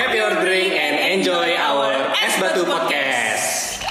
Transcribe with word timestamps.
Grab 0.00 0.16
your 0.16 0.32
drink 0.40 0.72
and 0.72 0.96
enjoy 1.20 1.60
our 1.60 1.92
Es 2.24 2.40
Batu 2.40 2.64
Podcast. 2.64 3.84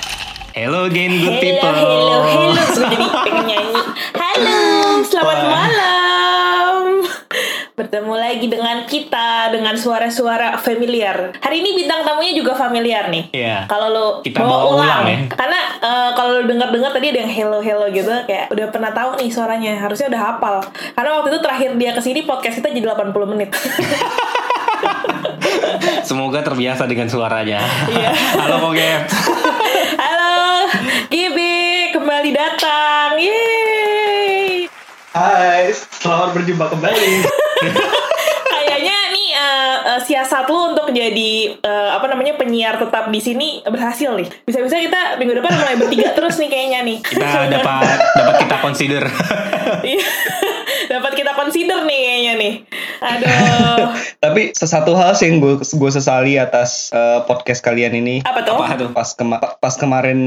Hello 0.57 0.89
again 0.89 1.21
good 1.21 1.37
Hello, 1.37 1.37
people. 1.37 1.69
hello, 1.69 2.17
hello. 2.25 2.63
Sudah 2.73 2.89
jadi 2.89 3.05
pengen 3.29 3.45
nyanyi. 3.45 3.77
Halo, 4.17 4.57
selamat 5.05 5.37
Wah. 5.37 5.49
malam. 5.53 7.05
Bertemu 7.77 8.13
lagi 8.17 8.49
dengan 8.49 8.89
kita 8.89 9.53
dengan 9.53 9.77
suara-suara 9.77 10.57
familiar. 10.57 11.37
Hari 11.45 11.61
ini 11.61 11.85
bintang 11.85 12.01
tamunya 12.01 12.33
juga 12.33 12.57
familiar 12.57 13.13
nih. 13.13 13.29
Iya. 13.29 13.69
Kalau 13.69 13.93
lo 13.93 14.07
Kita 14.25 14.41
bawa 14.41 14.65
ulang 14.65 15.05
ya. 15.05 15.17
Karena 15.29 15.61
eh, 15.77 16.09
kalau 16.17 16.41
lo 16.41 16.49
dengar-dengar 16.49 16.89
tadi 16.89 17.13
ada 17.13 17.21
yang 17.21 17.33
hello 17.37 17.61
hello 17.61 17.85
gitu 17.93 18.09
kayak 18.25 18.49
udah 18.49 18.65
pernah 18.73 18.89
tahu 18.89 19.13
nih 19.21 19.29
suaranya. 19.29 19.77
Harusnya 19.77 20.09
udah 20.09 20.21
hafal. 20.25 20.57
Karena 20.73 21.21
waktu 21.21 21.37
itu 21.37 21.39
terakhir 21.45 21.69
dia 21.77 21.93
ke 21.93 22.01
sini 22.01 22.25
podcast 22.25 22.57
kita 22.57 22.73
jadi 22.73 22.97
80 22.97 23.13
menit. 23.29 23.53
Semoga 26.09 26.41
terbiasa 26.41 26.89
dengan 26.89 27.07
suaranya. 27.09 27.61
Iya. 27.89 28.09
Halo 28.39 28.57
Kogep. 28.69 29.01
Halo, 30.01 30.65
Gibi 31.11 31.93
kembali 31.93 32.29
datang. 32.33 33.19
Yeay. 33.19 34.65
Hai, 35.09 35.73
selamat 35.73 36.37
berjumpa 36.37 36.65
kembali. 36.69 37.11
Kayaknya 38.49 38.97
nih 39.09 39.27
eh, 39.33 39.77
eh, 39.95 39.99
siasat 40.05 40.45
lu 40.47 40.77
untuk 40.77 40.93
jadi 40.93 41.33
eh, 41.57 41.89
apa 41.91 42.05
namanya 42.07 42.37
penyiar 42.37 42.77
tetap 42.77 43.09
di 43.09 43.19
sini 43.19 43.65
berhasil 43.65 44.13
nih. 44.15 44.29
Bisa-bisa 44.45 44.77
kita 44.77 45.17
minggu 45.17 45.41
depan 45.41 45.51
mulai 45.57 45.75
bertiga 45.75 46.13
terus 46.13 46.37
nih 46.37 46.49
kayaknya 46.49 46.79
nih. 46.85 46.97
Kita 47.01 47.49
dapat 47.57 47.97
dapat 48.15 48.35
kita 48.45 48.55
consider. 48.61 49.03
Iya. 49.81 50.01
Dapat 50.89 51.11
kita 51.13 51.31
consider 51.31 51.85
nih 51.85 51.99
kayaknya 52.01 52.33
nih. 52.35 52.53
Aduh. 52.99 53.93
Tapi 54.25 54.41
sesuatu 54.51 54.97
hal 54.97 55.13
sih 55.13 55.29
yang 55.29 55.37
gue 55.37 55.61
gue 55.61 55.91
sesali 55.93 56.35
atas 56.35 56.89
eh, 56.89 57.21
podcast 57.23 57.61
kalian 57.61 57.93
ini. 57.93 58.25
Apa 58.25 58.41
tuh? 58.41 58.57
Apa 58.57 58.73
tuh? 58.75 58.89
Pas 58.89 59.09
kema- 59.13 59.37
pas 59.55 59.73
kemarin 59.77 60.19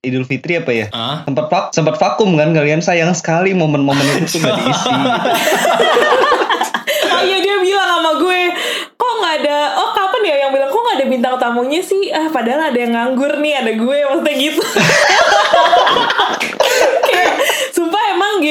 Idul 0.00 0.22
Fitri 0.22 0.56
apa 0.56 0.70
ya? 0.70 0.86
Hah? 0.94 1.26
Sempat 1.26 1.46
vak 1.50 1.64
sempat 1.74 1.98
vakum 1.98 2.38
kan 2.38 2.54
kalian 2.54 2.78
sayang 2.78 3.10
sekali 3.12 3.50
momen-momen 3.50 4.06
itu 4.16 4.38
tuh 4.38 4.40
gak 4.40 4.54
diisi. 4.56 4.90
Oh 7.06 7.22
iya 7.22 7.40
dia 7.40 7.56
bilang 7.56 7.88
sama 7.88 8.12
gue 8.20 8.40
Kok 8.92 9.12
nggak 9.16 9.34
ada 9.40 9.58
Oh 9.74 9.88
kapan 9.90 10.22
ya 10.22 10.34
yang 10.36 10.50
bilang 10.52 10.68
Kok 10.68 10.76
nggak 10.76 10.96
ada 10.96 11.06
bintang 11.08 11.34
tamunya 11.40 11.80
sih 11.80 12.12
Ah 12.12 12.28
padahal 12.28 12.68
ada 12.68 12.76
yang 12.76 12.92
nganggur 12.92 13.40
nih 13.40 13.56
Ada 13.56 13.72
gue 13.72 13.96
maksudnya 14.04 14.34
gitu 14.36 14.60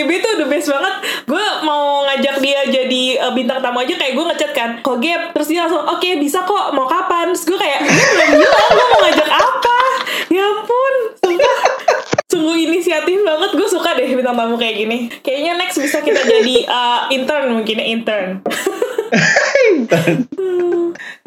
GB 0.05 0.21
tuh 0.21 0.33
the 0.37 0.47
best 0.47 0.69
banget. 0.69 0.95
Gue 1.25 1.45
mau 1.65 2.05
ngajak 2.05 2.37
dia 2.37 2.61
jadi 2.69 3.03
eh, 3.17 3.33
bintang 3.33 3.59
tamu 3.59 3.81
aja 3.81 3.97
Kayak 3.97 4.13
gue 4.13 4.25
ngechat 4.29 4.51
kan 4.53 4.69
Kok 4.85 4.97
Gap? 5.01 5.21
Terus 5.33 5.47
dia 5.49 5.65
langsung 5.65 5.81
Oke 5.81 6.21
bisa 6.21 6.45
kok 6.45 6.69
Mau 6.77 6.85
kapan? 6.85 7.33
Terus 7.33 7.49
gue 7.49 7.57
kayak 7.57 7.81
Gue 7.81 8.05
belum 8.13 8.29
bilang 8.37 8.69
Gue 8.69 8.85
mau 8.93 8.99
ngajak 9.01 9.29
apa? 9.33 9.77
Ya 10.29 10.43
ampun 10.45 10.93
Sumpah. 11.17 11.57
Sungguh 12.25 12.55
inisiatif 12.67 13.21
banget. 13.25 13.51
Gue 13.57 13.67
suka 13.69 13.95
deh 13.95 14.05
bintang 14.11 14.35
tamu 14.35 14.59
kayak 14.59 14.75
gini. 14.75 15.07
Kayaknya 15.23 15.55
next 15.55 15.79
bisa 15.79 16.03
kita 16.03 16.19
jadi 16.25 16.67
eh, 16.67 16.99
intern 17.15 17.57
mungkin 17.57 17.79
ya, 17.79 17.85
intern. 17.89 18.29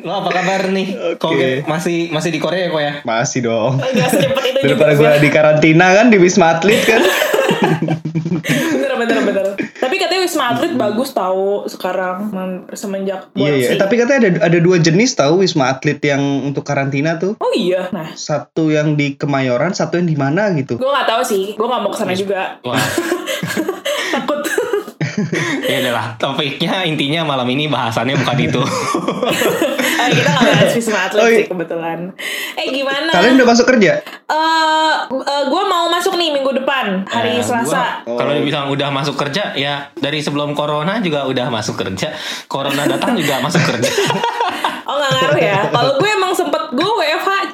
Lo 0.05 0.23
apa 0.23 0.31
kabar 0.31 0.71
nih? 0.71 1.17
Oke. 1.17 1.19
Kogep 1.19 1.67
masih 1.67 2.13
masih 2.15 2.31
di 2.31 2.39
Korea 2.39 2.69
ya 2.69 2.71
kok 2.71 2.83
ya? 2.83 2.93
Masih 3.03 3.41
dong. 3.47 3.81
Gak 3.81 4.11
secepat 4.15 4.43
itu 4.53 4.59
juga 4.69 4.87
Daripada 4.87 4.93
gue 4.95 5.11
di 5.23 5.31
karantina 5.33 5.87
kan 5.97 6.07
di 6.13 6.19
Wisma 6.21 6.55
Atlet 6.59 6.83
kan. 6.87 7.03
Bener 8.19 8.93
bener 8.99 9.19
bener 9.25 9.47
Tapi 9.57 9.95
katanya 9.99 10.21
Wisma 10.27 10.45
Atlet 10.55 10.73
bagus 10.75 11.11
tahu 11.15 11.67
sekarang 11.71 12.31
Semenjak 12.75 13.31
Iya 13.39 13.53
iya. 13.55 13.71
tapi 13.79 13.99
katanya 13.99 14.19
ada 14.27 14.31
ada 14.51 14.59
dua 14.59 14.77
jenis 14.83 15.15
tahu 15.15 15.45
Wisma 15.45 15.71
Atlet 15.73 15.99
yang 16.03 16.21
untuk 16.45 16.67
karantina 16.67 17.17
tuh. 17.17 17.39
Oh 17.39 17.53
iya 17.55 17.89
Nah 17.95 18.13
Satu 18.19 18.71
yang 18.73 18.99
di 18.99 19.15
Kemayoran, 19.19 19.73
satu 19.73 19.99
yang 19.99 20.09
di 20.09 20.17
mana 20.19 20.51
gitu. 20.55 20.77
Gue 20.79 20.91
gak 20.91 21.09
tahu 21.09 21.23
sih 21.25 21.45
Gue 21.55 21.67
gak 21.67 21.81
mau 21.83 21.91
ke 21.93 21.99
sana 21.99 22.15
juga 22.15 22.59
Wah. 22.65 22.79
Ya 25.65 25.77
adalah 25.81 26.05
topiknya 26.15 26.83
intinya 26.83 27.27
malam 27.27 27.47
ini 27.47 27.67
bahasannya 27.67 28.15
bukan 28.17 28.39
itu. 28.41 28.63
Ah, 29.99 30.07
Kita 30.07 30.31
gak 30.31 30.43
bahas 30.45 30.71
Wisma 30.73 30.99
Atlet 31.03 31.19
Oh, 31.19 31.27
iya. 31.27 31.37
sih 31.37 31.47
kebetulan 31.49 31.99
Eh 32.55 32.71
gimana 32.71 33.11
Kalian 33.11 33.35
udah 33.35 33.49
masuk 33.49 33.67
kerja? 33.67 33.99
Eh, 33.99 34.95
eh, 35.11 35.43
Gue 35.45 35.63
mau 35.65 35.91
masuk 35.91 36.15
nih 36.15 36.31
minggu 36.31 36.55
depan 36.55 37.03
Hari 37.05 37.35
Eh, 37.35 37.43
Selasa 37.43 38.07
gua- 38.07 38.15
Kalau 38.17 38.33
dibilang 38.33 38.71
udah 38.71 38.89
masuk 38.89 39.19
kerja 39.19 39.53
ya 39.53 39.91
dari 39.93 40.19
sebelum 40.19 40.55
corona 40.55 41.03
juga 41.03 41.27
udah 41.27 41.51
masuk 41.51 41.75
kerja. 41.77 42.15
Corona 42.47 42.87
datang 42.87 43.15
juga 43.15 43.39
masuk 43.41 43.59
kerja. 43.61 43.91
Oh 44.89 44.97
gak 44.97 45.13
ngaruh 45.13 45.37
ya 45.39 45.59
Kalau 45.69 45.93
gue 45.97 46.09
emang 46.11 46.33
sempet 46.33 46.58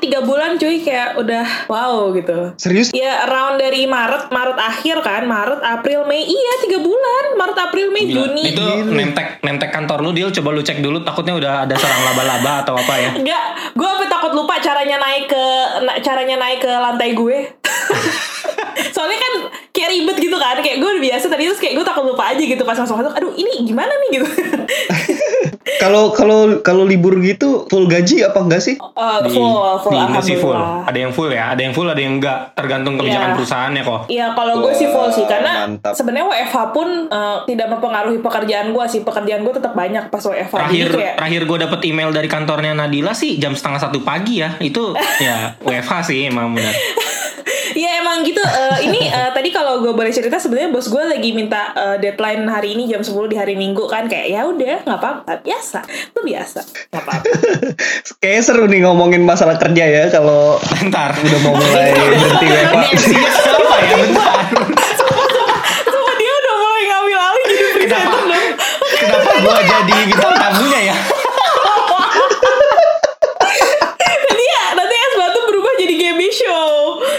3 0.06 0.20
bulan 0.22 0.50
cuy 0.54 0.76
Kayak 0.78 1.16
udah 1.16 1.44
wow 1.66 2.12
gitu 2.12 2.53
Serius? 2.54 2.92
Ya 2.92 3.25
around 3.25 3.56
dari 3.56 3.84
Maret 3.84 4.28
Maret 4.28 4.59
akhir 4.59 5.00
kan 5.00 5.25
Maret 5.25 5.60
April 5.60 6.04
Mei 6.04 6.22
Iya 6.22 6.53
3 6.69 6.78
bulan 6.78 7.25
Maret 7.34 7.59
April 7.59 7.88
Mei 7.88 8.04
Gila. 8.04 8.14
Juni 8.26 8.43
Itu 8.47 8.64
nemtek 8.87 9.41
nemtek 9.41 9.70
kantor 9.70 10.00
lu 10.00 10.10
deal 10.10 10.28
coba 10.31 10.48
lu 10.50 10.60
cek 10.60 10.78
dulu 10.78 11.00
takutnya 11.00 11.34
udah 11.34 11.53
ada 11.62 11.75
serang 11.75 12.03
laba-laba 12.03 12.62
atau 12.62 12.75
apa 12.75 12.94
ya. 12.97 13.10
Enggak, 13.12 13.44
gue 13.72 13.84
apa 13.87 14.04
takut 14.06 14.32
lupa 14.32 14.56
caranya 14.59 14.97
naik 14.97 15.26
ke 15.26 15.44
na- 15.81 16.00
caranya 16.00 16.37
naik 16.37 16.60
ke 16.60 16.70
lantai 16.70 17.12
gue. 17.12 17.37
Soalnya 18.94 19.16
kan 19.16 19.32
kayak 19.70 19.91
ribet 19.93 20.16
gitu 20.19 20.37
kan, 20.37 20.56
kayak 20.56 20.78
gue 20.78 20.88
udah 20.88 21.03
biasa 21.03 21.26
tadi 21.26 21.44
terus 21.44 21.59
kayak 21.59 21.75
gue 21.75 21.84
takut 21.84 22.04
lupa 22.04 22.25
aja 22.26 22.41
gitu 22.41 22.62
pas 22.62 22.75
masuk 22.75 22.97
masuk. 22.97 23.12
Aduh 23.12 23.32
ini 23.32 23.64
gimana 23.64 23.91
nih 24.03 24.19
gitu. 24.19 24.26
Kalau 25.75 26.12
kalau 26.12 26.60
kalau 26.60 26.84
libur 26.84 27.16
gitu 27.19 27.64
full 27.66 27.84
gaji 27.84 28.20
apa 28.22 28.37
enggak 28.38 28.62
sih? 28.62 28.76
Di, 28.76 29.28
full, 29.28 29.53
full, 29.81 29.94
di 29.94 30.21
sih 30.22 30.37
full. 30.37 30.56
Ada 30.59 30.99
yang 30.99 31.12
full 31.12 31.31
ya, 31.31 31.55
ada 31.55 31.60
yang 31.60 31.72
full, 31.72 31.87
ada 31.87 31.99
yang 31.99 32.19
enggak. 32.19 32.53
Tergantung 32.53 32.94
kebijakan 32.97 33.22
Iya. 33.25 33.37
perusahaannya 33.37 33.82
kok. 33.82 34.00
Iya 34.06 34.27
kalau 34.32 34.55
gue 34.60 34.72
sih 34.72 34.88
full 34.88 35.09
sih 35.09 35.25
karena 35.25 35.53
sebenarnya 35.87 36.27
WFH 36.27 36.56
pun 36.71 36.88
eh, 37.06 37.37
tidak 37.44 37.66
mempengaruhi 37.71 38.19
pekerjaan 38.19 38.71
gue 38.71 38.84
sih 38.84 39.00
pekerjaan 39.00 39.41
gue 39.43 39.55
tetap 39.55 39.72
banyak 39.72 40.09
pas 40.09 40.21
WFH 40.21 40.55
Terakhir 40.55 40.87
kayak 40.91 41.15
terakhir 41.16 41.43
gue 41.44 41.59
dapet 41.60 41.81
email 41.84 42.10
dari 42.10 42.27
kantornya 42.27 42.72
Nadila 42.75 43.12
sih 43.12 43.37
jam 43.37 43.55
setengah 43.55 43.81
satu 43.81 44.03
pagi 44.03 44.41
ya. 44.41 44.56
Itu 44.59 44.93
ya 45.19 45.55
WFH 45.60 45.93
sih 46.05 46.26
emang 46.26 46.53
benar. 46.53 46.75
Iya 47.84 48.00
emang 48.00 48.25
gitu. 48.25 48.41
Eh, 48.41 48.78
ini 48.83 49.00
eh, 49.12 49.28
tadi 49.31 49.49
kalau 49.50 49.77
gue 49.78 49.93
boleh 49.93 50.09
cerita 50.09 50.41
sebenarnya 50.41 50.72
bos 50.72 50.89
gue 50.89 51.05
lagi 51.05 51.31
minta 51.31 51.69
eh, 51.75 51.97
deadline 52.00 52.49
hari 52.49 52.72
ini 52.72 52.89
jam 52.89 52.99
10 52.99 53.12
di 53.28 53.37
hari 53.37 53.55
Minggu 53.55 53.84
kan 53.84 54.09
kayak 54.09 54.25
ya 54.27 54.41
udah 54.43 54.81
nggak 54.83 54.97
apa-apa 54.97 55.33
biasa 55.39 55.84
itu 55.84 56.21
biasa 56.23 56.65
nggak 56.89 57.03
apa-apa. 57.03 57.28
Kayaknya 58.21 58.41
seru 58.43 58.65
nih 58.65 58.81
ngomongin 58.81 59.21
masalah 59.23 59.56
kerja 59.56 59.84
ya 59.84 60.03
kalau 60.09 60.56
Bentar. 60.75 61.12
udah 61.12 61.41
mau 61.43 61.53
mulai 61.55 61.93
berhenti. 61.99 62.47
MC-nya 62.91 63.28
siapa 63.28 63.77
ya? 63.78 63.97
Bentar. 63.99 64.39
Semua 65.84 66.12
dia 66.17 66.33
udah 66.33 66.55
mulai 66.56 66.83
ngambil 66.87 67.19
alih 67.21 67.44
jadi 67.44 67.65
presenter 67.69 68.00
Kenapa? 68.00 68.17
dong. 68.25 68.49
Kenapa 68.94 69.31
gue 69.37 69.55
jadi 69.62 69.94
bintang 70.06 70.34
tamunya 70.34 70.81
ya? 70.84 70.97
Nanti 74.25 74.44
ya 74.47 74.65
nanti 74.73 74.94
es 74.97 75.15
batu 75.15 75.41
berubah 75.44 75.73
jadi 75.77 75.94
game 75.94 76.25
show. 76.31 76.73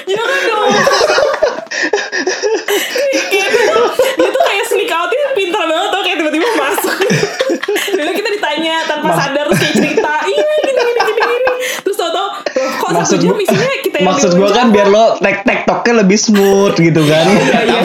Jangan 0.06 0.40
dong. 0.44 0.70
Kayak 3.26 3.50
dia 3.52 3.64
tuh- 3.68 3.92
dia 4.16 4.30
tuh 4.30 4.44
kayak 4.44 4.66
sneak 4.66 4.92
outnya 4.92 5.30
pintar 5.34 5.64
banget 5.64 5.90
tau 5.90 6.02
kayak 6.02 6.18
tiba-tiba 6.18 6.48
masuk. 6.56 6.96
Dulu 7.92 8.12
kita 8.12 8.30
ditanya 8.32 8.76
tanpa 8.86 9.05
sadar 9.16 9.46
terus 9.48 9.60
kayak 9.60 9.76
cerita, 9.76 10.12
iya 10.26 10.50
gini 10.62 10.82
gini 10.82 11.02
gini 11.02 11.22
gini. 11.24 11.52
Terus 11.82 11.96
tau-tau, 11.96 12.28
loh 12.36 12.72
kok 12.76 12.90
satu 12.90 13.00
Maksud 13.00 13.18
jam 13.18 13.30
gua, 13.30 13.40
isinya 13.40 13.78
kita 13.80 13.96
yang 13.98 14.08
maksud 14.08 14.32
gua 14.34 14.50
kan 14.52 14.68
biar 14.70 14.88
lo 14.88 15.06
tek 15.18 15.38
tek 15.44 15.60
toknya 15.64 15.94
lebih 16.02 16.18
smooth 16.18 16.76
gitu 16.76 17.02
kan. 17.04 17.26
Iya, 17.26 17.60
iya. 17.64 17.80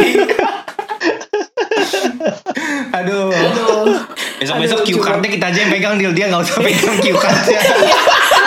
Aduh. 3.01 3.31
Aduh. 3.31 3.97
Besok-besok 4.37 4.79
Aduh, 4.83 4.89
cue 4.91 5.01
cardnya 5.01 5.31
kita 5.31 5.47
aja 5.47 5.59
yang 5.59 5.71
pegang 5.71 5.95
deal 5.97 6.13
dia 6.13 6.27
nggak 6.27 6.43
usah 6.43 6.59
pegang 6.59 6.97
cue 6.99 7.13
cardnya. 7.15 7.61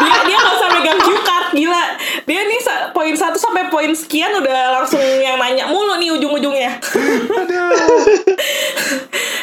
dia 0.03 0.17
dia 0.25 0.37
nggak 0.37 0.55
usah 0.55 0.69
megang 0.71 0.99
cue 0.99 1.19
card 1.21 1.47
gila 1.53 1.83
dia 2.23 2.41
nih 2.43 2.59
sa- 2.59 2.89
poin 2.89 3.13
satu 3.13 3.37
sampai 3.37 3.69
poin 3.69 3.93
sekian 3.93 4.33
udah 4.33 4.73
langsung 4.73 4.97
yang 4.99 5.37
nanya 5.37 5.69
mulu 5.69 5.95
nih 5.95 6.09
ujung-ujungnya 6.11 6.81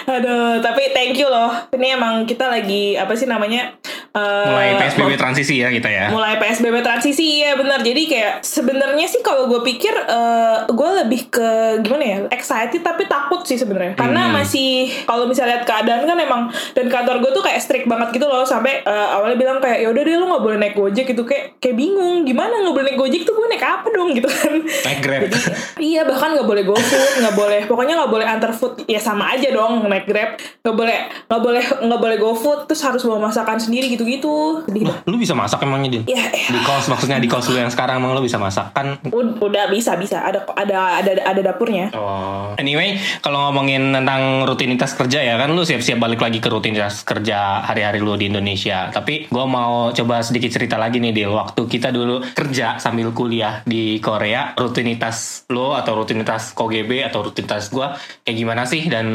aduh 0.07 0.59
tapi 0.59 0.91
thank 0.91 1.15
you 1.15 1.27
loh 1.27 1.55
ini 1.71 1.95
emang 1.95 2.27
kita 2.27 2.50
lagi 2.61 3.01
apa 3.01 3.17
sih 3.17 3.25
namanya 3.25 3.81
eh, 4.13 4.47
Mulai 4.47 4.69
PSBB 4.77 5.11
transisi 5.15 5.55
ya 5.57 5.69
kita 5.69 5.87
ya. 5.87 6.07
mulai 6.09 6.35
PSBB 6.37 6.81
transisi 6.81 7.41
ya 7.41 7.55
benar. 7.55 7.79
Jadi 7.79 8.03
kayak 8.05 8.33
sebenarnya 8.41 9.07
sih 9.07 9.21
kalau 9.21 9.47
gue 9.47 9.63
pikir 9.65 9.93
eh, 9.93 10.57
gue 10.67 10.91
lebih 10.99 11.29
ke 11.29 11.49
gimana 11.81 12.03
ya 12.03 12.19
excited 12.31 12.81
tapi 12.81 13.07
takut 13.07 13.43
sih 13.43 13.55
sebenarnya. 13.55 13.95
Karena 13.95 14.23
Hmm. 14.23 14.37
masih 14.37 14.71
kalau 15.05 15.25
misalnya 15.25 15.51
lihat 15.53 15.65
keadaan 15.65 16.03
kan 16.05 16.17
emang 16.17 16.43
dan 16.73 16.87
kantor 16.87 17.19
gue 17.19 17.31
tuh 17.31 17.41
kayak 17.41 17.59
strict 17.59 17.87
banget 17.87 18.11
gitu 18.13 18.27
loh. 18.27 18.43
Sampai 18.43 18.81
eh, 18.81 19.09
awalnya 19.09 19.37
bilang 19.37 19.59
kayak 19.59 19.81
yaudah 19.81 20.03
deh 20.03 20.15
lo 20.15 20.27
nggak 20.29 20.45
boleh 20.45 20.59
naik 20.59 20.75
gojek 20.75 21.07
gitu. 21.07 21.23
Kayak 21.23 21.59
kayak 21.59 21.77
bingung 21.77 22.23
gimana 22.23 22.55
nggak 22.57 22.73
boleh 22.73 22.87
naik 22.87 22.99
gojek 22.99 23.23
tuh 23.23 23.33
gue 23.33 23.47
naik 23.49 23.63
apa 23.63 23.89
dong? 23.89 24.09
Gitu 24.19 24.27
kan. 24.27 24.53
Naik 24.59 25.01
Grab. 25.01 25.21
jadi 25.23 25.39
iya 25.79 26.03
bahkan 26.03 26.35
nggak 26.35 26.45
boleh 26.45 26.63
GoFood 26.63 27.11
nggak 27.17 27.35
boleh 27.35 27.61
pokoknya 27.65 27.95
nggak 27.97 28.11
boleh 28.11 28.27
antar 28.27 28.51
food 28.51 28.83
ya 28.85 28.99
sama 28.99 29.31
aja 29.31 29.49
dong 29.49 29.87
naik 29.87 30.05
Grab. 30.05 30.35
Nggak 30.61 30.75
boleh 30.75 30.99
nggak 31.25 31.41
boleh 31.41 31.63
nggak 31.81 32.01
boleh 32.01 32.17
GoFood 32.17 32.61
terus 32.67 32.83
harus 32.83 33.01
bawa 33.01 33.23
masakan 33.23 33.57
sendiri 33.57 33.87
gitu 33.87 34.00
gitu-gitu. 34.01 34.65
Sedih. 34.65 34.85
Lu 35.05 35.17
bisa 35.17 35.37
masak 35.37 35.61
emangnya 35.63 36.01
Din? 36.01 36.03
Ya, 36.09 36.25
ya. 36.33 36.49
Di 36.51 36.61
kos 36.65 36.89
maksudnya 36.89 37.21
di 37.21 37.29
kos 37.29 37.49
lu 37.49 37.61
yang 37.61 37.69
sekarang 37.69 38.01
emang 38.01 38.17
lu 38.17 38.25
bisa 38.25 38.41
masak 38.41 38.73
kan? 38.73 38.97
Ud- 39.09 39.37
Udah 39.41 39.67
bisa 39.69 39.97
bisa 39.97 40.21
ada 40.23 40.45
ada 40.57 41.01
ada 41.01 41.13
ada 41.25 41.41
dapurnya. 41.41 41.91
Oh. 41.93 42.53
Anyway, 42.57 42.97
kalau 43.21 43.51
ngomongin 43.51 43.91
tentang 43.91 44.45
rutinitas 44.45 44.95
kerja 44.95 45.21
ya 45.21 45.35
kan 45.37 45.51
lu 45.51 45.63
siap-siap 45.63 45.99
balik 45.99 46.21
lagi 46.21 46.39
ke 46.39 46.49
rutinitas 46.49 47.03
kerja 47.03 47.65
hari-hari 47.65 47.99
lu 48.01 48.15
di 48.15 48.29
Indonesia. 48.29 48.89
Tapi 48.91 49.27
gua 49.29 49.45
mau 49.45 49.91
coba 49.91 50.23
sedikit 50.23 50.53
cerita 50.53 50.77
lagi 50.77 51.01
nih 51.03 51.13
Dil. 51.13 51.33
Waktu 51.33 51.67
kita 51.67 51.91
dulu 51.91 52.23
kerja 52.33 52.79
sambil 52.79 53.11
kuliah 53.11 53.65
di 53.67 53.99
Korea, 53.99 54.55
rutinitas 54.55 55.45
lu 55.51 55.73
atau 55.75 55.99
rutinitas 55.99 56.53
KGB 56.55 57.11
atau 57.11 57.27
rutinitas 57.27 57.69
gua 57.69 57.97
kayak 58.23 58.37
gimana 58.37 58.63
sih? 58.65 58.87
Dan 58.87 59.07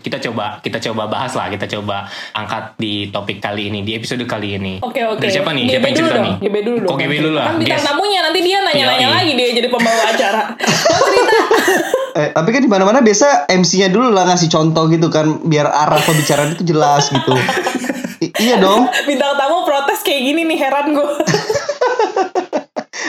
kita 0.00 0.22
coba 0.30 0.62
kita 0.62 0.78
coba 0.90 1.10
bahas 1.10 1.32
lah, 1.34 1.50
kita 1.50 1.68
coba 1.68 2.08
angkat 2.32 2.78
di 2.78 3.12
topik 3.12 3.42
kali 3.42 3.68
ini, 3.68 3.84
di 3.84 3.92
episode 3.92 4.24
kali 4.32 4.48
ini. 4.56 4.74
Oke 4.80 5.00
oke. 5.02 5.20
Dari 5.20 5.32
siapa 5.32 5.50
nih? 5.50 5.64
GB 5.64 5.70
Siapa 5.70 5.84
yang 5.84 5.92
dulu 5.92 6.00
cerita 6.02 6.16
dong. 6.16 6.24
nih? 6.24 6.34
GB 6.40 6.56
dulu 6.58 6.76
dong. 6.78 6.88
Kok 6.88 6.98
GB 6.98 7.12
dulu 7.18 7.30
lah. 7.32 7.44
Kan 7.44 7.54
bintang 7.58 7.82
tamunya 7.84 8.18
nanti 8.20 8.40
dia 8.40 8.58
nanya-nanya 8.60 9.06
Yoi. 9.06 9.14
lagi 9.14 9.32
dia 9.34 9.48
jadi 9.52 9.68
pembawa 9.68 10.02
acara. 10.08 10.42
Mau 10.56 11.00
cerita? 11.02 11.36
Eh, 12.12 12.28
tapi 12.28 12.52
kan 12.52 12.60
di 12.60 12.68
mana-mana 12.68 13.00
biasa 13.00 13.48
MC-nya 13.48 13.88
dulu 13.88 14.12
lah 14.12 14.28
ngasih 14.28 14.52
contoh 14.52 14.84
gitu 14.86 15.08
kan 15.08 15.24
biar 15.42 15.64
arah 15.64 15.96
pembicaraan 15.98 16.52
itu 16.52 16.60
jelas 16.62 17.08
gitu. 17.08 17.32
I- 18.20 18.36
iya 18.38 18.60
dong. 18.60 18.84
bintang 19.02 19.32
tamu 19.32 19.64
protes 19.64 20.04
kayak 20.04 20.20
gini 20.22 20.44
nih 20.44 20.60
heran 20.60 20.92
gue. 20.92 21.08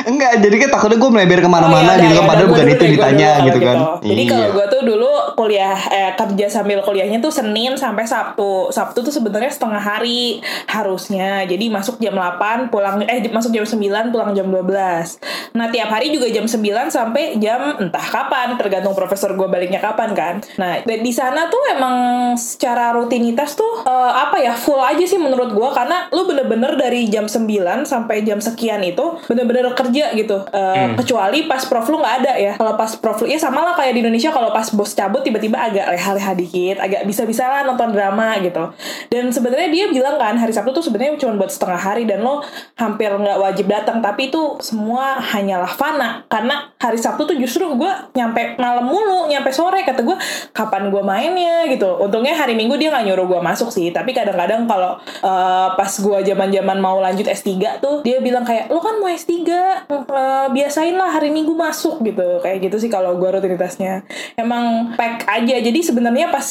Enggak, 0.03 0.31
jadi 0.39 0.55
kan 0.59 0.69
takutnya 0.71 0.97
gue 0.97 1.11
melebar 1.11 1.39
ke 1.39 1.50
mana-mana 1.50 1.89
Oh, 1.89 1.95
gitu 1.95 2.05
yaudah, 2.05 2.15
kan. 2.15 2.25
Padahal 2.25 2.39
yaudah, 2.39 2.51
bukan 2.53 2.67
itu 2.69 2.83
ditanya 2.94 3.29
dulu 3.29 3.45
gitu 3.45 3.59
kan. 3.59 3.77
Jadi 4.03 4.21
Iya. 4.21 4.29
kalau 4.29 4.47
gue 4.50 4.65
tuh 4.67 4.81
dulu 4.83 5.11
kuliah 5.33 5.77
eh, 5.89 6.11
kerja 6.13 6.45
sambil 6.47 6.79
kuliahnya 6.79 7.17
tuh 7.17 7.31
Senin 7.31 7.73
sampai 7.73 8.03
Sabtu. 8.03 8.69
Sabtu 8.69 9.00
tuh 9.01 9.09
sebenarnya 9.09 9.50
setengah 9.50 9.79
hari 9.79 10.39
harusnya. 10.67 11.44
Jadi 11.44 11.65
masuk 11.67 11.97
jam 11.97 12.13
8, 12.13 12.67
pulang 12.67 13.01
eh 13.01 13.23
masuk 13.29 13.51
jam 13.51 13.63
9, 13.63 14.09
pulang 14.09 14.31
jam 14.31 14.47
12. 14.47 15.17
Nah, 15.53 15.69
tiap 15.69 15.89
hari 15.89 16.09
juga 16.09 16.27
jam 16.27 16.44
9 16.44 16.89
sampai 16.89 17.38
jam 17.38 17.77
entah 17.77 18.03
kapan, 18.03 18.56
tergantung 18.56 18.94
profesor 18.94 19.33
gue 19.33 19.45
baliknya 19.45 19.77
kapan 19.77 20.09
kan. 20.13 20.35
Nah, 20.56 20.81
di 20.81 21.01
di 21.01 21.11
sana 21.11 21.45
tuh 21.45 21.61
emang 21.69 21.95
secara 22.35 22.91
rutinitas 22.91 23.53
tuh 23.53 23.83
eh, 23.83 24.11
apa 24.13 24.38
ya 24.38 24.53
full 24.53 24.79
aja 24.79 25.03
sih 25.03 25.17
menurut 25.17 25.51
gue 25.51 25.69
karena 25.71 26.09
lu 26.09 26.25
bener-bener 26.25 26.73
dari 26.73 27.06
jam 27.07 27.25
9 27.25 27.45
sampai 27.83 28.21
jam 28.21 28.39
sekian 28.39 28.81
itu 28.81 29.19
bener-bener 29.25 29.73
kerja 29.73 29.93
gitu. 30.18 30.42
Eh, 30.50 30.98
Kecuali 30.98 31.45
pas 31.45 31.62
prof 31.62 31.86
lu 31.92 32.01
nggak 32.01 32.16
ada 32.25 32.34
ya. 32.40 32.54
Kalau 32.57 32.74
pas 32.74 32.90
prof 32.98 33.22
lu 33.22 33.30
ya 33.30 33.38
sama 33.38 33.62
lah 33.62 33.78
kayak 33.78 33.94
di 33.94 34.01
Indonesia 34.01 34.34
kalau 34.34 34.50
pas 34.50 34.66
bos 34.74 34.92
cabut 34.98 35.22
tiba-tiba 35.22 35.62
agak 35.62 35.94
leha-leha 35.94 36.34
dikit, 36.34 36.78
agak 36.81 37.06
bisa-bisa 37.06 37.45
lah 37.45 37.62
nonton 37.62 37.94
drama 37.94 38.40
gitu. 38.42 38.74
Dan 39.13 39.30
sebenarnya 39.30 39.69
dia 39.69 39.86
bilang 39.94 40.18
kan 40.18 40.34
hari 40.34 40.51
Sabtu 40.56 40.74
tuh 40.74 40.84
sebenarnya 40.86 41.22
cuma 41.22 41.38
buat 41.38 41.54
setengah 41.54 41.80
hari 41.80 42.04
dan 42.10 42.25
lo 42.25 42.42
hampir 42.74 43.13
nggak 43.13 43.38
wajib 43.38 43.69
datang 43.69 44.01
tapi 44.01 44.34
itu 44.34 44.57
semua 44.60 45.22
hanyalah 45.22 45.69
fana 45.69 46.25
karena 46.25 46.72
hari 46.83 47.00
Sabtu 47.00 47.24
tuh 47.24 47.38
justru 47.39 47.63
gue 47.80 47.94
nyampe 48.12 48.59
malam 48.59 48.83
mulu, 48.83 49.31
nyampe 49.31 49.56
sore. 49.56 49.88
Kata 49.88 50.03
gue 50.03 50.19
kapan 50.51 50.91
gue 50.91 51.00
mainnya 51.00 51.63
gitu. 51.71 51.88
Untungnya 52.03 52.35
hari 52.35 52.59
Minggu 52.59 52.75
dia 52.75 52.91
nggak 52.91 53.07
nyuruh 53.07 53.25
gue 53.31 53.39
masuk 53.39 53.71
sih, 53.71 53.95
tapi 53.95 54.12
kadang-kadang 54.12 54.68
kalau 54.68 55.00
eh, 55.24 55.68
pas 55.80 55.91
gue 55.95 56.18
zaman-zaman 56.27 56.77
mau 56.83 57.00
lanjut 57.00 57.24
S3 57.24 57.80
tuh 57.80 58.03
dia 58.03 58.19
bilang 58.19 58.44
kayak 58.44 58.68
lo 58.68 58.83
kan 58.83 59.00
mau 59.00 59.07
S3 59.07 59.31
eh, 59.31 60.47
biasain 60.51 61.00
lah 61.00 61.15
hari 61.15 61.31
Minggu 61.31 61.56
masuk 61.56 62.03
gitu. 62.03 62.44
Kayak 62.44 62.68
gitu 62.68 62.83
sih 62.83 62.89
kalau 62.91 63.15
gue 63.15 63.30
rutinitasnya. 63.31 64.03
Emang 64.35 64.91
pack 65.00 65.24
aja. 65.31 65.56
Jadi 65.63 65.80
sebenarnya 65.80 66.27
pas 66.27 66.44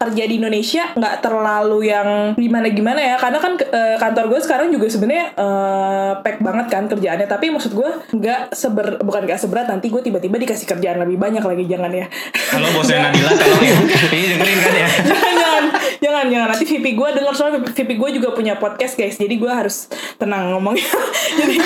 kerja 0.00 0.24
di 0.24 0.40
Indonesia 0.40 0.96
nggak 0.96 1.20
terlalu 1.20 1.92
yang 1.92 2.08
gimana 2.40 2.72
gimana 2.72 3.00
ya. 3.04 3.16
Karena 3.20 3.36
kan 3.36 3.52
eh, 3.60 3.96
kantor 4.00 4.32
gue 4.32 4.40
sekarang 4.40 4.72
juga 4.72 4.88
sebenarnya 4.88 5.26
eh, 5.36 6.12
pack 6.24 6.40
banget 6.40 6.66
kan 6.72 6.88
kerjaannya. 6.88 7.28
Tapi 7.28 7.52
maksud 7.52 7.76
gue 7.76 7.90
nggak 8.16 8.56
seber 8.56 9.04
bukan 9.04 9.28
nggak 9.28 9.40
seberat 9.44 9.73
nanti 9.74 9.90
gue 9.90 9.98
tiba-tiba 9.98 10.38
dikasih 10.38 10.70
kerjaan 10.70 11.02
lebih 11.02 11.18
banyak 11.18 11.42
lagi 11.42 11.66
jangan 11.66 11.90
ya. 11.90 12.06
Halo 12.54 12.70
bosnya 12.70 13.02
Nadila 13.10 13.32
tolong 13.34 13.62
ya. 13.66 13.74
Ini 14.14 14.26
dengerin 14.38 14.58
kan 14.62 14.74
ya. 14.74 14.88
jangan 15.02 15.34
jangan 15.34 15.64
jangan. 15.98 16.24
Jangan 16.30 16.46
nanti 16.54 16.64
VP 16.64 16.86
gue 16.94 17.08
dengar 17.10 17.34
soalnya 17.34 17.60
VP 17.66 17.90
gue 17.98 18.10
juga 18.14 18.28
punya 18.30 18.54
podcast 18.54 18.94
guys. 18.94 19.18
Jadi 19.18 19.34
gue 19.34 19.50
harus 19.50 19.90
tenang 20.14 20.54
ngomongnya. 20.54 20.86
Jadi 21.42 21.56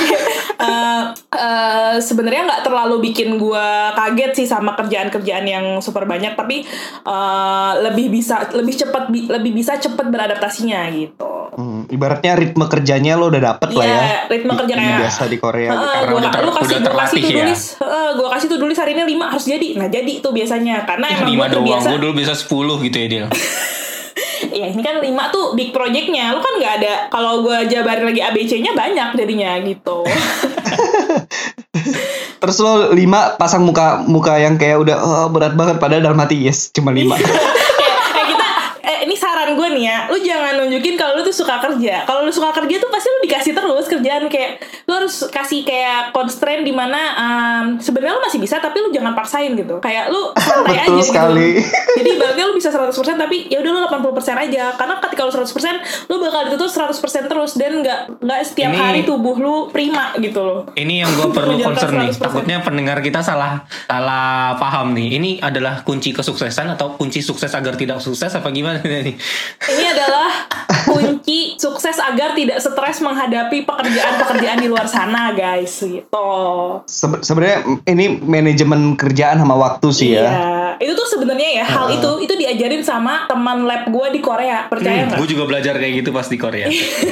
eh, 0.56 1.02
eh, 1.36 1.96
sebenarnya 2.00 2.48
nggak 2.48 2.62
terlalu 2.64 3.12
bikin 3.12 3.36
gue 3.36 3.66
kaget 3.92 4.32
sih 4.32 4.46
sama 4.48 4.72
kerjaan-kerjaan 4.72 5.44
yang 5.44 5.66
super 5.84 6.08
banyak 6.08 6.32
tapi 6.32 6.64
eh, 7.04 7.72
lebih 7.84 8.08
bisa 8.08 8.48
lebih 8.56 8.72
cepat 8.72 9.12
bi- 9.12 9.28
lebih 9.28 9.52
bisa 9.52 9.76
cepat 9.76 10.08
beradaptasinya 10.08 10.88
gitu. 10.96 11.52
Hmm, 11.58 11.67
ibaratnya 11.88 12.32
ritme 12.36 12.64
kerjanya 12.68 13.16
lo 13.16 13.32
udah 13.32 13.42
dapet 13.42 13.68
yeah, 13.72 13.78
lah 13.78 13.84
iya, 13.84 13.96
ya. 13.96 14.20
ritme 14.28 14.52
kerja 14.54 14.74
kayak 14.76 14.98
biasa 15.00 15.22
di 15.28 15.38
Korea 15.40 15.70
uh, 15.72 15.76
karena 15.76 15.88
kan 15.88 16.04
gua, 16.08 16.18
udah, 16.20 16.30
lu 16.40 16.52
kasih, 16.52 16.76
udah 16.78 16.92
gua 16.92 17.00
kasih 17.02 17.18
tuh 17.18 17.30
ya? 17.30 17.36
tulis 17.42 17.62
uh, 17.80 18.10
gua 18.14 18.28
kasih 18.36 18.46
tuh 18.46 18.58
tulis 18.60 18.76
hari 18.76 18.92
ini 18.94 19.02
lima 19.08 19.24
harus 19.32 19.46
jadi. 19.48 19.68
Nah 19.80 19.88
jadi 19.88 20.12
tuh 20.20 20.32
biasanya. 20.36 20.84
Karena 20.84 21.06
ya, 21.08 21.16
emang 21.20 21.28
lima 21.32 21.44
gua 21.48 21.56
doang 21.56 21.82
gue 21.82 22.00
dulu 22.00 22.14
bisa 22.16 22.32
10 22.36 22.84
gitu 22.86 22.96
ya 22.96 23.06
dia 23.08 23.24
Iya 24.38 24.70
ini 24.70 24.82
kan 24.86 25.02
lima 25.02 25.34
tuh 25.34 25.58
big 25.58 25.74
projectnya. 25.74 26.30
Lu 26.30 26.40
kan 26.40 26.54
nggak 26.58 26.74
ada 26.82 26.92
kalau 27.10 27.42
gua 27.42 27.66
jabarin 27.66 28.06
lagi 28.06 28.22
ABC-nya 28.22 28.72
banyak 28.74 29.18
jadinya 29.18 29.58
gitu. 29.66 30.06
Terus 32.42 32.56
lo 32.62 32.94
lima 32.94 33.34
pasang 33.34 33.66
muka 33.66 34.06
muka 34.06 34.38
yang 34.38 34.54
kayak 34.54 34.78
udah 34.78 34.96
oh, 34.98 35.28
berat 35.30 35.58
banget. 35.58 35.82
Padahal 35.82 36.06
dalam 36.06 36.18
hati 36.22 36.38
yes 36.38 36.70
cuma 36.70 36.94
lima. 36.94 37.18
gue 39.68 39.76
nih 39.76 39.84
ya 39.84 39.98
lu 40.08 40.16
jangan 40.16 40.52
nunjukin 40.56 40.96
kalau 40.96 41.12
lu 41.14 41.22
tuh 41.22 41.36
suka 41.36 41.60
kerja 41.60 42.08
kalau 42.08 42.24
lu 42.24 42.32
suka 42.32 42.48
kerja 42.50 42.80
tuh 42.80 42.88
pasti 42.88 43.06
lu 43.06 43.20
dikasih 43.20 43.52
terus 43.52 43.84
kerjaan 43.86 44.24
kayak 44.26 44.50
lu 44.88 44.92
harus 44.94 45.28
kasih 45.28 45.60
kayak 45.60 46.08
constraint 46.10 46.64
di 46.64 46.72
mana 46.72 46.96
um, 47.14 47.64
sebenarnya 47.76 48.16
lu 48.16 48.22
masih 48.22 48.38
bisa 48.38 48.56
tapi 48.56 48.80
lu 48.80 48.88
jangan 48.88 49.12
paksain 49.12 49.52
gitu 49.52 49.76
kayak 49.78 50.08
lu 50.08 50.32
santai 50.40 50.78
aja 50.78 50.88
gitu 50.88 51.04
sekali. 51.04 51.60
jadi 51.94 52.08
ibaratnya 52.16 52.44
lu 52.46 52.56
bisa 52.56 52.72
100% 52.72 52.88
tapi 53.18 53.46
ya 53.46 53.60
udah 53.60 53.70
lu 53.70 53.80
80% 53.84 54.08
aja 54.40 54.64
karena 54.72 54.94
ketika 54.98 55.20
lu 55.22 55.32
100% 55.34 56.08
lu 56.08 56.14
bakal 56.18 56.40
dituntut 56.48 56.72
100% 56.72 56.96
terus 57.28 57.52
dan 57.54 57.72
nggak 57.78 58.00
nggak 58.18 58.40
setiap 58.42 58.72
Ini- 58.72 58.80
hari 58.80 59.00
tubuh 59.04 59.36
lu 59.36 59.68
prima 59.68 60.16
gitu 60.16 60.40
loh 60.40 60.60
Ini 60.72 61.04
yang 61.04 61.10
gue 61.12 61.28
perlu 61.36 61.60
concern 61.60 61.92
nih. 61.98 62.10
100%. 62.10 62.24
Takutnya 62.24 62.56
pendengar 62.62 62.98
kita 63.00 63.20
salah 63.20 63.68
salah 63.84 64.56
paham 64.56 64.94
nih. 64.94 65.18
Ini 65.18 65.30
adalah 65.40 65.82
kunci 65.82 66.14
kesuksesan 66.14 66.70
atau 66.70 66.94
kunci 66.94 67.18
sukses 67.18 67.50
agar 67.50 67.74
tidak 67.74 67.98
sukses 67.98 68.30
apa 68.30 68.48
gimana 68.48 68.78
nih? 68.86 69.18
Ini 69.60 69.84
adalah 69.90 70.30
kunci 70.84 71.56
sukses 71.56 71.98
agar 71.98 72.32
tidak 72.32 72.58
stres 72.58 72.98
menghadapi 72.98 73.62
pekerjaan-pekerjaan 73.62 74.58
di 74.58 74.68
luar 74.68 74.86
sana, 74.86 75.32
guys. 75.32 75.82
Gitu. 75.82 76.28
Sebe- 76.84 77.20
Sebenarnya 77.20 77.58
ini 77.84 78.18
manajemen 78.18 78.94
kerjaan 78.94 79.36
sama 79.36 79.54
waktu 79.54 79.88
sih 79.90 80.14
ya. 80.14 80.30
Itu 80.78 80.92
tuh 80.94 81.06
sebenarnya 81.08 81.48
ya 81.54 81.64
hal 81.64 81.90
itu 81.90 82.10
itu 82.20 82.34
diajarin 82.34 82.80
sama 82.80 83.26
teman 83.26 83.62
lab 83.62 83.86
gue 83.86 84.06
di 84.10 84.20
Korea. 84.20 84.66
Percaya 84.66 85.06
nggak? 85.06 85.18
gue 85.18 85.28
juga 85.28 85.44
belajar 85.44 85.74
kayak 85.74 85.92
gitu 85.96 86.10
pas 86.10 86.24
di 86.24 86.36
Korea. 86.36 86.66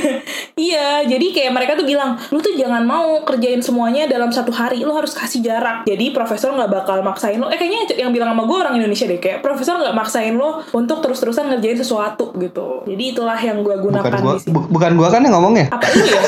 iya, 0.59 1.03
jadi 1.03 1.27
kayak 1.29 1.53
mereka 1.53 1.73
tuh 1.75 1.85
bilang, 1.85 2.15
lu 2.29 2.39
tuh 2.39 2.55
jangan 2.55 2.83
mau 2.83 3.21
kerjain 3.23 3.59
semuanya 3.59 4.07
dalam 4.07 4.29
satu 4.29 4.51
hari, 4.51 4.81
lu 4.81 4.91
harus 4.91 5.13
kasih 5.13 5.41
jarak. 5.41 5.85
Jadi 5.85 6.11
profesor 6.11 6.51
nggak 6.51 6.71
bakal 6.73 7.01
maksain 7.01 7.37
lo. 7.37 7.47
Eh 7.47 7.57
kayaknya 7.57 7.93
yang 7.97 8.11
bilang 8.11 8.31
sama 8.31 8.45
gue 8.45 8.57
orang 8.57 8.75
Indonesia 8.77 9.05
deh, 9.05 9.19
kayak 9.19 9.41
profesor 9.41 9.77
nggak 9.77 9.93
maksain 9.93 10.33
lo 10.33 10.63
untuk 10.71 11.01
terus-terusan 11.01 11.49
ngerjain 11.49 11.77
sesuatu 11.77 12.33
gitu. 12.37 12.83
Jadi 12.85 13.05
itulah 13.09 13.37
yang 13.37 13.61
gue 13.61 13.75
Bukan 13.77 13.85
gunakan 13.93 14.21
gua 14.21 14.33
di 14.33 14.41
sini. 14.41 14.53
bu- 14.53 14.69
bukan 14.69 14.91
gua 14.95 15.09
kan 15.09 15.21
yang 15.21 15.35
ngomong 15.35 15.55
ya. 15.55 15.67
apa 15.69 15.87
lu 15.89 16.05
ya? 16.05 16.23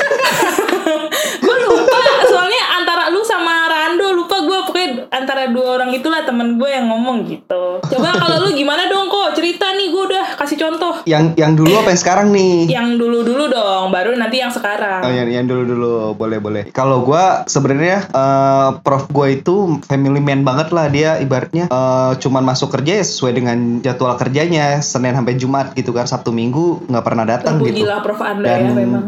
gue 1.39 1.57
lupa 1.63 1.97
soalnya 2.25 2.63
antara 2.75 3.03
lu 3.09 3.21
sama 3.21 3.65
Rando 3.65 4.13
lupa 4.13 4.28
gue 4.41 4.57
pokoknya 4.63 4.89
antara 5.09 5.47
dua 5.47 5.77
orang 5.77 5.89
itulah 5.89 6.21
temen 6.21 6.55
gue 6.55 6.67
yang 6.67 6.85
ngomong 6.85 7.25
gitu 7.25 7.79
coba 7.81 8.09
kalau 8.13 8.37
lu 8.41 8.51
gimana 8.51 8.85
dong 8.85 9.07
kok 9.07 9.33
cerita 9.33 9.71
nih 9.71 9.87
gue 9.87 10.03
udah 10.05 10.25
kasih 10.35 10.57
contoh 10.57 10.93
Yang 11.05 11.35
yang 11.35 11.53
dulu 11.53 11.73
apa 11.75 11.89
yang 11.89 11.99
sekarang 11.99 12.27
nih? 12.29 12.67
yang 12.67 12.87
dulu 12.95 13.21
dulu 13.21 13.47
dong 13.47 13.89
baru 13.89 14.13
nanti 14.13 14.37
yang 14.37 14.49
sekarang 14.49 14.99
Oh, 14.99 15.09
yang, 15.09 15.27
yang 15.27 15.45
dulu 15.45 15.63
dulu 15.65 15.91
boleh 16.13 16.37
boleh. 16.37 16.63
Kalau 16.69 17.01
gua 17.01 17.43
sebenarnya 17.45 18.05
eh, 18.05 18.69
prof 18.79 19.07
gua 19.07 19.29
itu 19.29 19.79
family 19.83 20.19
man 20.19 20.41
banget 20.41 20.69
lah 20.69 20.87
dia 20.87 21.17
ibaratnya 21.17 21.65
eh, 21.65 22.11
cuman 22.15 22.43
masuk 22.43 22.69
kerja 22.71 22.95
ya 22.95 23.05
sesuai 23.05 23.31
dengan 23.33 23.57
jadwal 23.79 24.15
kerjanya 24.15 24.79
Senin 24.79 25.13
sampai 25.13 25.35
Jumat 25.35 25.71
gitu 25.73 25.89
kan 25.89 26.03
Sabtu 26.03 26.29
Minggu 26.29 26.83
nggak 26.85 27.01
pernah 27.01 27.25
datang 27.25 27.57
gitu. 27.57 27.71
terpujilah 27.71 27.99
prof 27.99 28.19
anda 28.19 28.47
ya 28.47 28.57
Dan- 28.61 28.75
memang 28.75 29.03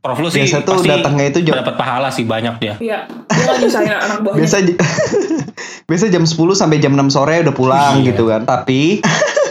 Prof 0.00 0.16
lu 0.16 0.28
sih 0.28 0.40
Biasa 0.40 0.64
tuh 0.64 0.80
datangnya 0.80 1.28
itu 1.28 1.44
dapat 1.44 1.76
pahala 1.76 2.08
sih 2.08 2.24
banyak 2.24 2.56
dia. 2.56 2.72
Iya, 2.80 3.04
gue 3.04 3.36
gak 3.38 3.60
nyusahin 3.60 3.92
anak 3.92 4.18
buahnya. 4.24 4.38
Biasa 4.40 4.56
biasa 5.88 6.06
jam 6.06 6.22
10 6.22 6.34
sampai 6.54 6.78
jam 6.78 6.94
6 6.94 7.10
sore 7.10 7.42
udah 7.42 7.54
pulang 7.54 7.94
Iya. 8.00 8.14
gitu 8.14 8.26
kan. 8.26 8.44
Tapi 8.44 9.00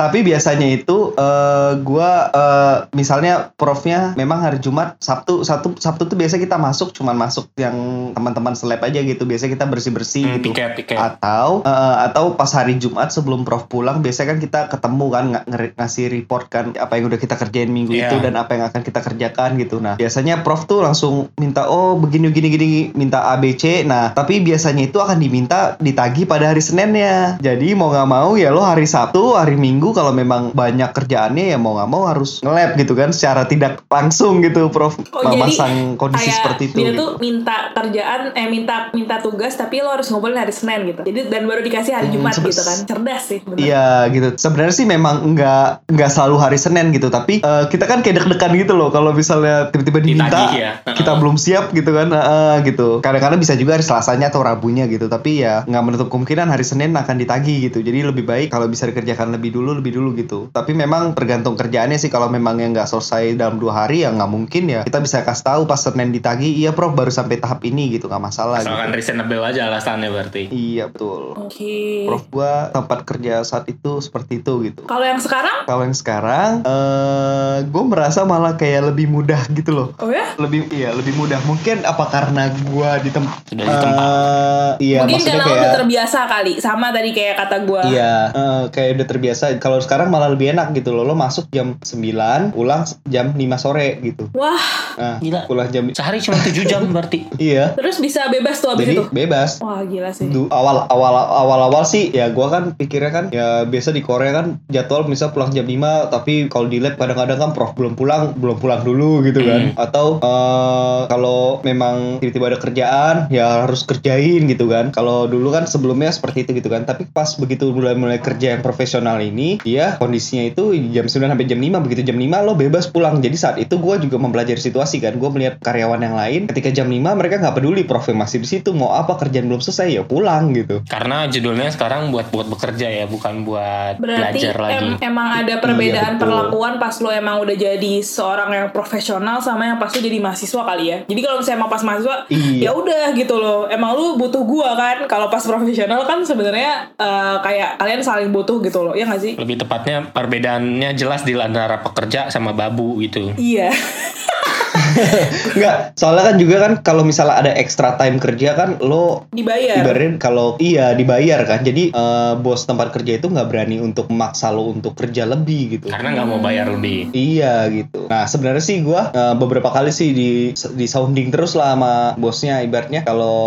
Tapi 0.00 0.24
biasanya 0.24 0.64
itu 0.66 1.12
eh 1.12 1.72
gua 1.78 2.10
eh, 2.30 2.76
misalnya 2.92 3.52
profnya 3.52 4.16
memang 4.16 4.40
hari 4.40 4.56
Jumat, 4.58 4.96
Sabtu, 4.98 5.42
Sabtu 5.42 5.76
Sabtu 5.76 6.06
tuh 6.06 6.16
biasa 6.16 6.36
kita 6.36 6.56
masuk 6.56 6.90
cuman 6.90 7.12
masuk 7.14 7.52
yang 7.54 7.76
teman-teman 8.10 8.54
seleb 8.54 8.80
aja 8.80 8.96
gitu. 8.98 9.22
Biasa 9.22 9.44
kita 9.46 9.64
bersih-bersih 9.64 10.22
Hmm, 10.22 10.34
gitu. 10.38 10.50
piket 10.50 10.72
piket. 10.74 10.96
Atau 10.96 11.60
eh, 11.62 11.96
atau 12.02 12.32
pas 12.32 12.48
hari 12.48 12.76
Jumat 12.76 13.10
sebelum 13.10 13.42
Prof 13.42 13.66
pulang 13.66 14.00
biasanya 14.00 14.28
kan 14.30 14.38
kita 14.38 14.60
ketemu 14.70 15.06
kan 15.06 15.24
ng- 15.44 15.74
ngasih 15.76 16.08
report 16.08 16.48
kan 16.48 16.72
apa 16.74 16.96
yang 16.96 17.06
udah 17.06 17.18
kita 17.18 17.36
kerjain 17.36 17.68
minggu 17.68 17.92
Iya. 17.92 18.08
itu 18.08 18.16
dan 18.20 18.34
apa 18.34 18.54
yang 18.54 18.64
akan 18.66 18.80
kita 18.80 19.00
kerjakan 19.02 19.50
gitu. 19.58 19.76
Nah, 19.78 19.94
biasanya 19.94 20.40
Prof 20.40 20.64
tuh 20.64 20.80
langsung 20.80 21.28
minta 21.36 21.66
oh 21.66 21.94
begini 21.94 22.30
gini 22.30 22.48
gini 22.48 22.68
minta 22.94 23.28
ABC. 23.28 23.84
Nah, 23.84 24.12
tapi 24.12 24.40
biasanya 24.40 24.86
itu 24.86 24.96
akan 24.96 25.18
diminta 25.18 25.76
ditagi 25.76 26.24
pada 26.24 26.48
hari 26.48 26.62
Seninnya. 26.62 27.36
Jadi 27.38 27.74
mau 27.74 27.90
nggak 27.90 28.08
mau 28.08 28.32
ya 28.34 28.48
lo 28.48 28.62
hari 28.62 28.86
Sabtu, 28.86 29.34
hari 29.34 29.56
Minggu 29.56 29.89
kalau 29.92 30.12
memang 30.12 30.50
banyak 30.50 30.90
kerjaannya 30.90 31.44
ya 31.48 31.58
mau 31.58 31.74
nggak 31.74 31.88
mau 31.88 32.06
harus 32.06 32.40
nge-lab 32.40 32.74
gitu 32.74 32.92
kan 32.92 33.10
secara 33.10 33.44
tidak 33.44 33.82
langsung 33.86 34.40
gitu 34.40 34.68
Prof 34.68 34.96
Oh, 35.10 35.22
jadi 35.22 35.36
memasang 35.38 35.74
kondisi 35.96 36.26
kayak 36.26 36.36
seperti 36.36 36.62
itu. 36.66 36.76
dia 36.76 36.86
gitu. 36.86 36.98
tuh 36.98 37.10
minta 37.18 37.56
kerjaan 37.72 38.20
eh 38.32 38.46
minta 38.46 38.74
minta 38.90 39.18
tugas 39.18 39.52
tapi 39.52 39.78
lo 39.78 39.90
harus 39.90 40.06
ngumpulin 40.06 40.36
hari 40.36 40.50
Senin 40.50 40.86
gitu 40.86 41.00
jadi 41.02 41.28
dan 41.28 41.42
baru 41.44 41.60
dikasih 41.60 41.92
hari 41.92 42.08
Hmm, 42.08 42.16
Jumat 42.16 42.32
sebes- 42.32 42.52
gitu 42.52 42.62
kan 42.62 42.78
cerdas 42.86 43.22
sih 43.24 43.38
bener. 43.40 43.58
Iya 43.60 43.86
gitu. 44.08 44.28
Sebenarnya 44.36 44.74
sih 44.74 44.84
memang 44.84 45.16
nggak 45.30 45.66
nggak 45.88 46.10
selalu 46.10 46.36
hari 46.38 46.56
Senin 46.56 46.90
gitu, 46.90 47.08
tapi 47.08 47.38
eh, 47.38 47.64
kita 47.66 47.84
kan 47.84 48.00
kayak 48.00 48.18
deg-degan 48.18 48.52
gitu 48.56 48.72
loh 48.72 48.88
kalau 48.88 49.10
misalnya 49.10 49.68
tiba-tiba 49.68 49.98
diminta 50.00 50.26
Ditagih 50.26 50.52
ya. 50.56 50.70
kita 50.88 51.12
belum 51.14 51.36
siap 51.36 51.70
gitu 51.70 51.90
kan, 51.90 52.08
eh, 52.08 52.56
gitu. 52.64 52.98
Kadang-kadang 53.00 53.38
bisa 53.38 53.54
juga 53.54 53.72
hari 53.72 53.82
Selasanya 53.82 54.28
atau 54.28 54.40
Rabunya 54.40 54.86
gitu, 54.86 55.06
tapi 55.06 55.40
ya 55.40 55.62
nggak 55.62 55.82
menutup 55.82 56.08
kemungkinan 56.08 56.46
hari 56.46 56.62
Senin 56.62 56.90
akan 56.92 57.16
ditagih 57.16 57.40
gitu. 57.64 57.80
Jadi 57.80 58.02
lebih 58.02 58.24
baik 58.24 58.48
kalau 58.48 58.66
bisa 58.66 58.84
dikerjakan 58.84 59.32
lebih 59.32 59.50
dulu, 59.52 59.79
lebih 59.80 59.92
dulu 59.92 60.12
gitu. 60.14 60.38
Tapi 60.48 60.72
memang 60.72 61.12
tergantung 61.12 61.54
kerjaannya 61.54 61.96
sih 61.96 62.06
kalau 62.06 62.28
memang 62.28 62.56
yang 62.56 62.70
nggak 62.70 62.86
selesai 62.86 63.34
dalam 63.34 63.56
dua 63.56 63.80
hari 63.80 64.02
ya 64.02 64.10
nggak 64.10 64.28
mungkin 64.28 64.64
ya. 64.66 64.80
Kita 64.82 64.98
bisa 64.98 65.20
kasih 65.20 65.44
tahu 65.46 65.60
pas 65.64 65.80
Senin 65.80 66.10
ditagih, 66.10 66.52
iya 66.54 66.70
Prof 66.70 66.92
baru 66.92 67.08
sampai 67.08 67.36
tahap 67.36 67.60
ini 67.62 67.90
gitu 67.90 68.06
nggak 68.06 68.20
masalah. 68.22 68.60
Asalkan 68.60 68.88
Gitu. 68.88 68.96
reasonable 68.96 69.42
aja 69.42 69.66
alasannya 69.66 70.08
berarti. 70.08 70.42
Iya 70.48 70.86
betul. 70.86 71.32
oke 71.32 71.76
Prof 72.04 72.24
gua 72.28 72.52
tempat 72.70 72.98
kerja 73.02 73.40
saat 73.40 73.66
itu 73.66 73.98
seperti 73.98 74.38
itu 74.38 74.52
gitu. 74.62 74.82
kalau 74.84 75.02
yang 75.02 75.18
sekarang 75.18 75.62
Kalau 75.62 75.82
yang 75.82 75.94
sekarang, 75.94 76.52
eh 76.62 77.56
gue 77.62 77.84
merasa 77.84 78.22
malah 78.22 78.54
kayak 78.54 78.90
lebih 78.90 79.06
mudah 79.06 79.40
gitu 79.50 79.72
loh. 79.72 79.88
oh 79.96 80.08
ya 80.08 80.34
Lebih 80.36 80.68
iya 80.70 80.90
lebih 80.90 81.14
mudah. 81.14 81.38
Mungkin 81.42 81.82
apa 81.82 82.04
karena 82.06 82.50
gue 82.50 82.90
di 83.00 83.10
tempat 83.10 83.38
Sudah 83.44 83.64
di 83.64 83.72
tempat. 83.72 84.74
iya 84.78 84.98
mungkin 85.00 85.16
maksudnya 85.16 85.32
karena 85.32 85.44
kayak 85.46 85.60
udah 85.60 85.72
terbiasa 85.76 86.18
kali 86.26 86.52
sama 86.58 86.86
tadi 86.90 87.10
kayak 87.10 87.34
kata 87.36 87.56
gue 87.62 87.82
Iya, 87.86 88.14
eh, 88.30 88.62
kayak 88.68 88.90
udah 88.92 89.06
terbiasa. 89.06 89.44
Kalau 89.60 89.78
sekarang 89.78 90.08
malah 90.08 90.28
lebih 90.28 90.50
enak 90.50 90.72
gitu 90.72 90.90
loh. 90.90 91.02
Lo 91.02 91.14
masuk 91.14 91.46
jam 91.48 91.76
9, 91.78 92.50
pulang 92.50 92.82
jam 93.04 93.30
5 93.30 93.38
sore 93.56 94.00
gitu. 94.00 94.26
wah 94.32 94.58
Nah, 94.92 95.16
Gila. 95.18 95.46
pulang 95.46 95.68
jam 95.68 95.84
Sehari 95.90 96.18
cuma 96.18 96.36
7 96.36 96.52
jam 96.62 96.82
berarti. 96.86 97.24
iya. 97.42 97.72
terus 97.72 97.96
bisa 97.98 98.26
bebas 98.26 98.58
tuh 98.58 98.70
abis 98.70 98.84
Jadi 98.84 98.94
itu 98.94 99.04
bebas. 99.10 99.50
wah 99.58 99.80
gila 99.82 100.10
sih 100.10 100.28
Du- 100.28 100.50
awal 100.50 100.84
awal 100.86 101.12
awal 101.14 101.60
awal 101.62 101.84
sih 101.84 102.08
ya 102.10 102.28
gua 102.28 102.48
kan 102.48 102.62
pikirnya 102.74 103.10
kan 103.10 103.24
ya 103.30 103.64
biasa 103.64 103.90
di 103.90 104.00
Korea 104.00 104.32
kan 104.34 104.46
jadwal 104.66 105.04
misal 105.04 105.30
pulang 105.30 105.50
jam 105.50 105.64
5 105.64 105.80
tapi 106.10 106.46
kalau 106.46 106.66
di 106.66 106.78
lab 106.78 106.94
kadang-kadang 106.94 107.38
kan 107.38 107.50
prof 107.50 107.72
belum 107.72 107.94
pulang 107.94 108.32
belum 108.34 108.56
pulang 108.56 108.80
dulu 108.80 109.20
gitu 109.22 109.40
kan 109.42 109.72
atau 109.78 110.20
eh, 110.20 111.00
kalau 111.06 111.40
memang 111.62 112.18
tiba-tiba 112.18 112.46
ada 112.48 112.58
kerjaan 112.58 113.14
ya 113.28 113.64
harus 113.64 113.82
kerjain 113.82 114.46
gitu 114.46 114.66
kan 114.66 114.90
kalau 114.90 115.26
dulu 115.26 115.50
kan 115.50 115.64
sebelumnya 115.64 116.08
seperti 116.08 116.44
itu 116.44 116.54
gitu 116.54 116.68
kan 116.68 116.84
tapi 116.84 117.04
pas 117.06 117.28
begitu 117.34 117.68
mulai 117.70 117.94
mulai 117.94 118.18
kerja 118.18 118.52
yang 118.52 118.62
profesional 118.62 119.18
ini 119.18 119.49
dia 119.58 119.96
kondisinya 119.96 120.44
itu 120.44 120.62
jam 120.90 121.04
9 121.04 121.10
sampai 121.26 121.46
jam 121.46 121.58
5 121.58 121.80
begitu 121.80 122.02
jam 122.04 122.14
5 122.14 122.30
lo 122.40 122.52
bebas 122.54 122.86
pulang 122.86 123.18
jadi 123.18 123.34
saat 123.34 123.56
itu 123.56 123.74
gua 123.76 123.96
juga 123.96 124.16
mempelajari 124.16 124.60
situasi 124.60 125.00
kan 125.00 125.12
gue 125.12 125.30
melihat 125.30 125.58
karyawan 125.58 125.98
yang 125.98 126.14
lain 126.14 126.40
ketika 126.46 126.70
jam 126.70 126.86
5 126.86 127.00
mereka 127.10 127.38
nggak 127.38 127.54
peduli 127.54 127.82
profnya 127.82 128.14
masih 128.16 128.38
di 128.38 128.48
situ 128.48 128.70
mau 128.70 128.92
apa 128.92 129.16
kerjaan 129.16 129.46
belum 129.46 129.58
selesai 129.58 129.88
ya 129.90 130.02
pulang 130.02 130.52
gitu 130.52 130.82
Karena 130.84 131.26
judulnya 131.26 131.70
sekarang 131.70 132.10
buat 132.10 132.28
buat 132.28 132.46
bekerja 132.46 132.86
ya, 132.86 133.04
bukan 133.04 133.42
buat 133.42 133.96
Berarti 133.96 134.36
belajar 134.36 134.56
lagi. 134.58 134.76
em- 134.76 134.98
emang 135.02 135.28
ada 135.34 135.54
perbedaan 135.56 135.80
Iya, 135.80 136.16
betul. 136.16 136.22
perlakuan 136.22 136.74
pas 136.76 136.94
lo 136.96 137.08
emang 137.08 137.36
udah 137.38 137.56
jadi 137.56 137.92
seorang 138.00 138.50
yang 138.50 138.66
profesional 138.70 139.38
sama 139.38 139.64
yang 139.64 139.78
pas 139.78 139.88
lo 139.88 139.98
jadi 139.98 140.18
mahasiswa 140.18 140.62
kali 140.62 140.84
ya. 140.86 140.98
Jadi 141.04 141.20
kalau 141.20 141.36
misalnya 141.38 141.58
emang 141.58 141.70
pas 141.70 141.82
mahasiswa, 141.82 142.16
Iya. 142.28 142.60
ya 142.60 142.70
udah 142.72 143.04
gitu 143.12 143.36
loh. 143.36 143.60
Emang 143.66 143.92
lu 143.92 144.16
butuh 144.16 144.42
gua 144.42 144.74
kan. 144.74 144.96
Kalau 145.06 145.26
pas 145.26 145.40
profesional 145.40 146.04
kan 146.04 146.20
sebenarnya 146.20 146.72
eh, 146.92 147.36
kayak 147.40 147.70
kalian 147.76 148.00
saling 148.00 148.30
butuh 148.30 148.60
gitu 148.60 148.80
loh. 148.80 148.92
Ya 148.92 149.04
nggak 149.04 149.20
sih? 149.20 149.32
Lebih 149.40 149.64
tepatnya 149.64 150.04
perbedaannya 150.12 150.92
jelas 150.92 151.24
di 151.24 151.32
antara 151.34 151.80
pekerja 151.80 152.28
sama 152.28 152.52
babu 152.52 153.00
gitu. 153.00 153.32
Iya. 153.40 153.72
Enggak, 155.56 155.76
soalnya 155.94 156.24
kan 156.24 156.36
juga 156.36 156.56
kan 156.60 156.72
kalau 156.80 157.02
misalnya 157.02 157.36
ada 157.38 157.52
extra 157.54 157.94
time 157.94 158.16
kerja 158.16 158.54
kan 158.54 158.78
lo 158.80 159.26
Dibayar. 159.30 159.80
ibaratnya 159.80 160.18
kalau 160.18 160.56
iya 160.58 160.92
dibayar 160.92 161.42
kan. 161.44 161.62
Jadi 161.62 161.90
eh, 161.90 162.32
bos 162.36 162.64
tempat 162.64 162.90
kerja 162.90 163.18
itu 163.18 163.26
nggak 163.26 163.48
berani 163.48 163.78
untuk 163.78 164.08
memaksa 164.08 164.50
lo 164.50 164.70
untuk 164.70 164.94
kerja 164.94 165.24
lebih 165.24 165.78
gitu. 165.78 165.86
Karena 165.88 166.14
nggak 166.14 166.26
mau 166.26 166.40
bayar 166.40 166.70
lebih. 166.70 167.10
Iya 167.12 167.68
gitu. 167.68 168.06
Nah 168.06 168.26
sebenarnya 168.26 168.64
sih 168.64 168.80
gua 168.80 169.10
eh, 169.10 169.34
beberapa 169.34 169.70
kali 169.70 169.90
sih 169.90 170.10
di 170.10 170.30
di 170.52 170.86
sounding 170.86 171.30
terus 171.30 171.54
lah 171.54 171.74
sama 171.74 171.94
bosnya 172.16 172.60
ibaratnya 172.60 173.06
kalau 173.06 173.38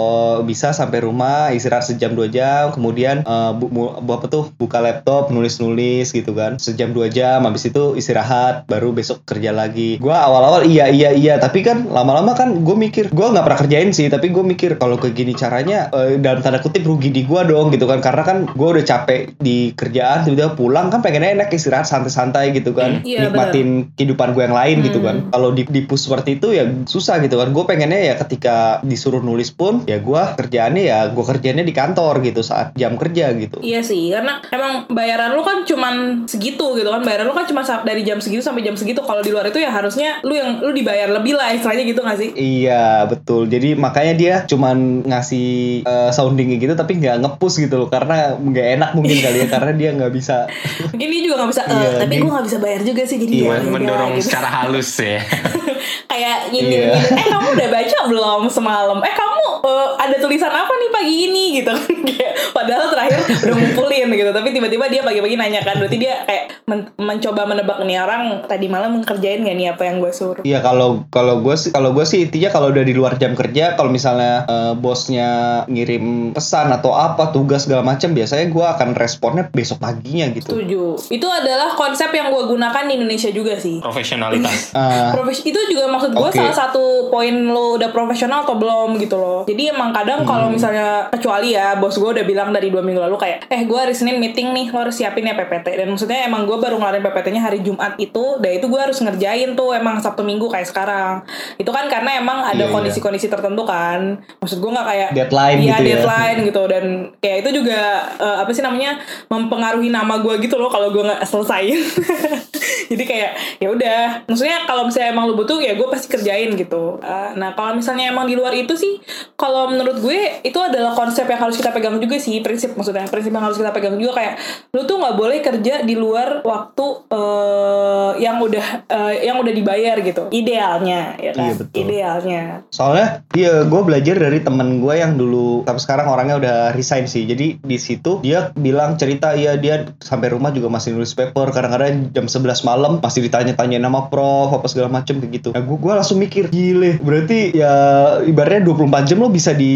bisa 0.41 0.71
sampai 0.71 1.03
rumah 1.03 1.51
istirahat 1.51 1.83
sejam 1.83 2.13
dua 2.13 2.27
jam 2.27 2.71
kemudian 2.71 3.21
eh, 3.21 3.51
bu, 3.53 3.65
bu- 3.67 3.93
apa 3.99 4.27
tuh 4.27 4.49
buka 4.55 4.79
laptop 4.79 5.29
nulis 5.29 5.59
nulis 5.59 6.09
gitu 6.09 6.31
kan 6.31 6.55
sejam 6.57 6.91
dua 6.91 7.07
jam 7.07 7.43
habis 7.43 7.67
itu 7.67 7.95
istirahat 7.95 8.65
baru 8.65 8.91
besok 8.91 9.23
kerja 9.23 9.51
lagi. 9.51 9.97
Gua 9.99 10.23
awal-awal 10.23 10.65
iya 10.65 10.87
iya 10.87 11.11
iya 11.11 11.32
tapi 11.37 11.61
kan 11.61 11.85
lama-lama 11.87 12.33
kan 12.33 12.65
gue 12.65 12.75
mikir 12.75 13.13
gua 13.13 13.31
nggak 13.31 13.45
pernah 13.45 13.59
kerjain 13.65 13.89
sih 13.93 14.09
tapi 14.09 14.33
gue 14.33 14.43
mikir 14.43 14.81
kalau 14.81 14.97
kayak 14.97 15.15
gini 15.15 15.33
caranya 15.37 15.87
eh, 15.93 16.17
dalam 16.17 16.41
tanda 16.41 16.59
kutip 16.59 16.83
rugi 16.83 17.13
di 17.13 17.23
gua 17.23 17.45
dong 17.45 17.69
gitu 17.71 17.85
kan 17.85 18.01
karena 18.01 18.23
kan 18.25 18.37
gue 18.49 18.67
udah 18.79 18.85
capek 18.85 19.37
di 19.37 19.71
kerjaan 19.77 20.25
tiba-tiba 20.25 20.57
pulang 20.57 20.89
kan 20.89 21.05
pengennya 21.05 21.37
enak 21.37 21.53
istirahat 21.53 21.85
santai-santai 21.87 22.51
gitu 22.53 22.73
kan 22.75 23.03
Iya, 23.03 23.29
nikmatin 23.29 23.93
kehidupan 23.95 24.33
gue 24.33 24.43
yang 24.45 24.57
lain 24.57 24.77
gitu 24.85 24.99
kan. 25.01 25.15
Kalau 25.29 25.49
di, 25.55 25.63
di 25.67 25.81
push 25.83 26.07
seperti 26.07 26.37
itu 26.37 26.55
ya 26.55 26.67
susah 26.85 27.19
gitu 27.23 27.39
kan. 27.39 27.49
Gue 27.55 27.63
pengennya 27.63 27.99
ya 27.99 28.15
ketika 28.19 28.83
disuruh 28.83 29.23
nulis 29.23 29.49
pun 29.49 29.83
ya 29.87 29.97
gue 29.99 30.21
kerjaannya 30.35 30.83
ya 30.83 30.99
gue 31.09 31.23
kerjanya 31.23 31.63
di 31.63 31.73
kantor 31.73 32.21
gitu 32.21 32.41
saat 32.43 32.75
jam 32.75 32.95
kerja 32.99 33.31
gitu. 33.35 33.63
Iya 33.63 33.81
sih, 33.81 34.11
karena 34.11 34.43
emang 34.51 34.91
bayaran 34.91 35.33
lu 35.33 35.41
kan 35.41 35.63
cuman 35.63 36.25
segitu 36.27 36.75
gitu 36.77 36.89
kan. 36.91 37.01
Bayaran 37.01 37.25
lu 37.27 37.35
kan 37.35 37.47
cuma 37.47 37.63
dari 37.63 38.01
jam 38.03 38.19
segitu 38.19 38.43
sampai 38.43 38.61
jam 38.61 38.75
segitu. 38.75 39.01
Kalau 39.03 39.23
di 39.23 39.31
luar 39.31 39.49
itu 39.49 39.59
ya 39.59 39.71
harusnya 39.71 40.19
lu 40.21 40.35
yang 40.35 40.59
lu 40.59 40.75
dibayar 40.75 41.09
lebih 41.09 41.22
lah 41.31 41.47
istilahnya 41.49 41.83
gitu 41.85 41.99
gak 42.01 42.17
sih? 42.17 42.29
Iya 42.33 42.83
betul. 43.05 43.47
Jadi 43.47 43.73
makanya 43.73 44.13
dia 44.13 44.33
cuman 44.43 45.07
ngasih 45.07 45.47
eh, 45.81 46.11
sounding 46.11 46.57
gitu 46.57 46.73
tapi 46.73 46.97
nggak 46.97 47.23
ngepush 47.23 47.61
gitu 47.61 47.77
loh 47.77 47.87
karena 47.87 48.35
nggak 48.35 48.67
enak 48.75 48.89
mungkin 48.91 49.15
kali 49.15 49.37
ya 49.39 49.47
karena 49.55 49.71
dia 49.71 49.89
nggak 49.93 50.11
bisa. 50.11 50.51
Mungkin 50.89 51.07
dia 51.07 51.21
juga 51.21 51.35
gak 51.39 51.49
bisa, 51.49 51.63
"Eh, 51.63 51.71
Iya, 51.73 51.89
tapi 51.97 52.13
gue 52.17 52.29
gak 52.29 52.45
bisa 52.45 52.57
bayar 52.57 52.81
juga 52.81 53.01
sih 53.03 53.17
jadi 53.17 53.31
Iya, 53.31 53.39
ya 53.39 53.51
udah," 53.55 53.71
Mendorong 53.71 54.11
gitu. 54.13 54.25
secara 54.27 54.49
halus 54.51 54.91
ya. 54.97 55.23
Kayak 56.11 56.37
nyindir 56.49 56.83
Iya. 56.89 56.97
eh 57.15 57.25
kamu 57.25 57.47
udah 57.53 57.69
baca 57.69 57.97
belum 58.05 58.41
semalam? 58.47 58.97
Eh 58.99 59.13
kamu 59.13 59.32
eh, 59.63 59.89
ada 59.99 60.15
tulisan 60.17 60.51
apa 60.51 60.71
nih 60.71 60.89
pagi 60.89 61.15
ini 61.29 61.43
gitu 61.61 61.71
kan? 61.71 61.95
Kayak, 62.09 62.33
Padahal 62.53 62.85
terakhir 62.93 63.17
udah 63.23 63.55
ngumpulin 63.57 64.07
gitu, 64.13 64.31
tapi 64.31 64.49
tiba-tiba 64.53 64.85
dia 64.87 65.01
pagi-pagi 65.01 65.35
nanya 65.35 65.61
kan, 65.65 65.81
berarti 65.81 65.97
dia 65.97 66.21
kayak 66.23 66.43
men- 66.69 66.93
mencoba 66.95 67.49
menebak 67.49 67.81
nih 67.81 67.97
orang 67.97 68.45
tadi 68.45 68.69
malam 68.69 69.01
ngerjain 69.01 69.41
gak 69.41 69.57
nih 69.57 69.67
apa 69.73 69.83
yang 69.89 69.97
gue 69.97 70.11
suruh? 70.13 70.43
Iya 70.45 70.61
kalau 70.61 71.07
kalau 71.09 71.41
gue 71.41 71.55
sih 71.57 71.73
kalau 71.73 71.91
gue 71.91 72.05
sih 72.05 72.29
intinya 72.29 72.49
kalau 72.53 72.69
udah 72.69 72.83
di 72.85 72.93
luar 72.93 73.17
jam 73.17 73.33
kerja 73.33 73.73
kalau 73.73 73.89
misalnya 73.89 74.45
eh, 74.45 74.73
bosnya 74.77 75.29
ngirim 75.65 76.35
pesan 76.37 76.69
atau 76.69 76.93
apa 76.93 77.33
tugas 77.33 77.65
segala 77.65 77.81
macam 77.81 78.13
biasanya 78.13 78.45
gue 78.53 78.65
akan 78.65 78.89
responnya 78.93 79.49
besok 79.49 79.81
paginya 79.81 80.29
gitu. 80.31 80.53
Setuju. 80.53 80.81
Itu 81.09 81.27
adalah 81.27 81.73
konsep 81.73 82.13
yang 82.13 82.29
gue 82.29 82.43
gunakan 82.45 82.83
di 82.85 82.93
Indonesia 83.01 83.29
juga 83.33 83.57
sih. 83.57 83.81
Profesionalitas. 83.81 84.75
Profes 85.15 85.41
itu 85.41 85.59
juga 85.69 85.89
maksud 85.89 86.13
gue 86.13 86.29
Oke. 86.29 86.37
salah 86.37 86.53
satu 86.55 87.09
poin 87.09 87.33
lo 87.33 87.81
udah 87.81 87.89
profesional 87.89 88.45
atau 88.45 88.55
belum 88.55 88.95
gitu 89.01 89.15
loh. 89.17 89.32
Jadi 89.43 89.63
emang 89.67 89.89
kadang 89.89 90.21
kalau 90.21 90.45
Hmm. 90.45 90.53
misalnya 90.53 90.87
kecuali 91.09 91.51
ya 91.51 91.75
bos 91.75 91.95
gue 91.95 92.09
udah 92.11 92.23
bilang 92.23 92.49
dari 92.49 92.69
dua 92.69 92.79
minggu 92.79 93.01
lalu 93.01 93.17
kayak 93.17 93.47
eh 93.47 93.63
gue 93.63 93.75
hari 93.75 93.91
Senin 93.91 94.17
meeting 94.17 94.51
nih 94.51 94.69
lo 94.69 94.81
harus 94.81 94.93
siapin 94.93 95.23
ya 95.23 95.33
PPT 95.33 95.73
dan 95.73 95.87
maksudnya 95.87 96.23
emang 96.23 96.43
gue 96.43 96.55
baru 96.55 96.75
ngelarin 96.75 97.01
PPT-nya 97.01 97.41
hari 97.41 97.59
Jumat 97.59 97.97
itu, 97.97 98.37
dan 98.37 98.51
itu 98.53 98.65
gue 98.65 98.77
harus 98.77 98.97
ngerjain 98.97 99.53
tuh 99.53 99.71
emang 99.71 99.97
Sabtu 99.97 100.21
Minggu 100.21 100.45
kayak 100.45 100.65
sekarang. 100.65 101.25
Itu 101.55 101.69
kan 101.69 101.87
karena 101.87 102.17
emang 102.17 102.43
ada 102.43 102.53
Iya, 102.55 102.65
iya. 102.65 102.73
kondisi-kondisi 102.73 103.27
tertentu 103.27 103.63
kan. 103.63 104.19
Maksud 104.37 104.57
gue 104.57 104.69
nggak 104.69 104.87
kayak 104.87 105.09
Deadline 105.13 105.57
Iya, 105.57 105.73
gitu 105.73 105.83
ya. 105.83 105.95
deadline 105.95 106.39
gitu 106.43 106.61
dan 106.65 106.83
kayak 107.17 107.37
itu 107.41 107.49
juga 107.57 107.79
eh, 108.15 108.37
apa 108.39 108.51
sih 108.51 108.61
namanya 108.61 108.99
mempengaruhi 109.27 109.87
nama 109.87 110.17
gue 110.17 110.35
gitu 110.39 110.55
loh 110.55 110.67
kalau 110.67 110.89
gue 110.89 111.01
nggak 111.01 111.23
selesai 111.23 111.63
jadi 112.91 113.03
kayak 113.03 113.31
ya 113.61 113.67
udah 113.69 113.99
maksudnya 114.27 114.65
kalau 114.65 114.87
misalnya 114.87 115.09
emang 115.13 115.25
lu 115.29 115.35
butuh 115.37 115.59
ya 115.59 115.77
gue 115.77 115.87
pasti 115.87 116.07
kerjain 116.09 116.51
gitu 116.55 116.95
Uh, 117.03 117.35
nah 117.35 117.51
kalau 117.51 117.75
misalnya 117.75 118.11
emang 118.11 118.29
di 118.29 118.35
luar 118.37 118.55
itu 118.55 118.73
sih 118.79 119.01
kalau 119.35 119.67
menurut 119.67 119.99
gue 119.99 120.39
itu 120.45 120.55
adalah 120.55 120.95
konsep 120.95 121.27
yang 121.27 121.41
harus 121.41 121.59
kita 121.59 121.73
pegang 121.73 121.99
juga 121.99 122.15
sih 122.15 122.39
prinsip 122.39 122.75
maksudnya 122.79 123.07
prinsip 123.11 123.33
yang 123.33 123.43
harus 123.43 123.59
kita 123.59 123.71
pegang 123.75 123.99
juga 123.99 124.19
kayak 124.21 124.33
lu 124.71 124.87
tuh 124.87 124.99
nggak 125.03 125.15
boleh 125.19 125.39
kerja 125.43 125.83
di 125.83 125.95
luar 125.99 126.39
waktu 126.45 126.85
eh, 127.11 128.11
yang 128.23 128.37
udah 128.39 128.65
eh, 128.87 129.13
yang 129.27 129.37
udah 129.41 129.53
dibayar 129.53 129.95
gitu 129.99 130.31
idealnya 130.31 131.17
ya 131.19 131.31
kan 131.33 131.43
Iya, 131.43 131.53
betul. 131.59 131.75
idealnya 131.75 132.41
Soalnya 132.69 133.07
dia 133.29 133.53
gue 133.65 133.81
belajar 133.83 134.15
dari 134.17 134.39
temen 134.41 134.81
gue 134.81 134.93
yang 134.97 135.15
dulu 135.15 135.65
sampai 135.65 135.81
sekarang 135.81 136.07
orangnya 136.09 136.35
udah 136.39 136.57
resign 136.73 137.05
sih. 137.05 137.25
Jadi 137.25 137.61
di 137.61 137.77
situ 137.77 138.21
dia 138.23 138.49
bilang 138.55 138.95
cerita 138.97 139.33
ya 139.37 139.57
dia 139.57 139.87
sampai 140.01 140.33
rumah 140.33 140.49
juga 140.49 140.69
masih 140.69 140.95
nulis 140.97 141.13
paper. 141.13 141.53
Kadang-kadang 141.53 142.09
jam 142.13 142.25
11 142.25 142.52
malam 142.61 143.01
masih 143.01 143.23
ditanya-tanya 143.23 143.81
nama 143.81 144.05
prof 144.05 144.53
apa 144.53 144.67
segala 144.67 144.85
macem 144.87 145.17
kayak 145.17 145.31
gitu. 145.33 145.49
Nah 145.49 145.59
gue 145.59 145.73
gue 145.75 145.91
langsung 145.91 146.17
mikir 146.17 146.45
gile. 146.47 146.99
Berarti 146.99 147.49
ya 147.51 147.73
ibaratnya 148.21 148.61
24 148.63 148.77
jam 149.03 149.17
lo 149.17 149.29
bisa 149.29 149.51
di 149.51 149.73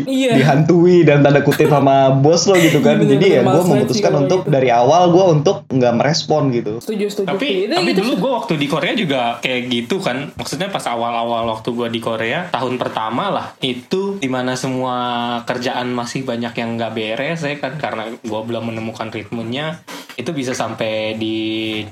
Iya. 0.00 0.36
dihantui 0.36 1.02
dan 1.02 1.20
tanda 1.20 1.40
kutip 1.40 1.66
sama 1.66 1.96
bos 2.22 2.44
lo 2.44 2.54
gitu 2.54 2.78
kan. 2.78 2.94
Bener-bener 2.96 3.18
Jadi 3.18 3.26
ya 3.32 3.42
gue 3.42 3.62
memutuskan 3.64 4.12
untuk 4.20 4.40
gitu. 4.42 4.52
dari 4.52 4.68
awal 4.68 5.10
gue 5.10 5.24
untuk 5.32 5.66
nggak 5.66 5.94
merespon 5.96 6.52
gitu. 6.52 6.78
setuju 6.78 7.06
setuju 7.08 7.26
Tapi 7.30 7.48
Itu- 7.64 7.74
tapi 7.74 7.90
itu- 7.90 8.00
dulu 8.00 8.12
gue 8.16 8.30
waktu 8.32 8.52
di 8.54 8.66
Korea 8.66 8.92
juga 8.94 9.20
kayak 9.38 9.60
gitu 9.66 9.98
kan. 9.98 10.30
Maksudnya 10.32 10.68
pas 10.68 10.84
awal-awal 10.84 11.48
waktu 11.48 11.72
gue 11.72 11.88
di 11.88 11.98
Korea 11.98 12.46
tahun 12.50 12.76
pertama 12.76 13.30
lah 13.30 13.46
itu 13.58 14.18
di 14.18 14.28
mana 14.28 14.52
semua 14.52 14.96
kerjaan 15.42 15.88
masih 15.90 16.22
banyak 16.22 16.52
yang 16.52 16.76
nggak 16.76 16.92
beres 16.92 17.40
ya 17.40 17.56
kan 17.56 17.74
karena 17.74 18.04
gue 18.12 18.40
belum 18.40 18.68
menemukan 18.68 19.08
ritmenya 19.08 19.80
itu 20.20 20.30
bisa 20.36 20.52
sampai 20.52 21.16
di 21.16 21.36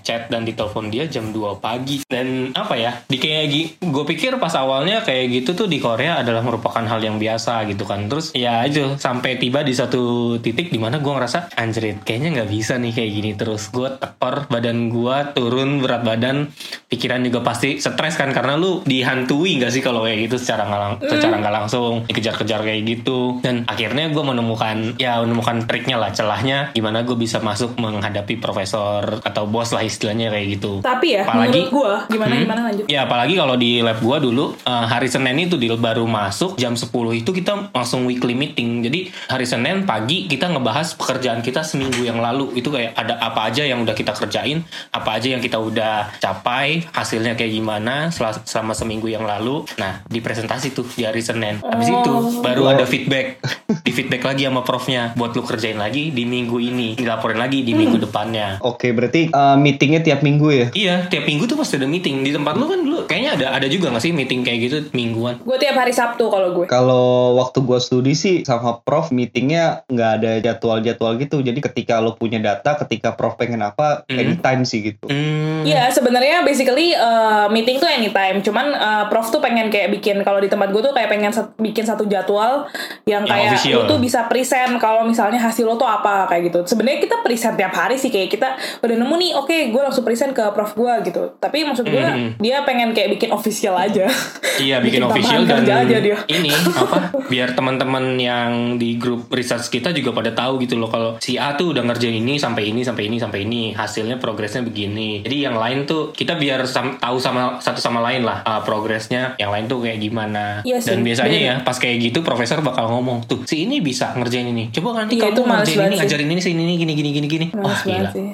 chat 0.04 0.28
dan 0.28 0.44
di 0.44 0.52
telepon 0.52 0.92
dia 0.92 1.08
jam 1.08 1.32
2 1.32 1.58
pagi. 1.58 2.04
Dan 2.04 2.52
apa 2.52 2.76
ya 2.76 3.00
di 3.08 3.16
kayak 3.16 3.44
gue 3.80 4.04
pikir 4.04 4.36
pas 4.36 4.52
awalnya 4.56 5.00
kayak 5.02 5.42
gitu 5.42 5.54
tuh 5.54 5.68
di 5.70 5.80
Korea 5.80 6.20
adalah 6.20 6.44
merupakan 6.44 6.82
hal 6.82 7.00
yang 7.00 7.16
biasa 7.16 7.64
gitu 7.70 7.88
kan. 7.88 8.06
Terus 8.10 8.36
ya 8.36 8.64
itu 8.68 8.98
sampai 9.00 9.40
tiba 9.40 9.64
di 9.64 9.72
satu 9.72 10.36
titik 10.38 10.68
di 10.68 10.78
mana 10.80 10.98
gue 10.98 11.12
ngerasa 11.12 11.54
anjrit 11.56 12.02
kayaknya 12.02 12.42
nggak 12.42 12.50
bisa 12.50 12.76
nih 12.76 12.92
kayak 12.92 13.10
gini 13.14 13.30
terus. 13.38 13.72
Gue 13.72 13.88
tekor 13.96 14.50
badan 14.50 14.92
gue 14.92 15.16
turun 15.32 15.80
berat 15.80 16.02
badan. 16.04 16.50
Pikiran 16.88 17.22
juga 17.24 17.44
pasti 17.44 17.78
stres 17.78 18.16
kan 18.16 18.32
karena 18.32 18.56
lu 18.56 18.82
dihantui 18.84 19.60
nggak 19.60 19.72
sih 19.72 19.82
kalau 19.84 20.04
kayak 20.04 20.28
gitu 20.28 20.36
secara 20.40 20.66
nggak 20.66 20.80
lang- 20.80 21.00
secara 21.04 21.34
nggak 21.38 21.54
langsung 21.54 21.92
dikejar-kejar 22.08 22.60
kayak 22.64 22.82
gitu. 22.84 23.38
Dan 23.44 23.64
akhirnya 23.68 24.10
gue 24.10 24.24
menemukan 24.24 24.98
ya 24.98 25.20
menemukan 25.22 25.64
triknya 25.68 25.96
lah 26.00 26.10
celahnya 26.10 26.74
gimana 26.74 27.06
gue 27.06 27.14
bisa 27.14 27.38
masuk 27.38 27.78
menghadapi 27.78 28.17
profesor 28.24 29.20
atau 29.20 29.44
bos 29.44 29.70
lah 29.70 29.80
istilahnya 29.80 30.28
kayak 30.28 30.46
gitu 30.58 30.72
tapi 30.80 31.14
ya 31.14 31.22
Apalagi- 31.22 31.68
menurut 31.68 31.72
gue 31.72 31.92
gimana 32.10 32.26
Hmm. 32.28 32.42
gimana 32.44 32.60
lanjut 32.64 32.86
Ya 32.88 33.04
apalagi 33.04 33.34
kalau 33.34 33.54
di 33.54 33.80
lab 33.80 33.98
gua 33.98 34.16
dulu 34.16 34.56
eh, 34.56 34.86
hari 34.86 35.06
Senin 35.06 35.36
itu 35.36 35.54
di 35.54 35.68
baru 35.68 36.04
masuk 36.04 36.56
jam 36.56 36.72
10 36.72 36.88
itu 37.14 37.30
kita 37.30 37.68
langsung 37.70 38.02
weekly 38.04 38.32
meeting. 38.32 38.80
Jadi 38.80 39.00
hari 39.26 39.44
Senin 39.44 39.84
pagi 39.84 40.24
kita 40.24 40.48
ngebahas 40.48 40.94
pekerjaan 40.94 41.40
kita 41.40 41.60
seminggu 41.60 42.00
yang 42.00 42.18
lalu. 42.18 42.54
Itu 42.54 42.68
kayak 42.68 42.94
ada 42.94 43.20
apa 43.20 43.46
aja 43.46 43.62
yang 43.62 43.82
udah 43.82 43.92
kita 43.92 44.16
kerjain, 44.16 44.64
apa 44.90 45.10
aja 45.14 45.28
yang 45.28 45.42
kita 45.42 45.60
udah 45.60 46.16
capai, 46.18 46.82
hasilnya 46.90 47.34
kayak 47.34 47.52
gimana 47.52 48.08
sel- 48.08 48.40
selama 48.42 48.72
seminggu 48.72 49.06
yang 49.06 49.22
lalu. 49.22 49.68
Nah, 49.76 50.00
di 50.04 50.18
presentasi 50.18 50.72
tuh 50.72 50.88
di 50.88 51.04
hari 51.04 51.20
Senin. 51.20 51.60
Habis 51.60 51.88
itu 51.90 52.12
baru 52.40 52.70
ada 52.70 52.84
feedback. 52.84 53.44
Di 53.78 53.92
feedback 53.92 54.24
lagi 54.24 54.42
sama 54.44 54.62
profnya 54.62 55.12
buat 55.12 55.32
lu 55.32 55.42
kerjain 55.42 55.76
lagi 55.76 56.10
di 56.10 56.24
minggu 56.24 56.56
ini, 56.56 56.94
dilaporin 56.94 57.36
lagi 57.36 57.60
di 57.60 57.72
minggu 57.72 58.00
depannya. 58.08 58.56
Oke 58.64 58.90
berarti 58.96 59.28
eh, 59.28 59.56
meetingnya 59.60 60.00
tiap 60.00 60.24
minggu 60.24 60.48
ya? 60.48 60.66
Iya, 60.72 60.94
tiap 61.12 61.28
minggu 61.28 61.44
tuh 61.44 61.60
pasti 61.60 61.76
ada 61.76 61.84
meeting. 61.84 62.24
Di 62.24 62.32
tempat 62.32 62.56
lu 62.56 62.66
kan 62.66 62.80
kayaknya 63.08 63.30
ada 63.34 63.46
ada 63.54 63.66
juga 63.66 63.88
gak 63.88 64.00
sih 64.00 64.12
meeting 64.12 64.40
kayak 64.40 64.58
gitu 64.62 64.76
mingguan? 64.92 65.40
gue 65.40 65.56
tiap 65.56 65.74
hari 65.74 65.90
Sabtu 65.90 66.28
kalau 66.28 66.52
gue 66.52 66.68
Kalau 66.68 67.08
waktu 67.34 67.58
gua 67.60 67.78
studi 67.78 68.12
sih 68.12 68.42
sama 68.42 68.78
prof 68.78 69.08
meetingnya 69.08 69.82
nggak 69.86 70.10
ada 70.14 70.30
jadwal-jadwal 70.38 71.16
gitu. 71.16 71.40
Jadi 71.40 71.58
ketika 71.58 71.98
lo 71.98 72.12
punya 72.12 72.36
data, 72.38 72.76
ketika 72.78 73.12
prof 73.12 73.34
pengen 73.34 73.60
apa, 73.60 74.04
Hmm. 74.04 74.18
anytime 74.18 74.62
sih 74.62 74.84
gitu. 74.84 75.04
Hmm. 75.04 75.64
Iya 75.64 75.88
sebenarnya 75.88 76.42
basically 76.42 76.92
uh, 76.92 77.48
meeting 77.48 77.78
tuh 77.78 77.88
anytime 77.88 78.16
cuman 78.40 78.66
uh, 78.70 79.04
prof 79.06 79.28
tuh 79.28 79.38
pengen 79.38 79.68
kayak 79.68 79.88
bikin 79.90 80.20
kalau 80.20 80.38
di 80.38 80.46
tempat 80.46 80.68
gue 80.68 80.80
tuh 80.80 80.92
kayak 80.92 81.08
pengen 81.08 81.30
sat- 81.30 81.56
bikin 81.56 81.82
satu 81.82 82.04
jadwal 82.04 82.68
yang, 83.04 83.22
Yang 83.22 83.24
kayak 83.24 83.50
official. 83.54 83.78
lu 83.78 83.88
tuh 83.88 83.98
bisa 83.98 84.20
present 84.26 84.76
kalau 84.76 85.02
misalnya 85.02 85.38
hasil 85.38 85.64
lo 85.64 85.74
tuh 85.74 85.86
apa 85.86 86.26
kayak 86.26 86.42
gitu 86.46 86.58
sebenarnya 86.66 87.00
kita 87.00 87.16
present 87.18 87.54
tiap 87.54 87.72
hari 87.72 87.96
sih 87.96 88.08
kayak 88.08 88.28
kita 88.28 88.48
udah 88.78 88.96
nemu 88.96 89.14
nih 89.16 89.30
oke 89.34 89.56
gue 89.68 89.82
langsung 89.82 90.02
present 90.02 90.30
ke 90.30 90.44
prof 90.48 90.72
gue 90.72 90.92
gitu 91.04 91.22
tapi 91.36 91.62
maksud 91.62 91.84
gue 91.84 91.96
Mhm. 92.00 92.28
dia 92.38 92.60
pengen 92.62 92.90
kayak 92.98 93.10
bikin 93.14 93.30
official 93.30 93.78
aja. 93.78 94.10
Iya 94.58 94.82
bikin, 94.82 95.06
tambahan 95.06 95.22
official 95.22 95.42
dan 95.46 95.62
aja 95.86 95.96
dia. 96.02 96.18
ini 96.26 96.50
apa 96.50 97.14
biar 97.30 97.54
teman-teman 97.54 98.18
yang 98.18 98.74
di 98.74 98.98
grup 98.98 99.30
research 99.30 99.70
kita 99.70 99.94
juga 99.94 100.10
pada 100.10 100.34
tahu 100.34 100.58
gitu 100.58 100.74
loh 100.74 100.90
kalau 100.90 101.14
si 101.22 101.38
A 101.38 101.54
tuh 101.54 101.70
udah 101.70 101.86
ngerjain 101.86 102.18
ini 102.18 102.34
sampai 102.36 102.74
ini 102.74 102.82
sampai 102.82 103.06
ini 103.06 103.22
sampai 103.22 103.46
ini. 103.46 103.70
Hasilnya 103.70 104.18
progresnya 104.18 104.66
begini. 104.66 105.22
Jadi 105.22 105.46
yang 105.46 105.54
lain 105.54 105.86
tuh 105.86 106.10
kita 106.10 106.34
biar 106.34 106.66
sam- 106.66 106.98
tahu 106.98 107.22
sama 107.22 107.62
satu 107.62 107.78
sama 107.78 108.02
lain 108.02 108.26
lah 108.26 108.42
uh, 108.42 108.66
progresnya. 108.66 109.38
Yang 109.38 109.50
lain 109.54 109.64
tuh 109.70 109.78
kayak 109.78 109.98
gimana. 110.02 110.44
Iya 110.66 110.82
sih, 110.82 110.90
dan 110.90 111.06
biasanya 111.06 111.38
bener. 111.38 111.50
ya 111.54 111.54
pas 111.62 111.76
kayak 111.78 111.96
gitu 112.02 112.18
profesor 112.26 112.58
bakal 112.58 112.90
ngomong 112.90 113.30
tuh 113.30 113.46
si 113.46 113.62
ini 113.62 113.78
bisa 113.78 114.10
ngerjain 114.18 114.50
ini. 114.50 114.74
Coba 114.74 115.06
nanti 115.06 115.22
Iya, 115.22 115.30
kamu 115.30 115.46
ngerjain 115.46 115.78
ini 115.78 115.86
sih. 115.86 115.98
ngajarin 116.02 116.28
ini 116.28 116.40
sini 116.42 116.60
ini 116.66 116.74
gini 116.74 116.92
gini 116.98 117.10
gini 117.14 117.26
gini. 117.30 117.46
Wah 117.54 117.62
Males 117.62 117.82
gila. 117.86 117.94
banget 117.94 118.10
sih 118.10 118.26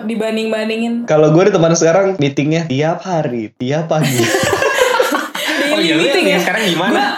dibanding 0.00 0.48
bandingin 0.48 0.94
Kalau 1.04 1.30
gue 1.30 1.44
di 1.44 1.52
teman 1.52 1.72
sekarang 1.72 2.14
meetingnya 2.16 2.66
tiap 2.66 3.02
hari, 3.02 3.50
tiap 3.52 3.86
pagi. 3.86 4.18
Oh 5.70 5.78
iya, 5.78 5.94
yang- 5.94 6.26
yang 6.26 6.42
sekarang 6.42 6.66
gimana? 6.66 7.14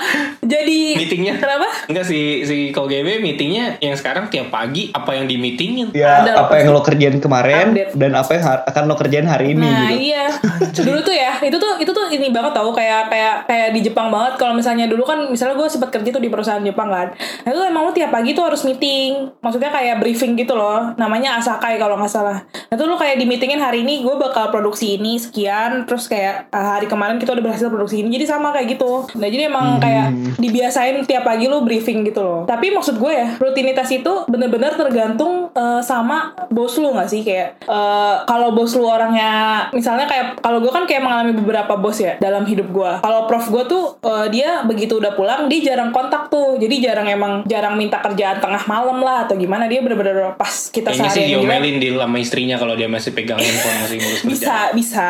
Jadi 0.53 0.81
Meetingnya? 0.95 1.35
kenapa? 1.37 1.69
Enggak 1.87 2.05
si 2.05 2.21
si 2.43 2.57
KGB 2.71 3.19
meetingnya 3.19 3.79
yang 3.79 3.95
sekarang 3.95 4.29
tiap 4.29 4.49
pagi 4.49 4.93
apa 4.93 5.13
yang 5.13 5.25
di 5.25 5.37
meetingin? 5.37 5.89
ya 5.93 6.21
Ada 6.23 6.45
apa 6.45 6.55
yang 6.57 6.71
lo 6.71 6.81
kerjain 6.81 7.17
kemarin 7.17 7.73
Update. 7.73 7.93
dan 7.95 8.13
apa 8.13 8.31
yang 8.31 8.45
akan 8.63 8.83
lo 8.85 8.95
kerjain 8.95 9.25
hari 9.25 9.47
ini 9.51 9.63
Nah 9.63 9.89
gitu. 9.89 10.03
iya. 10.05 10.25
Dulu 10.83 11.01
tuh 11.01 11.15
ya 11.15 11.33
itu 11.41 11.57
tuh 11.57 11.73
itu 11.79 11.91
tuh 11.91 12.07
ini 12.09 12.29
banget 12.29 12.53
tau 12.53 12.69
kayak 12.71 13.09
kayak 13.09 13.35
kayak 13.45 13.69
di 13.71 13.81
Jepang 13.83 14.09
banget. 14.09 14.37
Kalau 14.37 14.53
misalnya 14.53 14.85
dulu 14.85 15.03
kan 15.03 15.27
misalnya 15.27 15.55
gue 15.55 15.67
sempat 15.67 15.89
kerja 15.91 16.11
tuh 16.11 16.21
di 16.21 16.29
perusahaan 16.29 16.61
Jepang 16.61 16.89
kan. 16.89 17.09
Nah 17.15 17.49
itu 17.49 17.61
emang 17.63 17.83
lo 17.85 17.93
tiap 17.93 18.11
pagi 18.11 18.33
tuh 18.33 18.45
harus 18.45 18.63
meeting. 18.63 19.33
Maksudnya 19.39 19.71
kayak 19.71 19.97
briefing 19.99 20.35
gitu 20.35 20.53
loh. 20.53 20.93
Namanya 20.95 21.39
asakai 21.39 21.77
kalau 21.77 21.97
nggak 21.97 22.11
salah. 22.11 22.45
Nah 22.45 22.75
itu 22.75 22.85
lo 22.85 22.95
kayak 22.95 23.17
di 23.17 23.25
meetingin 23.25 23.57
hari 23.57 23.81
ini 23.81 24.03
gue 24.03 24.15
bakal 24.15 24.51
produksi 24.51 24.97
ini 24.97 25.17
sekian 25.17 25.85
terus 25.85 26.05
kayak 26.05 26.51
ah, 26.51 26.77
hari 26.77 26.87
kemarin 26.87 27.17
kita 27.17 27.33
udah 27.33 27.43
berhasil 27.43 27.69
produksi 27.69 28.01
ini. 28.01 28.13
Jadi 28.13 28.27
sama 28.27 28.51
kayak 28.51 28.69
gitu. 28.71 29.07
Nah 29.15 29.27
jadi 29.27 29.47
emang 29.47 29.79
kayak 29.79 30.09
dibiasain 30.43 31.07
tiap 31.07 31.23
pagi 31.23 31.47
lo 31.47 31.63
briefing 31.63 32.03
gitu 32.03 32.21
loh. 32.21 32.41
Tapi 32.45 32.75
maksud 32.75 32.99
gue 32.99 33.13
ya 33.15 33.39
rutinitas 33.39 33.87
itu 33.95 34.27
bener-bener 34.27 34.75
tergantung 34.75 35.55
eh, 35.55 35.81
sama 35.87 36.35
bos 36.51 36.75
lu 36.83 36.91
nggak 36.91 37.09
sih? 37.09 37.23
Kayak 37.23 37.63
eh, 37.63 38.17
kalau 38.27 38.51
bos 38.51 38.75
lu 38.75 38.91
orangnya 38.91 39.65
misalnya 39.71 40.11
kayak 40.11 40.43
kalau 40.43 40.59
gue 40.59 40.73
kan 40.75 40.85
kayak 40.91 41.07
mengalami 41.07 41.33
beberapa 41.39 41.79
bos 41.79 42.03
ya 42.03 42.19
dalam 42.19 42.43
hidup 42.43 42.69
gue. 42.75 42.93
Kalau 43.01 43.31
prof 43.31 43.47
gue 43.47 43.65
tuh 43.71 43.85
eh, 44.03 44.27
dia 44.35 44.67
begitu 44.67 44.99
udah 44.99 45.15
pulang 45.15 45.47
dia 45.47 45.73
jarang 45.73 45.95
kontak 45.95 46.27
tuh. 46.27 46.59
Jadi 46.59 46.83
jarang 46.83 47.07
emang 47.07 47.47
jarang 47.47 47.79
minta 47.79 48.03
kerjaan 48.03 48.43
tengah 48.43 48.67
malam 48.67 48.99
lah 48.99 49.29
atau 49.29 49.39
gimana. 49.39 49.71
Dia 49.71 49.79
bener-bener 49.85 50.35
pas 50.35 50.51
kita 50.69 50.91
Kayaknya 50.91 51.09
sih 51.09 51.23
seharian 51.23 51.29
di 51.29 51.33
lab, 51.33 51.43
diomelin 51.47 51.77
di 51.79 51.89
sama 51.95 52.19
istrinya 52.19 52.57
kalau 52.59 52.75
dia 52.75 52.89
masih 52.91 53.11
pegang 53.15 53.39
handphone 53.39 53.79
masih 53.87 53.97
ngurus 54.03 54.21
kerja. 54.21 54.31
bisa 54.33 54.57
bisa. 54.75 55.09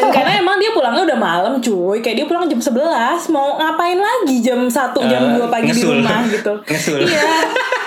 Dan 0.00 0.10
karena 0.10 0.32
emang 0.42 0.56
dia 0.58 0.70
pulangnya 0.74 1.02
udah 1.06 1.18
malam 1.18 1.54
cuy. 1.62 1.98
Kayak 2.02 2.16
dia 2.24 2.26
pulang 2.26 2.50
jam 2.50 2.60
11 2.60 3.30
mau 3.30 3.56
ngapain 3.60 3.98
lagi 3.98 4.36
jam 4.46 4.60
1 4.62 5.10
jam 5.10 5.22
Eh, 5.26 5.36
2 5.36 5.50
pagi 5.50 5.66
di 5.66 5.70
ngesul. 5.74 5.94
rumah 5.98 6.20
gitu 6.28 6.52
Ngesul. 6.70 7.00
iya 7.02 7.26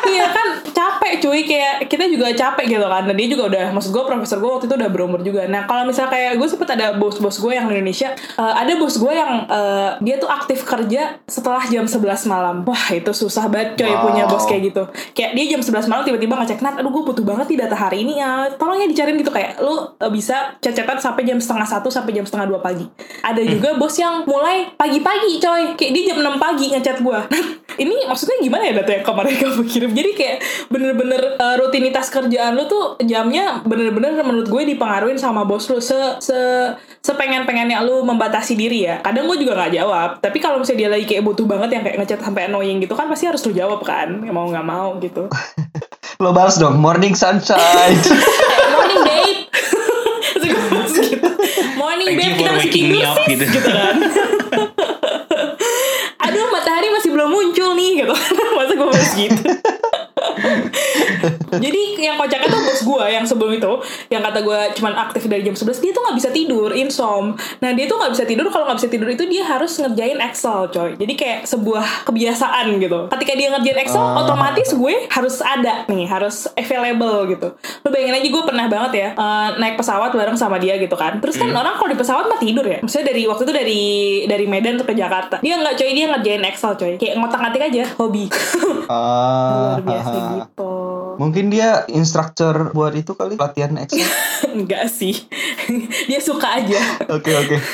iya 0.10 0.26
kan 0.34 0.48
capek 0.66 1.14
cuy 1.22 1.42
kayak 1.46 1.86
kita 1.86 2.04
juga 2.10 2.34
capek 2.34 2.66
gitu 2.66 2.86
kan. 2.86 3.04
Dan 3.06 3.16
dia 3.16 3.28
juga 3.30 3.44
udah 3.50 3.66
maksud 3.74 3.92
gue 3.94 4.04
profesor 4.04 4.38
gue 4.42 4.50
waktu 4.50 4.66
itu 4.66 4.76
udah 4.76 4.90
berumur 4.90 5.20
juga. 5.22 5.46
Nah 5.46 5.66
kalau 5.66 5.86
misalnya 5.86 6.10
kayak 6.10 6.32
gue 6.42 6.48
sempet 6.50 6.70
ada 6.74 6.98
bos-bos 6.98 7.38
gue 7.38 7.54
yang 7.54 7.70
di 7.70 7.80
Indonesia 7.80 8.14
eh, 8.16 8.54
ada 8.58 8.74
bos 8.76 8.96
gue 8.98 9.14
yang 9.14 9.46
eh, 9.46 9.90
dia 10.02 10.16
tuh 10.18 10.30
aktif 10.30 10.66
kerja 10.66 11.22
setelah 11.26 11.64
jam 11.68 11.86
11 11.86 12.26
malam. 12.26 12.56
Wah 12.66 12.86
itu 12.92 13.12
susah 13.14 13.46
banget 13.48 13.78
coy 13.78 13.88
Wow. 13.90 14.06
punya 14.12 14.24
bos 14.30 14.46
kayak 14.46 14.62
gitu. 14.70 14.84
Kayak 15.18 15.32
dia 15.34 15.46
jam 15.58 15.62
11 15.66 15.90
malam 15.90 16.04
tiba-tiba 16.06 16.34
ngecek 16.40 16.60
nat 16.62 16.76
aduh 16.78 16.92
gue 16.94 17.04
butuh 17.04 17.26
banget 17.26 17.52
nih 17.52 17.60
data 17.66 17.76
hari 17.76 18.06
ini 18.06 18.22
ya 18.22 18.48
tolong 18.56 18.78
ya 18.80 18.88
dicariin 18.88 19.18
gitu. 19.18 19.32
Kayak 19.34 19.60
lu 19.62 19.76
eh, 19.98 20.12
bisa 20.14 20.56
chat-chatan 20.62 20.98
sampai 21.02 21.26
jam 21.26 21.38
setengah 21.42 21.68
satu 21.68 21.90
sampai 21.90 22.14
jam 22.14 22.26
setengah 22.26 22.50
dua 22.56 22.60
pagi. 22.62 22.86
Ada 23.22 23.42
juga 23.44 23.76
bos 23.76 23.96
yang 23.98 24.24
mulai 24.26 24.72
pagi-pagi 24.76 25.42
coy. 25.42 25.64
Kayak 25.76 25.92
dia 25.96 26.04
jam 26.14 26.18
6 26.22 26.38
pagi 26.38 26.66
ngechat 26.72 26.98
gue 27.02 27.20
ini 27.80 27.96
maksudnya 28.06 28.38
gimana 28.44 28.64
ya 28.68 28.74
data 28.84 28.92
yang 28.92 29.06
kemarin 29.08 29.34
kamu 29.40 29.64
kirim 29.64 29.92
jadi 30.00 30.12
kayak 30.16 30.38
bener-bener 30.72 31.36
eh, 31.36 31.56
rutinitas 31.60 32.08
kerjaan 32.08 32.56
lu 32.56 32.64
tuh 32.72 32.96
jamnya 33.04 33.60
bener-bener 33.68 34.16
menurut 34.24 34.48
gue 34.48 34.64
dipengaruhin 34.72 35.20
sama 35.20 35.44
bos 35.44 35.68
lu. 35.68 35.84
Se 35.84 35.96
se 36.24 36.40
sepengen-pengennya 37.04 37.84
lu 37.84 38.08
membatasi 38.08 38.56
diri 38.56 38.88
ya. 38.88 39.04
Kadang 39.04 39.28
gue 39.28 39.44
juga 39.44 39.60
nggak 39.60 39.74
jawab. 39.76 40.10
Tapi 40.24 40.38
kalau 40.40 40.64
misalnya 40.64 40.88
dia 40.88 40.90
lagi 40.96 41.06
kayak 41.06 41.24
butuh 41.28 41.44
banget 41.44 41.70
yang 41.76 41.84
kayak 41.84 41.98
ngechat 42.00 42.20
sampai 42.24 42.48
annoying 42.48 42.80
gitu 42.80 42.96
kan 42.96 43.12
pasti 43.12 43.28
harus 43.28 43.44
lu 43.44 43.52
jawab 43.52 43.84
kan. 43.84 44.24
Ya 44.24 44.32
mau 44.32 44.48
nggak 44.48 44.64
mau 44.64 44.96
gitu. 45.04 45.28
Lo 46.24 46.32
balas 46.36 46.60
dong, 46.60 46.80
morning 46.80 47.16
sunshine. 47.16 47.96
Kayak, 47.96 48.00
morning 48.80 49.04
babe. 49.04 49.40
Thank 52.10 52.18
bed 52.18 52.26
you 52.26 52.38
kita 52.42 52.52
masih 52.58 52.72
sis 52.74 53.28
gitu. 53.30 53.44
gitu 53.46 53.60
kan. 53.70 53.96
Aduh 56.26 56.46
matahari 56.50 56.90
masih 56.90 57.10
belum 57.14 57.30
muncul 57.30 57.70
nih 57.78 58.04
gitu 58.04 58.14
masa 58.58 58.74
gue 58.76 58.88
harus 58.88 59.14
gitu 59.16 59.44
jadi 61.60 61.82
yang 62.00 62.16
kocaknya 62.18 62.48
tuh 62.48 62.62
bos 62.64 62.82
gue 63.00 63.08
yang 63.16 63.24
sebelum 63.24 63.56
itu 63.56 63.72
yang 64.12 64.20
kata 64.20 64.44
gue 64.44 64.60
cuman 64.76 64.94
aktif 65.08 65.24
dari 65.32 65.40
jam 65.48 65.56
11 65.56 65.80
dia 65.80 65.92
tuh 65.96 66.02
nggak 66.04 66.18
bisa 66.20 66.30
tidur 66.36 66.70
insom. 66.76 67.32
Nah 67.64 67.72
dia 67.72 67.88
tuh 67.88 67.96
nggak 67.96 68.12
bisa 68.12 68.24
tidur 68.28 68.52
kalau 68.52 68.68
nggak 68.68 68.78
bisa 68.84 68.90
tidur 68.92 69.08
itu 69.08 69.24
dia 69.32 69.48
harus 69.48 69.72
ngerjain 69.80 70.20
Excel 70.20 70.68
coy. 70.68 70.90
Jadi 71.00 71.14
kayak 71.16 71.40
sebuah 71.48 72.04
kebiasaan 72.04 72.76
gitu. 72.84 73.08
Ketika 73.08 73.34
dia 73.40 73.48
ngerjain 73.56 73.80
Excel 73.80 74.02
Ah. 74.04 74.26
otomatis 74.26 74.70
gue 74.74 74.96
harus 75.08 75.40
ada 75.40 75.86
nih 75.88 76.08
harus 76.10 76.50
available 76.58 77.30
gitu. 77.32 77.48
Lu 77.86 77.88
bayangin 77.94 78.20
aja 78.20 78.28
gue 78.28 78.44
pernah 78.44 78.66
banget 78.68 78.92
ya 79.00 79.08
eh, 79.16 79.50
naik 79.62 79.80
pesawat 79.80 80.12
bareng 80.12 80.36
sama 80.36 80.60
dia 80.60 80.76
gitu 80.76 80.96
kan. 81.00 81.24
Terus 81.24 81.40
kan 81.40 81.48
orang 81.56 81.80
kalau 81.80 81.88
di 81.88 81.98
pesawat 81.98 82.28
mah 82.28 82.40
tidur 82.42 82.66
ya. 82.68 82.84
Maksudnya 82.84 83.16
dari 83.16 83.24
waktu 83.30 83.44
itu 83.48 83.54
dari 83.54 83.82
dari 84.28 84.46
Medan 84.50 84.76
ke 84.82 84.92
Jakarta. 84.92 85.40
Dia 85.40 85.56
nggak 85.62 85.76
coy 85.80 85.92
dia 85.96 86.06
ngerjain 86.12 86.44
Excel 86.44 86.74
coy. 86.76 86.94
Kayak 87.00 87.16
ngotak-ngatik 87.22 87.62
aja 87.72 87.84
hobi. 87.96 88.26
Ah, 88.90 89.78
luar 89.78 89.82
biasa 89.86 90.16
ah. 90.18 90.28
gitu 90.42 90.79
Mungkin 91.20 91.52
dia 91.52 91.84
instruktur 91.92 92.72
buat 92.72 92.96
itu 92.96 93.12
kali 93.12 93.36
latihan 93.36 93.76
Excel. 93.76 94.08
enggak 94.56 94.88
sih 94.90 95.14
dia 96.10 96.20
suka 96.24 96.64
aja 96.64 96.80
Oke 97.12 97.36
oke. 97.36 97.58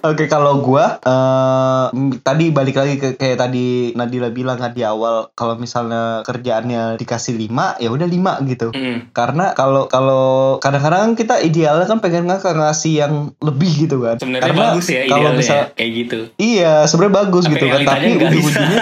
Oke 0.00 0.32
kalau 0.32 0.64
gua 0.64 0.96
eh 1.04 1.84
tadi 2.24 2.48
balik 2.48 2.80
lagi 2.80 2.96
ke 2.96 3.20
kayak 3.20 3.36
tadi 3.36 3.92
Nadila 3.92 4.32
bilang 4.32 4.56
kan 4.56 4.72
di 4.72 4.80
awal 4.80 5.28
kalau 5.36 5.60
misalnya 5.60 6.24
kerjaannya 6.24 6.96
dikasih 6.96 7.36
5 7.36 7.84
ya 7.84 7.88
udah 7.92 8.08
5 8.08 8.48
gitu. 8.48 8.72
Mm. 8.72 9.12
Karena 9.12 9.52
kalau 9.52 9.92
kalau 9.92 10.56
kadang-kadang 10.56 11.12
kita 11.20 11.44
idealnya 11.44 11.84
kan 11.84 12.00
pengen 12.00 12.32
nggak 12.32 12.40
ngasih 12.40 13.04
yang 13.04 13.36
lebih 13.44 13.84
gitu 13.84 14.00
kan. 14.00 14.16
Sebenarnya 14.16 14.48
Karena 14.48 14.64
bagus 14.72 14.86
ya 14.88 15.00
kalau 15.04 15.20
idealnya 15.20 15.36
misal 15.36 15.56
ya, 15.60 15.64
kayak 15.76 15.90
gitu. 15.92 16.18
Iya, 16.40 16.74
sebenarnya 16.88 17.14
bagus 17.20 17.44
Tapi 17.44 17.52
gitu 17.52 17.64
kan. 17.68 17.80
Tapi 17.84 18.08
ujung-ujungnya 18.16 18.80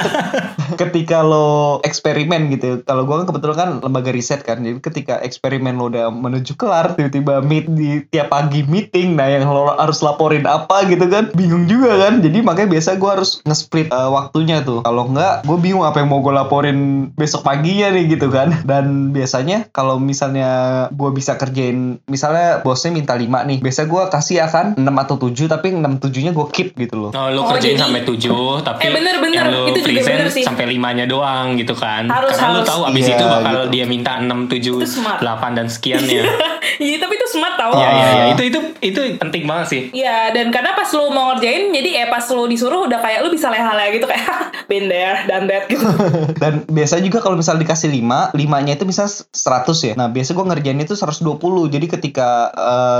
ketika 0.74 1.20
lo 1.20 1.48
eksperimen 1.83 2.50
gitu. 2.50 2.83
Kalau 2.83 3.04
gua 3.04 3.22
kan 3.22 3.26
kebetulan 3.26 3.57
kan 3.57 3.70
lembaga 3.81 4.11
riset 4.11 4.42
kan. 4.42 4.59
Jadi 4.59 4.78
ketika 4.78 5.18
eksperimen 5.18 5.74
lo 5.74 5.88
udah 5.88 6.09
menuju 6.09 6.54
kelar, 6.54 6.92
tiba-tiba 6.92 7.40
meet 7.40 7.66
di 7.66 8.02
tiap 8.04 8.28
pagi 8.28 8.62
meeting, 8.62 9.14
nah 9.14 9.26
yang 9.26 9.46
lo 9.46 9.72
harus 9.72 10.00
laporin 10.00 10.44
apa 10.44 10.85
gitu 10.85 11.07
kan, 11.07 11.31
bingung 11.33 11.64
juga 11.64 11.96
kan. 11.98 12.18
Jadi 12.18 12.38
makanya 12.40 12.70
biasa 12.70 12.96
gua 12.96 13.16
harus 13.16 13.40
nge-split 13.42 13.88
eh, 13.88 14.11
waktunya 14.11 14.61
tuh. 14.61 14.83
Kalau 14.83 15.07
enggak, 15.07 15.42
gue 15.42 15.59
bingung 15.59 15.83
apa 15.83 15.98
yang 15.98 16.09
mau 16.09 16.18
gue 16.18 16.31
laporin 16.31 16.78
besok 17.12 17.42
paginya 17.42 17.88
nih 17.88 18.11
gitu 18.11 18.28
kan. 18.28 18.50
Dan 18.68 19.11
biasanya 19.11 19.68
kalau 19.68 19.96
misalnya 19.96 20.50
gue 20.90 21.11
bisa 21.11 21.35
kerjain, 21.35 22.00
misalnya 22.04 22.61
bosnya 22.61 22.90
minta 22.90 23.14
5 23.14 23.24
nih, 23.44 23.59
biasa 23.59 23.85
gua 23.85 24.09
kasih 24.09 24.42
akan 24.42 24.76
6 24.76 24.85
atau 24.98 25.16
7, 25.20 25.46
tapi 25.46 25.66
6 25.70 25.85
7-nya 26.00 26.33
gue 26.33 26.46
keep 26.50 26.74
gitu 26.74 26.96
loh. 26.98 27.11
Oh, 27.11 27.28
lu 27.28 27.40
Oh, 27.40 27.46
kerjain 27.48 27.74
jadi- 27.74 27.83
sampai 27.83 28.02
7 28.02 28.31
tapi 28.61 28.81
Eh, 28.81 28.90
bener, 28.90 29.14
bener. 29.18 29.37
yang 29.37 29.48
lu 29.48 29.61
Itu 29.68 29.81
juga 29.83 30.00
bener 30.04 30.28
sih. 30.28 30.42
sampai 30.42 30.57
5-nya 30.64 31.04
doang 31.04 31.54
gitu 31.54 31.70
kan. 31.72 32.08
Harus, 32.08 32.32
Karena 32.32 32.50
lu 32.50 32.58
harus. 32.58 32.68
tahu 32.68 32.82
abis 32.86 33.04
Iya, 33.04 33.14
itu 33.14 33.24
bakal 33.28 33.54
gitu. 33.54 33.70
dia 33.70 33.84
minta 33.84 34.12
6 34.16 34.48
7 34.48 34.58
Itu 34.80 34.88
smart. 34.88 35.20
8 35.20 35.52
dan 35.52 35.66
sekiannya. 35.66 36.22
iya 36.80 36.96
tapi 36.96 37.14
itu 37.14 37.27
smart 37.28 37.54
tau 37.60 37.72
Iya 37.76 37.88
iya 37.92 38.08
iya 38.08 38.24
itu 38.34 38.42
itu 38.48 38.58
itu 38.80 39.00
penting 39.20 39.44
banget 39.44 39.66
sih. 39.68 39.82
Iya, 39.92 40.30
dan 40.32 40.48
karena 40.54 40.72
pas 40.72 40.88
lu 40.94 41.10
mau 41.10 41.34
ngerjain, 41.34 41.74
jadi 41.74 42.06
eh 42.06 42.08
pas 42.08 42.24
lu 42.30 42.46
disuruh 42.46 42.86
udah 42.86 42.98
kayak 43.02 43.20
lu 43.26 43.28
bisa 43.34 43.50
leha-leha 43.50 43.90
gitu 43.94 44.06
kayak 44.06 44.26
been 44.70 44.86
there, 44.86 45.24
done 45.26 45.48
that 45.48 45.66
gitu. 45.66 45.82
Dan 46.42 46.62
biasa 46.68 47.00
juga 47.00 47.18
kalau 47.24 47.40
misal 47.40 47.56
dikasih 47.58 47.90
5, 47.90 48.36
5-nya 48.36 48.72
itu 48.76 48.84
misal 48.84 49.08
100 49.08 49.88
ya. 49.88 49.94
Nah, 49.96 50.12
biasa 50.12 50.36
gue 50.36 50.44
ngerjain 50.44 50.78
itu 50.78 50.94
120. 50.94 51.72
Jadi 51.72 51.86
ketika 51.88 52.52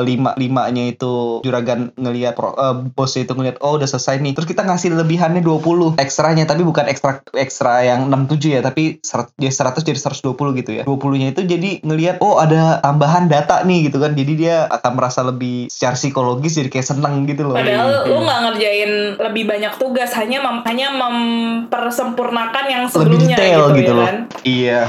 5 0.03 0.35
5-nya 0.35 0.85
itu 0.91 1.45
juragan 1.45 1.93
ngelihat 1.95 2.35
pro- 2.35 2.57
eh, 2.57 2.77
bosnya 2.97 3.29
itu 3.29 3.33
ngelihat 3.37 3.61
oh 3.61 3.77
udah 3.77 3.87
selesai 3.87 4.19
nih. 4.19 4.33
Terus 4.35 4.49
kita 4.49 4.65
ngasih 4.65 4.97
lebihannya 4.97 5.45
20 5.45 6.01
ekstranya 6.01 6.49
tapi 6.49 6.65
bukan 6.65 6.89
ekstra 6.89 7.21
ekstra 7.37 7.85
yang 7.85 8.09
67 8.11 8.59
ya, 8.59 8.61
tapi 8.65 8.99
100 9.05 9.37
jadi 9.39 9.53
100 9.55 9.87
jadi 9.87 9.99
120 10.01 10.59
gitu 10.65 10.71
ya. 10.73 10.83
20-nya 10.89 11.37
itu 11.37 11.45
jadi 11.45 11.71
ngelihat 11.85 12.25
oh 12.25 12.41
ada 12.41 12.81
tambahan 12.81 13.29
data 13.29 13.63
nih 13.63 13.93
gitu 13.93 14.01
kan. 14.01 14.17
Jadi 14.19 14.33
dia 14.37 14.67
akan 14.67 14.93
merasa 14.93 15.23
lebih 15.23 15.71
secara 15.71 15.95
psikologis 15.95 16.59
jadi 16.59 16.67
kayak 16.69 16.89
seneng 16.89 17.23
gitu 17.25 17.47
loh. 17.47 17.55
Padahal 17.55 18.03
lu 18.05 18.19
nggak 18.19 18.41
ngerjain 18.45 18.91
lebih 19.17 19.45
banyak 19.47 19.73
tugas, 19.77 20.11
hanya 20.13 20.39
mem- 20.41 20.65
hanya 20.65 20.91
mempersempurnakan 20.91 22.65
yang 22.67 22.83
lebih 22.85 22.95
sebelumnya 22.95 23.37
detail 23.37 23.63
gitu, 23.65 23.77
gitu 23.77 23.87
ya 23.87 23.95
loh. 23.95 24.05
kan. 24.05 24.17
Iya. 24.43 24.81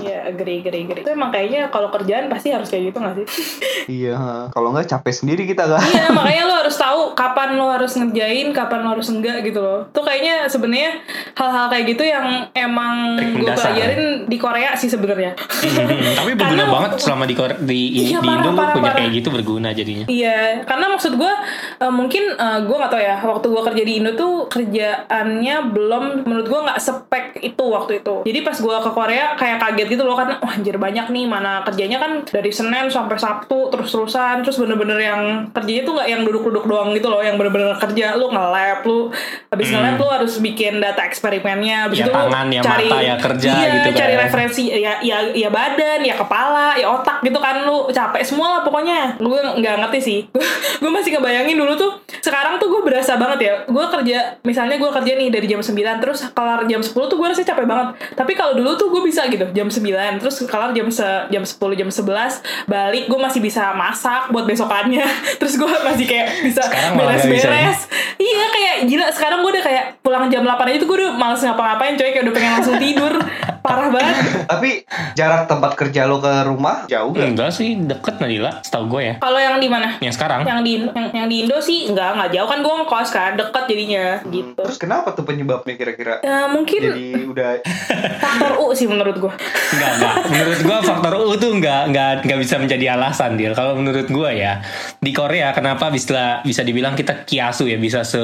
Iya, 0.00 0.18
agree, 0.26 0.58
agree, 0.60 0.82
agree. 0.84 1.02
Itu 1.02 1.10
emang 1.10 1.30
kayaknya 1.30 1.68
kalau 1.68 1.88
kerjaan 1.88 2.26
pasti 2.26 2.50
harus 2.50 2.66
kayak 2.66 2.90
gitu 2.90 2.98
gak 2.98 3.14
sih? 3.16 3.26
iya. 4.02 4.16
Kalau 4.50 4.68
nggak 4.70 4.86
capek 4.88 5.14
sendiri 5.14 5.42
kita 5.44 5.64
kan. 5.66 5.80
iya, 5.80 6.10
makanya 6.16 6.42
lo 6.44 6.54
harus 6.58 6.76
tahu 6.76 7.00
kapan 7.14 7.54
lo 7.54 7.70
harus 7.70 7.92
ngerjain, 7.94 8.50
kapan 8.50 8.78
lo 8.80 8.88
harus 8.90 9.08
enggak 9.08 9.38
gitu 9.42 9.60
loh. 9.60 9.86
Tuh 9.90 10.02
kayaknya 10.02 10.46
sebenarnya 10.46 10.98
hal-hal 11.34 11.66
kayak 11.68 11.84
gitu 11.88 12.02
yang 12.02 12.26
emang 12.52 12.94
gue 13.18 13.46
pelajarin 13.46 14.02
di 14.26 14.36
Korea 14.36 14.74
sih 14.74 14.88
sebenarnya. 14.88 15.36
Hmm, 15.36 16.14
tapi 16.16 16.32
berguna 16.38 16.64
Karena- 16.64 16.74
banget 16.74 16.90
selama 16.98 17.24
di 17.24 17.34
Kore- 17.34 17.60
di, 17.60 17.80
Iya, 18.04 18.18
di 18.18 18.26
parah, 18.26 18.40
Indo 18.40 18.50
lu 18.50 18.56
parah, 18.64 18.74
punya 18.76 18.90
parah. 18.90 18.98
kayak 19.04 19.12
gitu 19.20 19.28
berguna 19.28 19.68
jadinya. 19.76 20.06
Iya, 20.08 20.64
karena 20.64 20.86
maksud 20.92 21.12
gue 21.20 21.32
eh, 21.80 21.92
mungkin 21.92 22.24
gue 22.38 22.76
nggak 22.76 22.92
tahu 22.92 23.02
ya 23.02 23.16
waktu 23.20 23.46
gue 23.50 23.62
kerja 23.72 23.82
di 23.84 23.92
Indo 24.00 24.12
tuh 24.16 24.34
kerjaannya 24.48 25.56
belum 25.72 26.04
menurut 26.24 26.46
gue 26.46 26.60
nggak 26.70 26.78
spek 26.78 27.26
itu 27.42 27.64
waktu 27.64 28.04
itu. 28.04 28.14
Jadi 28.24 28.38
pas 28.46 28.56
gue 28.56 28.76
ke 28.84 28.90
Korea 28.94 29.26
kayak 29.34 29.58
kaget 29.58 29.88
gitu 29.98 30.02
loh 30.06 30.14
kan, 30.14 30.38
wah 30.38 30.52
anjir 30.54 30.76
banyak 30.78 31.10
nih 31.10 31.24
mana 31.26 31.66
kerjanya 31.66 31.98
kan 31.98 32.22
dari 32.24 32.50
Senin 32.54 32.86
sampai 32.86 33.18
Sabtu 33.18 33.72
terus 33.72 33.90
terusan 33.90 34.46
terus 34.46 34.60
bener-bener 34.60 34.98
yang 35.00 35.50
kerjanya 35.50 35.82
tuh 35.82 35.92
nggak 35.98 36.08
yang 36.08 36.22
duduk-duduk 36.22 36.64
doang 36.68 36.94
gitu 36.94 37.10
loh, 37.10 37.24
yang 37.24 37.34
bener-bener 37.34 37.74
kerja 37.80 38.14
lu 38.14 38.30
nge-lab 38.30 38.80
lu 38.86 39.10
habis 39.50 39.68
nge-lab 39.72 39.96
lu 39.98 40.06
harus 40.06 40.34
bikin 40.38 40.78
data 40.78 41.02
eksperimennya, 41.02 41.90
habis 41.90 41.98
Hmm. 42.04 42.04
Ya, 42.04 42.12
itu 42.12 42.12
lu 42.12 42.24
tangan, 42.28 42.46
ya, 42.52 42.60
cari 42.60 42.88
mata, 42.90 42.98
ya, 43.00 43.14
kerja 43.16 43.50
iya, 43.50 43.70
gitu 43.72 43.88
kan. 43.88 43.98
cari 44.04 44.14
referensi 44.20 44.62
ya 44.68 44.94
ya 45.00 45.18
ya 45.32 45.48
badan 45.48 46.00
ya 46.04 46.14
kepala 46.14 46.66
ya 46.76 46.86
otak 46.90 47.18
gitu 47.24 47.38
kan 47.40 47.64
lu 47.64 47.88
capek 47.88 48.22
semua 48.22 48.53
lah 48.54 48.62
pokoknya. 48.62 49.18
Gue 49.18 49.40
nggak 49.58 49.74
ngerti 49.84 49.98
sih. 50.00 50.18
Gue 50.82 50.90
masih 50.90 51.18
ngebayangin 51.18 51.56
dulu 51.58 51.72
tuh. 51.74 51.92
Sekarang 52.20 52.56
tuh 52.56 52.68
gue 52.68 52.82
berasa 52.84 53.16
banget 53.16 53.38
ya. 53.40 53.54
Gue 53.66 53.84
kerja 53.88 54.38
misalnya 54.44 54.76
gue 54.76 54.90
kerja 54.90 55.12
nih 55.16 55.28
dari 55.32 55.46
jam 55.48 55.60
9 55.60 55.74
terus 56.02 56.24
kelar 56.32 56.64
jam 56.68 56.80
10 56.80 56.92
tuh 56.92 57.16
gue 57.16 57.26
rasanya 57.26 57.48
capek 57.54 57.66
banget. 57.66 57.86
Tapi 58.16 58.32
kalau 58.36 58.52
dulu 58.56 58.76
tuh 58.76 58.88
gue 58.92 59.02
bisa 59.04 59.24
gitu 59.28 59.48
jam 59.52 59.68
9 59.68 60.20
terus 60.20 60.36
kelar 60.44 60.70
jam 60.76 60.88
se 60.88 61.06
jam 61.32 61.44
10 61.44 61.80
jam 61.80 61.88
11 61.88 62.70
balik 62.70 63.04
gue 63.08 63.20
masih 63.20 63.40
bisa 63.40 63.72
masak 63.76 64.28
buat 64.32 64.44
besokannya. 64.44 65.04
Terus 65.40 65.54
gue 65.56 65.68
masih 65.68 66.06
kayak 66.08 66.26
bisa 66.44 66.62
ya? 66.64 66.92
beres-beres. 66.96 67.78
Iya 68.20 68.44
kayak 68.52 68.76
gila. 68.88 69.06
Sekarang 69.12 69.38
gue 69.44 69.50
udah 69.56 69.64
kayak 69.64 69.84
pulang 70.04 70.28
jam 70.28 70.42
8 70.44 70.68
aja 70.68 70.78
tuh 70.80 70.88
gue 70.88 70.98
udah 71.00 71.12
males 71.16 71.40
ngapa-ngapain 71.40 71.94
coy. 71.96 72.10
Kayak 72.12 72.24
udah 72.28 72.34
pengen 72.34 72.52
langsung 72.60 72.76
tidur 72.78 73.14
parah 73.64 73.88
banget 73.88 74.14
Tapi 74.52 74.84
jarak 75.14 75.48
tempat 75.48 75.72
kerja 75.74 76.04
lo 76.04 76.20
ke 76.20 76.44
rumah 76.44 76.84
jauh 76.84 77.10
gak? 77.10 77.24
Enggak 77.26 77.50
sih 77.50 77.74
deket 77.74 78.20
Nadila 78.20 78.60
setahu 78.60 78.84
gue 78.90 79.02
ya. 79.02 79.14
kalau 79.16 79.40
yang 79.40 79.56
di 79.56 79.66
mana 79.66 79.96
Yang 79.98 80.14
sekarang. 80.14 80.44
yang 80.44 80.60
di 80.60 80.84
yang, 80.84 81.08
yang 81.14 81.26
di 81.26 81.36
Indo 81.42 81.56
sih 81.58 81.88
enggak 81.88 82.12
enggak 82.12 82.30
jauh 82.30 82.46
kan 82.46 82.58
gue 82.60 82.74
ngekos 82.76 83.08
kan 83.10 83.30
deket 83.34 83.64
jadinya 83.64 84.04
gitu 84.26 84.60
Terus 84.60 84.76
kenapa 84.76 85.08
tuh 85.10 85.24
penyebabnya 85.24 85.74
kira-kira? 85.74 86.20
ya, 86.20 86.46
mungkin 86.46 86.78
Jadi 86.78 87.06
udah 87.24 87.48
faktor 88.22 88.52
U 88.60 88.70
sih 88.70 88.84
menurut 88.84 89.16
gue 89.16 89.32
Enggak, 89.72 89.92
enggak. 89.96 90.14
Menurut 90.28 90.60
gua 90.60 90.78
faktor 90.80 91.14
U 91.16 91.32
tuh 91.34 91.52
enggak 91.52 91.80
enggak 91.88 92.10
enggak 92.22 92.38
bisa 92.38 92.54
menjadi 92.56 92.84
alasan 92.92 93.34
dia. 93.34 93.50
Kalau 93.50 93.74
menurut 93.74 94.06
gua 94.06 94.30
ya, 94.30 94.60
di 94.96 95.10
Korea 95.10 95.50
kenapa 95.50 95.88
bisa 95.88 96.42
bisa 96.42 96.60
dibilang 96.60 96.92
kita 96.92 97.24
kiasu 97.24 97.64
ya, 97.64 97.76
bisa 97.76 98.02
se 98.02 98.20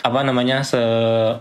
apa 0.00 0.20
namanya? 0.22 0.62
se 0.62 0.78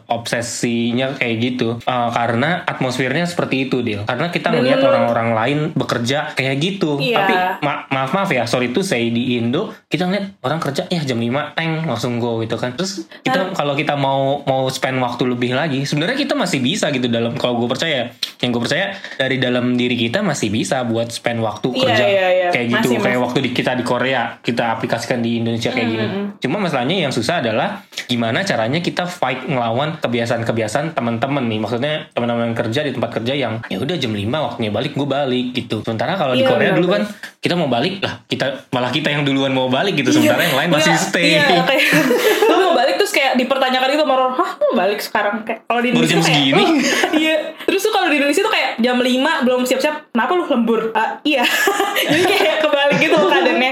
obsesinya 0.07 1.13
kayak 1.13 1.35
gitu. 1.37 1.67
Eh, 1.79 2.09
karena 2.11 2.63
atmosfernya 2.63 3.23
seperti 3.23 3.42
itu, 3.51 3.81
Dil. 3.81 4.05
Karena 4.05 4.29
kita 4.29 4.51
melihat 4.51 4.79
orang-orang 4.79 5.29
lain 5.33 5.57
bekerja 5.73 6.31
kayak 6.33 6.55
gitu. 6.57 6.97
Iya. 6.97 7.17
Tapi 7.19 7.33
ma- 7.59 7.83
maaf 7.89 8.11
maaf 8.11 8.29
ya, 8.29 8.45
sorry 8.45 8.69
tuh 8.69 8.81
saya 8.81 9.03
di 9.03 9.35
Indo, 9.35 9.73
kita 9.87 10.05
ngeliat 10.05 10.39
orang 10.39 10.59
kerja 10.59 10.85
ya 10.87 11.01
jam 11.01 11.17
5 11.17 11.51
teng 11.51 11.83
langsung 11.83 12.17
go 12.17 12.39
gitu 12.39 12.55
kan. 12.55 12.73
Terus 12.73 13.03
kita 13.19 13.51
kalau 13.51 13.73
kita 13.73 13.95
mau 13.95 14.43
mau 14.43 14.67
spend 14.67 14.99
waktu 14.99 15.23
lebih 15.25 15.51
lagi, 15.51 15.83
sebenarnya 15.83 16.15
kita 16.15 16.33
masih 16.33 16.59
bisa 16.59 16.87
gitu 16.89 17.07
dalam 17.07 17.33
kalau 17.33 17.57
gue 17.57 17.67
percaya, 17.67 18.11
yang 18.39 18.49
gue 18.49 18.61
percaya 18.61 18.93
dari 19.15 19.37
dalam 19.37 19.73
diri 19.73 19.95
kita 19.95 20.21
masih 20.21 20.47
bisa 20.47 20.83
buat 20.83 21.09
spend 21.09 21.39
waktu 21.39 21.67
Iya, 21.69 21.81
kerja 21.81 22.05
iya, 22.05 22.27
iya. 22.29 22.47
kayak 22.51 22.67
gitu. 22.69 22.87
Masih, 22.87 22.97
kayak 22.97 23.09
masih. 23.09 23.25
waktu 23.25 23.37
di, 23.39 23.49
kita 23.51 23.71
di 23.73 23.83
Korea, 23.83 24.21
kita 24.39 24.63
aplikasikan 24.71 25.19
di 25.19 25.41
Indonesia 25.41 25.69
kayak 25.69 25.87
gini. 25.87 26.07
Cuma 26.37 26.59
masalahnya 26.59 26.95
yang 26.99 27.11
susah 27.11 27.41
adalah 27.41 27.81
gimana 28.05 28.43
caranya 28.43 28.77
kita 28.77 29.03
fight 29.03 29.43
ngelawan 29.43 29.97
kebiasaan-kebiasaan 29.97 30.93
teman-teman 30.93 31.43
nih. 31.45 31.59
Maksudnya 31.59 31.93
teman-teman 32.13 32.53
kerja 32.53 32.81
di 32.81 32.91
tempat 32.91 33.09
kerja 33.13 33.32
yang 33.33 33.59
ya 33.65 33.77
udah 33.77 33.95
jam 33.95 34.09
5 34.09 34.21
waktunya 34.29 34.69
balik 34.69 34.93
gue 34.93 35.03
balik 35.03 35.45
gitu. 35.51 35.81
Sementara 35.81 36.13
kalau 36.13 36.31
di 36.31 36.41
Iya, 36.41 36.49
Korea 36.49 36.69
benar, 36.69 36.77
dulu 36.77 36.87
kan 36.89 37.03
benar. 37.03 37.39
kita 37.39 37.53
mau 37.53 37.67
balik 37.67 37.93
lah, 37.99 38.13
kita 38.23 38.45
malah 38.69 38.89
kita 38.89 39.07
yang 39.09 39.21
duluan 39.21 39.49
mau 39.49 39.67
balik 39.67 39.93
gitu. 39.95 40.09
Sementara 40.09 40.41
yang 40.41 40.55
lain 40.55 40.69
masih 40.71 40.93
stay. 40.95 41.35
Iya, 41.35 41.61
kayak 41.63 41.83
lu 42.49 42.55
mau 42.61 42.73
balik 42.73 42.95
terus 42.95 43.11
kayak 43.11 43.35
dipertanyakan 43.35 43.87
gitu 43.89 44.03
sama 44.03 44.13
orang, 44.15 44.31
"Hah, 44.33 44.51
mau 44.55 44.73
balik 44.73 44.99
sekarang?" 44.99 45.35
Kayak 45.43 45.59
kalau 45.65 45.81
di 45.81 45.89
Baru 45.89 45.97
Indonesia 45.99 46.13
jam 46.13 46.21
kayak, 46.21 46.31
segini? 46.31 46.63
"Oh, 46.63 46.71
iya. 47.15 47.35
Terus 47.63 47.81
tuh 47.81 47.91
kalau 47.91 48.07
di 48.07 48.15
Indonesia 48.15 48.41
tuh 48.41 48.53
kayak 48.53 48.69
jam 48.77 48.97
5 48.97 49.33
belum 49.41 49.61
siap-siap, 49.63 49.95
"Kenapa 50.09 50.31
lu 50.33 50.43
lembur?" 50.45 50.81
"Ah, 50.93 51.17
iya. 51.21 51.43
Jadi 52.11 52.23
kayak 52.23 52.57
kebalik 52.61 52.97
gitu 52.99 53.17
keadaannya. 53.17 53.71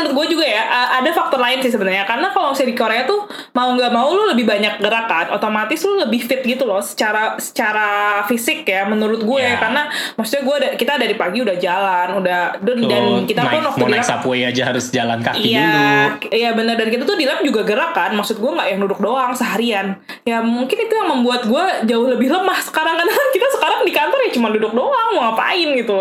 Menurut 0.00 0.16
gue 0.16 0.26
juga 0.32 0.46
ya, 0.46 0.62
ada 0.96 1.10
faktor 1.10 1.36
lain 1.36 1.60
sih 1.60 1.68
sebenarnya 1.68 2.02
karena 2.02 2.32
kalau 2.32 2.50
misalnya 2.50 2.72
di 2.72 2.78
Korea 2.78 3.02
tuh 3.04 3.20
mau 3.52 3.76
nggak 3.76 3.92
mau 3.92 4.08
lu 4.08 4.32
lebih 4.32 4.48
banyak 4.48 4.80
gerak 4.80 5.04
kan 5.04 5.26
otomatis 5.30 5.84
lu 5.84 6.00
lebih 6.00 6.24
fit 6.24 6.40
gitu 6.40 6.64
loh 6.64 6.80
secara 6.80 7.36
secara 7.36 7.88
fisik 8.24 8.64
ya 8.64 8.84
menurut 8.84 9.20
gue 9.20 9.38
Ya. 9.40 9.60
karena 9.60 9.88
maksudnya 10.14 10.42
gue 10.42 10.56
kita 10.76 10.96
dari 10.96 11.14
pagi 11.14 11.40
udah 11.40 11.56
jalan 11.56 12.08
udah 12.16 12.40
dan, 12.60 12.78
dan 12.86 13.04
kita 13.24 13.40
naik, 13.42 13.52
pun 13.52 13.62
waktu 13.68 13.80
mau 13.80 13.90
naik 13.90 14.06
subway 14.06 14.40
aja 14.44 14.62
harus 14.68 14.88
jalan 14.88 15.20
kaki 15.20 15.52
Iya, 15.52 15.68
dulu. 15.68 16.32
iya 16.32 16.50
benar 16.54 16.74
dan 16.76 16.88
kita 16.88 17.02
tuh 17.04 17.16
di 17.16 17.26
lab 17.26 17.40
juga 17.40 17.60
gerak 17.60 17.92
kan. 17.92 18.10
Maksud 18.14 18.38
gue 18.38 18.50
nggak 18.50 18.68
yang 18.70 18.80
duduk 18.80 18.98
doang 18.98 19.32
seharian. 19.32 19.98
Ya 20.22 20.40
mungkin 20.40 20.78
itu 20.78 20.94
yang 20.94 21.08
membuat 21.10 21.44
gue 21.44 21.64
jauh 21.84 22.06
lebih 22.06 22.30
lemah 22.30 22.56
sekarang 22.62 22.94
karena 22.94 23.10
kan 23.10 23.28
kita 23.30 23.48
sekarang 23.58 23.80
di 23.82 23.92
kantor 23.92 24.18
ya 24.22 24.30
cuma 24.32 24.48
duduk 24.48 24.72
doang 24.72 25.08
mau 25.12 25.30
ngapain 25.30 25.68
gitu. 25.74 25.98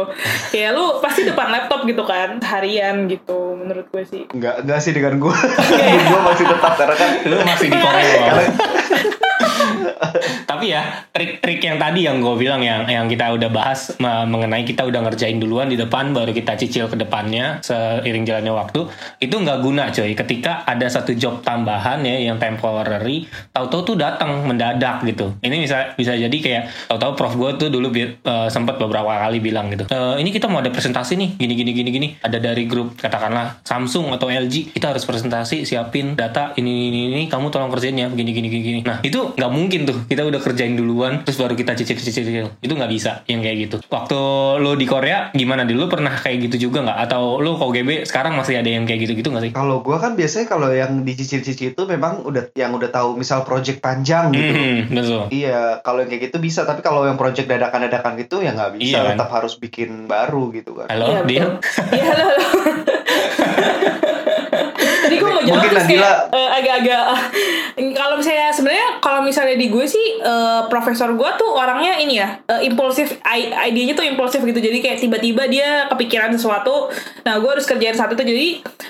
Kayak 0.53 0.71
lu 0.77 0.85
pasti 1.01 1.25
depan 1.25 1.49
laptop 1.49 1.83
gitu 1.83 2.03
kan 2.05 2.37
seharian 2.39 3.09
gitu 3.09 3.57
menurut 3.57 3.88
gue 3.89 4.03
sih. 4.05 4.23
Enggak, 4.29 4.61
enggak 4.61 4.79
sih 4.79 4.93
dengan 4.93 5.17
gue. 5.17 5.35
gue 6.09 6.19
masih 6.23 6.45
tetap 6.47 6.73
karena 6.77 6.95
kan 6.95 7.09
Lu 7.25 7.35
masih 7.41 7.67
di 7.67 7.77
Korea 7.77 8.13
karena- 8.23 8.53
Tapi 10.49 10.65
ya 10.73 11.05
trik-trik 11.13 11.61
yang 11.61 11.77
tadi 11.77 12.05
yang 12.05 12.19
gue 12.19 12.35
bilang 12.35 12.59
yang 12.63 12.85
yang 12.89 13.05
kita 13.05 13.31
udah 13.35 13.49
bahas 13.51 13.93
mengenai 14.01 14.65
kita 14.65 14.85
udah 14.85 15.05
ngerjain 15.05 15.37
duluan 15.37 15.69
di 15.69 15.77
depan 15.77 16.11
baru 16.11 16.33
kita 16.33 16.57
cicil 16.57 16.89
ke 16.89 16.97
depannya 16.97 17.61
seiring 17.61 18.25
jalannya 18.25 18.53
waktu 18.53 18.89
itu 19.21 19.35
nggak 19.35 19.59
guna 19.61 19.93
coy. 19.93 20.11
Ketika 20.17 20.63
ada 20.65 20.87
satu 20.89 21.13
job 21.15 21.41
tambahan 21.45 22.01
ya 22.03 22.17
yang 22.31 22.37
temporary, 22.41 23.25
tahu-tahu 23.53 23.93
tuh 23.93 23.95
datang 23.99 24.43
mendadak 24.47 25.05
gitu. 25.05 25.35
Ini 25.39 25.55
bisa 25.63 25.93
bisa 25.95 26.13
jadi 26.15 26.37
kayak 26.37 26.63
tahu-tahu 26.89 27.11
prof 27.15 27.33
gue 27.35 27.49
tuh 27.59 27.69
dulu 27.69 27.87
bi- 27.93 28.17
eh, 28.19 28.47
sempat 28.49 28.81
beberapa 28.81 29.09
kali 29.09 29.39
bilang 29.39 29.69
gitu. 29.71 29.85
"Eh, 29.89 30.15
ini 30.21 30.29
kita 30.33 30.49
mau 30.49 30.59
ada 30.63 30.71
presentasi 30.73 31.15
nih 31.15 31.29
gini 31.37 31.53
gini 31.53 31.71
gini 31.71 31.89
gini. 31.89 32.07
Ada 32.19 32.41
dari 32.41 32.65
grup 32.65 32.97
katakanlah 32.97 33.61
Samsung 33.63 34.11
atau 34.15 34.27
LG 34.31 34.73
kita 34.73 34.91
harus 34.95 35.03
presentasi 35.05 35.63
siapin 35.63 36.15
data 36.17 36.53
ini 36.57 36.89
ini 36.89 36.99
ini 37.13 37.23
kamu 37.27 37.51
tolong 37.53 37.69
kerjain 37.69 37.95
ya 37.95 38.07
gini 38.09 38.31
gini 38.31 38.47
gini. 38.49 38.79
Nah 38.83 38.99
itu 39.03 39.33
nggak 39.35 39.48
mungkin 39.49 39.83
tuh 39.83 40.05
kita 40.05 40.21
udah 40.21 40.39
kerjain 40.39 40.73
duluan 40.73 41.21
terus 41.21 41.35
baru 41.35 41.53
kita 41.53 41.73
cicil 41.73 41.95
cicil 41.95 42.23
cicil 42.23 42.47
itu 42.55 42.71
nggak 42.71 42.87
bisa 42.87 43.21
yang 43.25 43.39
kayak 43.39 43.57
gitu. 43.63 43.77
Waktu 43.85 44.19
lo 44.57 44.73
di 44.73 44.85
Korea 44.85 45.29
gimana 45.31 45.63
dulu 45.63 45.87
pernah 45.87 46.11
kayak 46.11 46.47
gitu 46.47 46.67
juga 46.67 46.81
nggak 46.83 46.99
atau 47.03 47.37
lo 47.37 47.55
KGB 47.55 48.03
sekarang 48.03 48.33
masih 48.33 48.55
ada 48.55 48.69
yang 48.69 48.83
kayak 48.83 48.99
gitu 49.03 49.13
gitu 49.15 49.29
nggak 49.29 49.43
sih? 49.43 49.51
kalau 49.51 49.81
gue 49.81 49.95
kan 49.95 50.13
biasanya 50.13 50.45
kalau 50.47 50.69
yang 50.69 51.01
dicicil-cicil 51.01 51.71
itu 51.71 51.83
memang 51.83 52.21
udah 52.21 52.53
yang 52.53 52.71
udah 52.71 52.87
tahu 52.87 53.15
misal 53.15 53.41
project 53.41 53.79
panjang 53.79 54.29
gitu. 54.29 54.51
Hmm, 54.51 54.79
betul. 54.87 55.21
Iya, 55.29 55.79
kalau 55.79 55.99
yang 55.99 56.09
kayak 56.09 56.23
gitu 56.27 56.37
bisa, 56.37 56.63
tapi 56.63 56.79
kalau 56.79 57.03
yang 57.03 57.15
project 57.15 57.45
dadakan-dadakan 57.45 58.13
gitu 58.17 58.39
ya 58.39 58.51
nggak 58.51 58.75
bisa, 58.75 58.85
Iya 58.91 58.99
kan? 59.03 59.11
tetap 59.15 59.29
harus 59.31 59.53
bikin 59.55 60.05
baru 60.05 60.51
gitu 60.51 60.75
kan. 60.75 60.87
Halo, 60.87 61.05
Iya, 61.09 61.21
dia. 61.23 61.45
Iya 61.89 62.03
halo. 62.05 62.23
halo. 62.23 62.37
Tadi 64.99 65.15
gue 65.15 65.25
mau 65.27 65.41
jawab 65.41 65.57
Mungkin 65.57 65.71
Nadila- 65.71 65.87
kayak 66.21 66.35
eh, 66.35 66.49
agak-agak 66.53 67.01
eh, 67.73 67.89
kalau 67.91 68.15
misalnya 68.15 68.41
kalau 68.43 68.48
misalnya 69.29 69.55
di 69.55 69.69
gue 69.69 69.85
sih 69.85 70.17
eh, 70.17 70.61
profesor 70.67 71.13
gue 71.13 71.29
tuh 71.37 71.53
orangnya 71.53 72.01
ini 72.01 72.17
ya 72.17 72.41
eh, 72.49 72.65
impulsif. 72.65 73.21
Idenya 73.69 73.93
tuh 73.93 74.05
impulsif 74.09 74.41
gitu. 74.41 74.57
Jadi 74.57 74.81
kayak 74.81 74.97
tiba-tiba 74.97 75.45
dia 75.45 75.85
kepikiran 75.93 76.33
sesuatu. 76.33 76.89
Nah 77.21 77.37
gue 77.37 77.49
harus 77.49 77.69
kerjain 77.69 77.93
satu 77.93 78.17
itu 78.17 78.25
jadi 78.25 78.47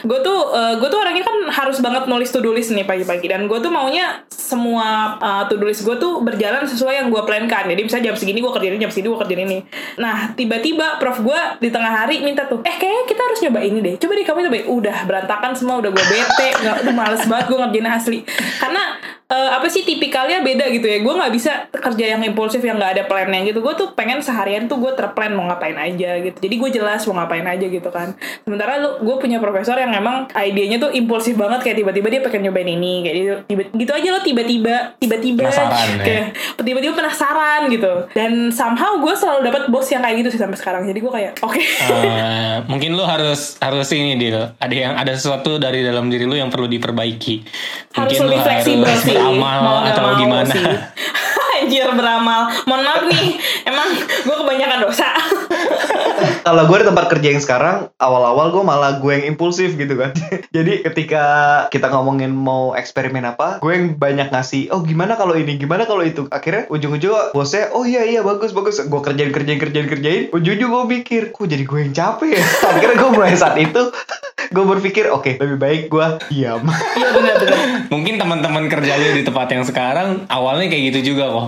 gue 0.07 0.19
tuh 0.23 0.39
eh, 0.55 0.73
gue 0.79 0.87
tuh 0.87 0.99
orangnya 1.03 1.27
kan 1.27 1.37
harus 1.51 1.83
banget 1.83 2.07
nulis 2.07 2.31
to 2.31 2.39
do 2.39 2.55
list 2.55 2.71
nih 2.71 2.87
pagi-pagi. 2.87 3.27
Dan 3.27 3.51
gue 3.51 3.59
tuh 3.59 3.67
maunya 3.67 4.23
semua 4.49 5.19
uh, 5.21 5.43
to 5.45 5.61
do 5.61 5.69
list 5.69 5.85
gue 5.85 5.93
tuh 6.01 6.25
berjalan 6.25 6.65
sesuai 6.65 7.05
yang 7.05 7.07
gue 7.13 7.21
plankan. 7.21 7.69
Jadi 7.69 7.81
misalnya 7.85 8.05
jam 8.09 8.15
segini 8.17 8.41
gue 8.41 8.49
kerjain 8.49 8.81
jam 8.81 8.89
segini 8.89 9.13
gue 9.13 9.19
kerjain 9.21 9.41
ini. 9.45 9.59
Nah 10.01 10.33
tiba-tiba 10.33 10.97
prof 10.97 11.21
gue 11.21 11.39
di 11.61 11.69
tengah 11.69 11.93
hari 11.93 12.25
minta 12.25 12.49
tuh 12.49 12.65
eh 12.65 12.73
kayaknya 12.73 13.03
kita 13.05 13.21
harus 13.21 13.39
coba 13.45 13.59
ini 13.61 13.79
deh. 13.85 13.95
Coba 14.01 14.11
deh 14.17 14.25
kamu 14.25 14.39
coba 14.49 14.57
udah 14.65 14.97
berantakan 15.05 15.51
semua. 15.53 15.75
Udah 15.77 15.91
gue 15.93 16.05
bete. 16.09 16.49
Nggak 16.65 16.75
udah 16.81 16.95
males 16.97 17.23
banget 17.29 17.45
gue 17.45 17.57
ngerjain 17.61 17.87
asli. 17.93 18.19
Karena 18.57 18.83
eh, 19.29 19.49
apa 19.53 19.69
sih 19.69 19.85
tipikalnya 19.85 20.41
beda 20.41 20.65
gitu 20.73 20.89
ya. 20.89 20.97
Gue 21.05 21.13
nggak 21.13 21.33
bisa 21.33 21.69
kerja 21.69 22.17
yang 22.17 22.21
impulsif 22.25 22.59
yang 22.65 22.81
nggak 22.81 22.91
ada 22.97 23.03
plannya 23.05 23.45
gitu. 23.45 23.61
Gue 23.61 23.77
tuh 23.77 23.93
pengen 23.93 24.19
seharian 24.25 24.65
tuh 24.65 24.81
gue 24.81 24.91
terplan 24.97 25.37
mau 25.37 25.45
ngapain 25.47 25.77
aja 25.77 26.17
gitu. 26.19 26.37
Jadi 26.41 26.55
gue 26.57 26.69
jelas 26.81 27.05
mau 27.05 27.21
ngapain 27.21 27.45
aja 27.45 27.65
gitu 27.69 27.89
kan. 27.93 28.17
Sementara 28.43 28.81
lu 28.81 29.05
gue 29.05 29.15
punya 29.21 29.37
profesor 29.37 29.77
yang 29.77 29.93
emang 29.93 30.25
idenya 30.33 30.81
tuh 30.81 30.89
impulsif 30.89 31.37
banget. 31.37 31.61
Kayak 31.61 31.85
tiba-tiba 31.85 32.07
dia 32.09 32.21
pengen 32.25 32.41
nyobain 32.49 32.69
ini 32.69 32.93
kayak 33.05 33.15
gitu, 33.15 33.35
tiba, 33.45 33.61
gitu 33.77 33.91
aja 33.93 34.07
lo 34.09 34.19
tiba-tiba 34.25 34.75
tiba-tiba. 34.97 35.41
Penasaran, 35.45 35.87
ya. 36.01 36.03
kayak 36.03 36.25
tiba-tiba 36.65 36.93
penasaran 36.97 37.61
gitu. 37.69 37.93
Dan 38.17 38.49
somehow 38.49 38.97
gue 38.97 39.13
selalu 39.13 39.39
dapat 39.45 39.63
bos 39.69 39.85
yang 39.93 40.01
kayak 40.01 40.25
gitu 40.25 40.29
sih 40.33 40.41
sampai 40.41 40.57
sekarang. 40.57 40.81
Jadi 40.89 40.99
gue 40.99 41.11
kayak 41.13 41.31
oke. 41.45 41.61
Eh, 41.61 42.55
mungkin 42.65 42.97
lu 42.97 43.05
harus 43.05 43.61
harus 43.61 43.87
ini 43.93 44.17
Dil. 44.17 44.57
Ada 44.57 44.73
yang 44.73 44.93
ada 44.97 45.13
sesuatu 45.13 45.61
dari 45.61 45.85
dalam 45.85 46.09
diri 46.09 46.25
lu 46.25 46.33
yang 46.33 46.49
perlu 46.49 46.65
diperbaiki. 46.65 47.45
harus 47.93 48.17
Mungkin 48.17 48.19
lu 48.25 48.29
lebih 48.33 48.41
fleksibel 48.41 48.89
harus 48.89 49.03
sih 49.05 49.18
beramal 49.19 49.57
mau 49.59 49.77
atau 49.83 50.01
mau 50.07 50.13
gimana. 50.15 50.47
sih. 50.47 50.63
Anjir 51.59 51.91
beramal. 51.91 52.47
Mohon 52.63 52.81
maaf 52.87 53.03
nih 53.11 53.35
emang 53.67 53.89
gue 53.99 54.35
kebanyakan 54.39 54.79
dosa 54.87 55.11
Kalau 56.49 56.65
gue 56.65 56.81
di 56.81 56.87
tempat 56.89 57.05
kerja 57.13 57.29
yang 57.29 57.43
sekarang, 57.45 57.77
awal-awal 58.01 58.49
gue 58.49 58.65
malah 58.65 58.97
gue 58.97 59.13
yang 59.13 59.37
impulsif 59.37 59.77
gitu 59.77 59.93
kan. 59.93 60.17
Jadi 60.57 60.81
ketika 60.81 61.23
kita 61.69 61.93
ngomongin 61.93 62.33
mau 62.33 62.73
eksperimen 62.73 63.21
apa, 63.21 63.61
gue 63.61 63.69
yang 63.69 64.01
banyak 64.01 64.33
ngasih, 64.33 64.73
oh 64.73 64.81
gimana 64.81 65.13
kalau 65.13 65.37
ini, 65.37 65.61
gimana 65.61 65.85
kalau 65.85 66.01
itu. 66.01 66.25
Akhirnya 66.33 66.65
ujung-ujung 66.73 67.37
bosnya, 67.37 67.69
oh 67.77 67.85
iya 67.85 68.01
iya 68.01 68.25
bagus 68.25 68.49
bagus. 68.49 68.81
Gue 68.81 68.97
kerjain 68.97 69.29
kerjain 69.29 69.61
kerjain 69.61 69.85
kerjain. 69.85 70.23
Ujung-ujung 70.33 70.69
gue 70.73 70.83
mikir, 70.97 71.29
kok 71.29 71.45
jadi 71.45 71.61
gue 71.61 71.79
yang 71.85 71.93
capek 71.93 72.41
ya. 72.41 72.45
Akhirnya 72.73 72.97
gue 72.97 73.09
mulai 73.13 73.37
saat 73.37 73.53
itu, 73.61 73.81
gue 74.57 74.65
berpikir, 74.65 75.13
oke 75.13 75.37
lebih 75.37 75.57
baik 75.61 75.81
gue 75.93 76.07
diam. 76.33 76.65
iya 76.97 77.13
benar-benar 77.13 77.59
Mungkin 77.93 78.17
teman-teman 78.17 78.65
kerja 78.65 78.97
lu 78.97 79.13
di 79.13 79.21
tempat 79.21 79.53
yang 79.53 79.69
sekarang 79.69 80.25
awalnya 80.25 80.65
kayak 80.65 80.97
gitu 80.97 81.13
juga 81.13 81.29
kok. 81.29 81.47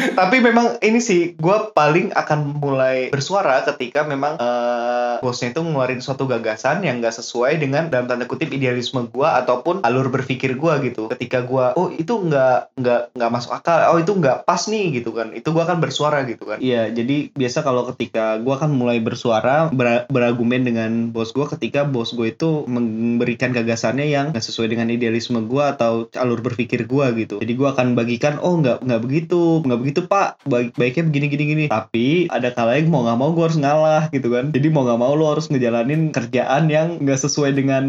Tapi 0.00 0.36
memang 0.40 0.80
ini 0.80 1.00
sih 1.02 1.36
gue 1.36 1.56
paling 1.76 2.12
akan 2.16 2.60
mulai 2.60 3.08
bersuara 3.12 3.62
ketika 3.66 4.04
memang 4.04 4.40
eh, 4.40 5.14
bosnya 5.20 5.52
itu 5.52 5.60
ngeluarin 5.60 6.00
suatu 6.00 6.24
gagasan 6.24 6.82
yang 6.84 7.02
gak 7.04 7.16
sesuai 7.16 7.60
dengan 7.60 7.92
dalam 7.92 8.06
tanda 8.08 8.24
kutip 8.24 8.48
idealisme 8.52 9.06
gue 9.10 9.28
ataupun 9.28 9.84
alur 9.84 10.08
berpikir 10.08 10.56
gue 10.56 10.74
gitu. 10.90 11.10
Ketika 11.12 11.44
gue 11.44 11.64
oh 11.76 11.92
itu 11.92 12.12
nggak 12.12 12.76
nggak 12.78 13.02
nggak 13.16 13.30
masuk 13.30 13.52
akal, 13.52 13.92
oh 13.92 13.98
itu 14.00 14.12
nggak 14.16 14.48
pas 14.48 14.62
nih 14.70 15.00
gitu 15.00 15.10
kan. 15.12 15.32
Itu 15.36 15.52
gue 15.52 15.62
akan 15.62 15.78
bersuara 15.82 16.24
gitu 16.24 16.46
kan. 16.48 16.58
Iya 16.62 16.88
jadi 16.92 17.32
biasa 17.34 17.62
kalau 17.66 17.88
ketika 17.94 18.38
gue 18.40 18.54
akan 18.54 18.70
mulai 18.72 18.98
bersuara 19.02 19.68
ber- 19.72 20.06
berargumen 20.08 20.64
dengan 20.64 20.90
bos 21.12 21.34
gue 21.34 21.46
ketika 21.58 21.84
bos 21.84 22.14
gue 22.14 22.32
itu 22.32 22.64
memberikan 22.66 23.50
gagasannya 23.50 24.06
yang 24.08 24.32
nggak 24.32 24.44
sesuai 24.44 24.72
dengan 24.72 24.88
idealisme 24.88 25.42
gue 25.44 25.64
atau 25.64 26.06
alur 26.16 26.40
berpikir 26.40 26.86
gue 26.86 27.06
gitu. 27.18 27.36
Jadi 27.42 27.52
gue 27.52 27.68
akan 27.68 27.98
bagikan 27.98 28.38
oh 28.40 28.58
nggak 28.60 28.84
nggak 28.86 29.00
begitu 29.02 29.60
nggak 29.64 29.80
begitu 29.80 29.89
pak 30.00 30.38
baik 30.46 30.74
baiknya 30.74 31.04
begini 31.04 31.26
gini 31.26 31.44
gini. 31.44 31.64
Tapi 31.66 32.30
ada 32.30 32.50
kalanya 32.50 32.86
mau 32.86 33.02
nggak 33.02 33.18
mau 33.18 33.30
gue 33.30 33.44
harus 33.44 33.58
ngalah 33.58 34.06
gitu 34.10 34.30
kan. 34.30 34.50
Jadi 34.50 34.66
mau 34.68 34.86
nggak 34.86 34.96
mau 34.96 35.12
lo 35.12 35.30
harus 35.30 35.46
ngejalanin 35.46 36.10
kerjaan 36.10 36.66
yang 36.66 36.98
nggak 36.98 37.18
sesuai 37.18 37.50
dengan 37.52 37.84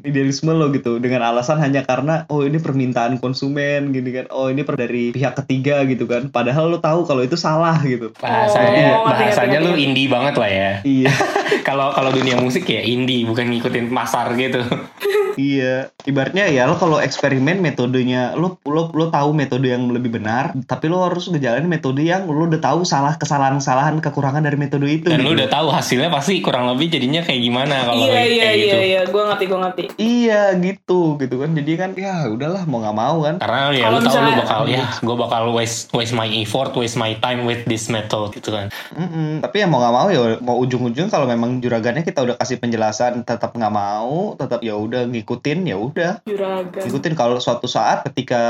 idealisme 0.00 0.52
lo 0.52 0.70
gitu 0.70 0.98
dengan 0.98 1.24
alasan 1.24 1.58
hanya 1.58 1.82
karena 1.82 2.24
oh 2.28 2.42
ini 2.42 2.56
permintaan 2.56 3.18
konsumen 3.18 3.90
gini 3.90 4.10
kan. 4.12 4.26
Oh 4.30 4.46
ini 4.46 4.62
per 4.62 4.76
dari 4.76 5.10
pihak 5.10 5.34
ketiga 5.36 5.82
gitu 5.84 6.06
kan. 6.06 6.30
Padahal 6.30 6.70
lo 6.70 6.78
tahu 6.78 7.02
kalau 7.02 7.20
itu 7.20 7.34
salah 7.34 7.76
gitu. 7.82 8.14
Bahasanya 8.16 8.84
Oh, 8.96 9.08
ngerti, 9.08 9.24
bahasanya 9.26 9.58
ngerti, 9.58 9.64
lu 9.64 9.72
ngerti. 9.72 9.84
indie 9.84 10.08
banget 10.08 10.34
lah 10.36 10.50
ya. 10.50 10.70
Iya. 10.82 11.12
Kalau 11.66 11.90
kalau 11.90 12.14
dunia 12.14 12.38
musik 12.38 12.62
ya 12.66 12.78
indie 12.78 13.26
bukan 13.26 13.50
ngikutin 13.50 13.90
pasar 13.90 14.30
gitu. 14.38 14.62
Iya, 15.36 15.92
ibaratnya 16.08 16.48
ya 16.48 16.64
lo 16.64 16.80
kalau 16.80 16.96
eksperimen 16.96 17.60
metodenya 17.60 18.32
lo 18.32 18.56
lo 18.64 18.88
lo 18.96 19.12
tahu 19.12 19.36
metode 19.36 19.68
yang 19.68 19.84
lebih 19.92 20.16
benar, 20.16 20.56
tapi 20.64 20.88
lo 20.88 21.04
harus 21.04 21.28
ngejalanin 21.28 21.68
metode 21.68 22.00
yang 22.00 22.24
lo 22.24 22.48
udah 22.48 22.56
tahu 22.56 22.88
salah 22.88 23.20
kesalahan-kesalahan 23.20 24.00
kekurangan 24.00 24.40
dari 24.40 24.56
metode 24.56 24.88
itu. 24.88 25.12
Dan 25.12 25.20
gitu. 25.20 25.28
lu 25.28 25.36
udah 25.36 25.48
tahu 25.52 25.68
hasilnya 25.68 26.08
pasti 26.08 26.40
kurang 26.40 26.72
lebih 26.72 26.88
jadinya 26.88 27.20
kayak 27.20 27.40
gimana 27.44 27.84
kalau 27.84 28.00
iya 28.00 28.12
kayak 28.16 28.28
iya 28.32 28.48
gitu. 28.56 28.64
iya 28.64 28.80
iya 28.80 29.00
gue 29.04 29.22
ngerti 29.28 29.44
gue 29.44 29.58
ngerti 29.60 29.82
Iya 30.00 30.42
gitu 30.56 31.00
gitu 31.20 31.36
kan. 31.36 31.50
Jadi 31.52 31.72
kan 31.76 31.90
ya 31.92 32.14
udahlah 32.32 32.62
mau 32.64 32.80
nggak 32.80 32.96
mau 32.96 33.16
kan. 33.20 33.34
Karena 33.36 33.60
ya 33.76 33.86
lu 33.92 34.00
tahu 34.00 34.00
lu 34.00 34.08
misalnya- 34.08 34.38
bakal 34.40 34.60
ya 34.72 34.84
gue 34.96 35.16
bakal 35.20 35.42
waste 35.52 35.92
waste 35.92 36.16
my 36.16 36.28
effort, 36.40 36.72
waste 36.72 36.96
my 36.96 37.12
time 37.20 37.44
with 37.44 37.60
this 37.68 37.92
method 37.92 38.32
gitu 38.32 38.56
kan. 38.56 38.72
Mm-mm. 38.96 39.44
Tapi 39.44 39.60
ya 39.60 39.66
mau 39.68 39.84
nggak 39.84 39.94
mau 39.94 40.08
ya 40.08 40.20
mau 40.40 40.56
ujung-ujung 40.64 41.12
kalau 41.12 41.28
memang 41.28 41.60
juragannya 41.60 42.00
kita 42.00 42.24
udah 42.24 42.40
kasih 42.40 42.56
penjelasan 42.56 43.20
tetap 43.20 43.52
nggak 43.52 43.74
mau, 43.74 44.32
tetap 44.40 44.64
ya 44.64 44.72
udah 44.72 45.04
ngikutin 45.04 45.25
ya 45.66 45.76
udah. 45.76 46.12
Juragan. 46.22 46.82
Ngikutin 46.86 47.14
kalau 47.14 47.36
suatu 47.36 47.66
saat 47.66 48.06
ketika 48.06 48.42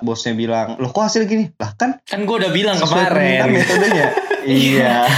bosnya 0.00 0.32
bilang 0.32 0.78
loh 0.78 0.88
kok 0.88 1.04
hasil 1.04 1.26
gini? 1.26 1.50
Lah 1.58 1.74
kan 1.74 1.98
Kan 2.06 2.22
gue 2.22 2.36
udah 2.38 2.52
bilang 2.54 2.78
kemarin. 2.78 3.50
metodenya. 3.50 4.06
Iya 4.44 5.08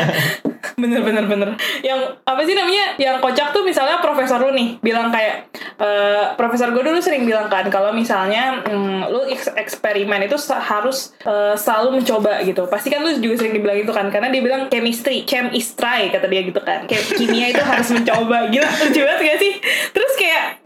bener 0.82 1.00
bener 1.04 1.24
bener. 1.28 1.48
Yang 1.84 2.00
apa 2.24 2.40
sih 2.42 2.54
namanya? 2.56 2.84
Yang 2.96 3.16
kocak 3.22 3.48
tuh 3.52 3.62
misalnya 3.62 4.00
profesor 4.00 4.40
lu 4.40 4.52
nih 4.56 4.80
bilang 4.80 5.12
kayak 5.12 5.52
eh, 5.78 6.24
profesor 6.34 6.72
gue 6.72 6.82
dulu 6.82 6.98
sering 6.98 7.28
bilang 7.28 7.46
kan 7.52 7.68
kalau 7.68 7.92
misalnya 7.92 8.64
mm, 8.64 9.12
lu 9.12 9.28
eks- 9.28 9.54
eksperimen 9.54 10.24
itu 10.24 10.36
harus 10.50 11.12
eh, 11.24 11.54
selalu 11.54 12.00
mencoba 12.00 12.40
gitu. 12.42 12.64
Pasti 12.66 12.88
kan 12.88 13.04
lu 13.04 13.12
juga 13.20 13.44
sering 13.44 13.54
dibilang 13.54 13.78
itu 13.78 13.92
kan 13.92 14.08
karena 14.08 14.32
dia 14.32 14.42
bilang 14.42 14.66
chemistry 14.72 15.28
chem 15.28 15.52
is 15.52 15.72
try 15.76 16.08
kata 16.08 16.26
dia 16.26 16.42
gitu 16.42 16.60
kan. 16.64 16.88
Kayak 16.88 17.04
kimia 17.14 17.46
itu 17.52 17.62
harus 17.62 17.88
mencoba 17.96 18.48
gila 18.48 18.68
lucu 18.68 19.00
banget 19.04 19.20
gak 19.20 19.38
sih? 19.38 19.52
Terus 19.92 20.10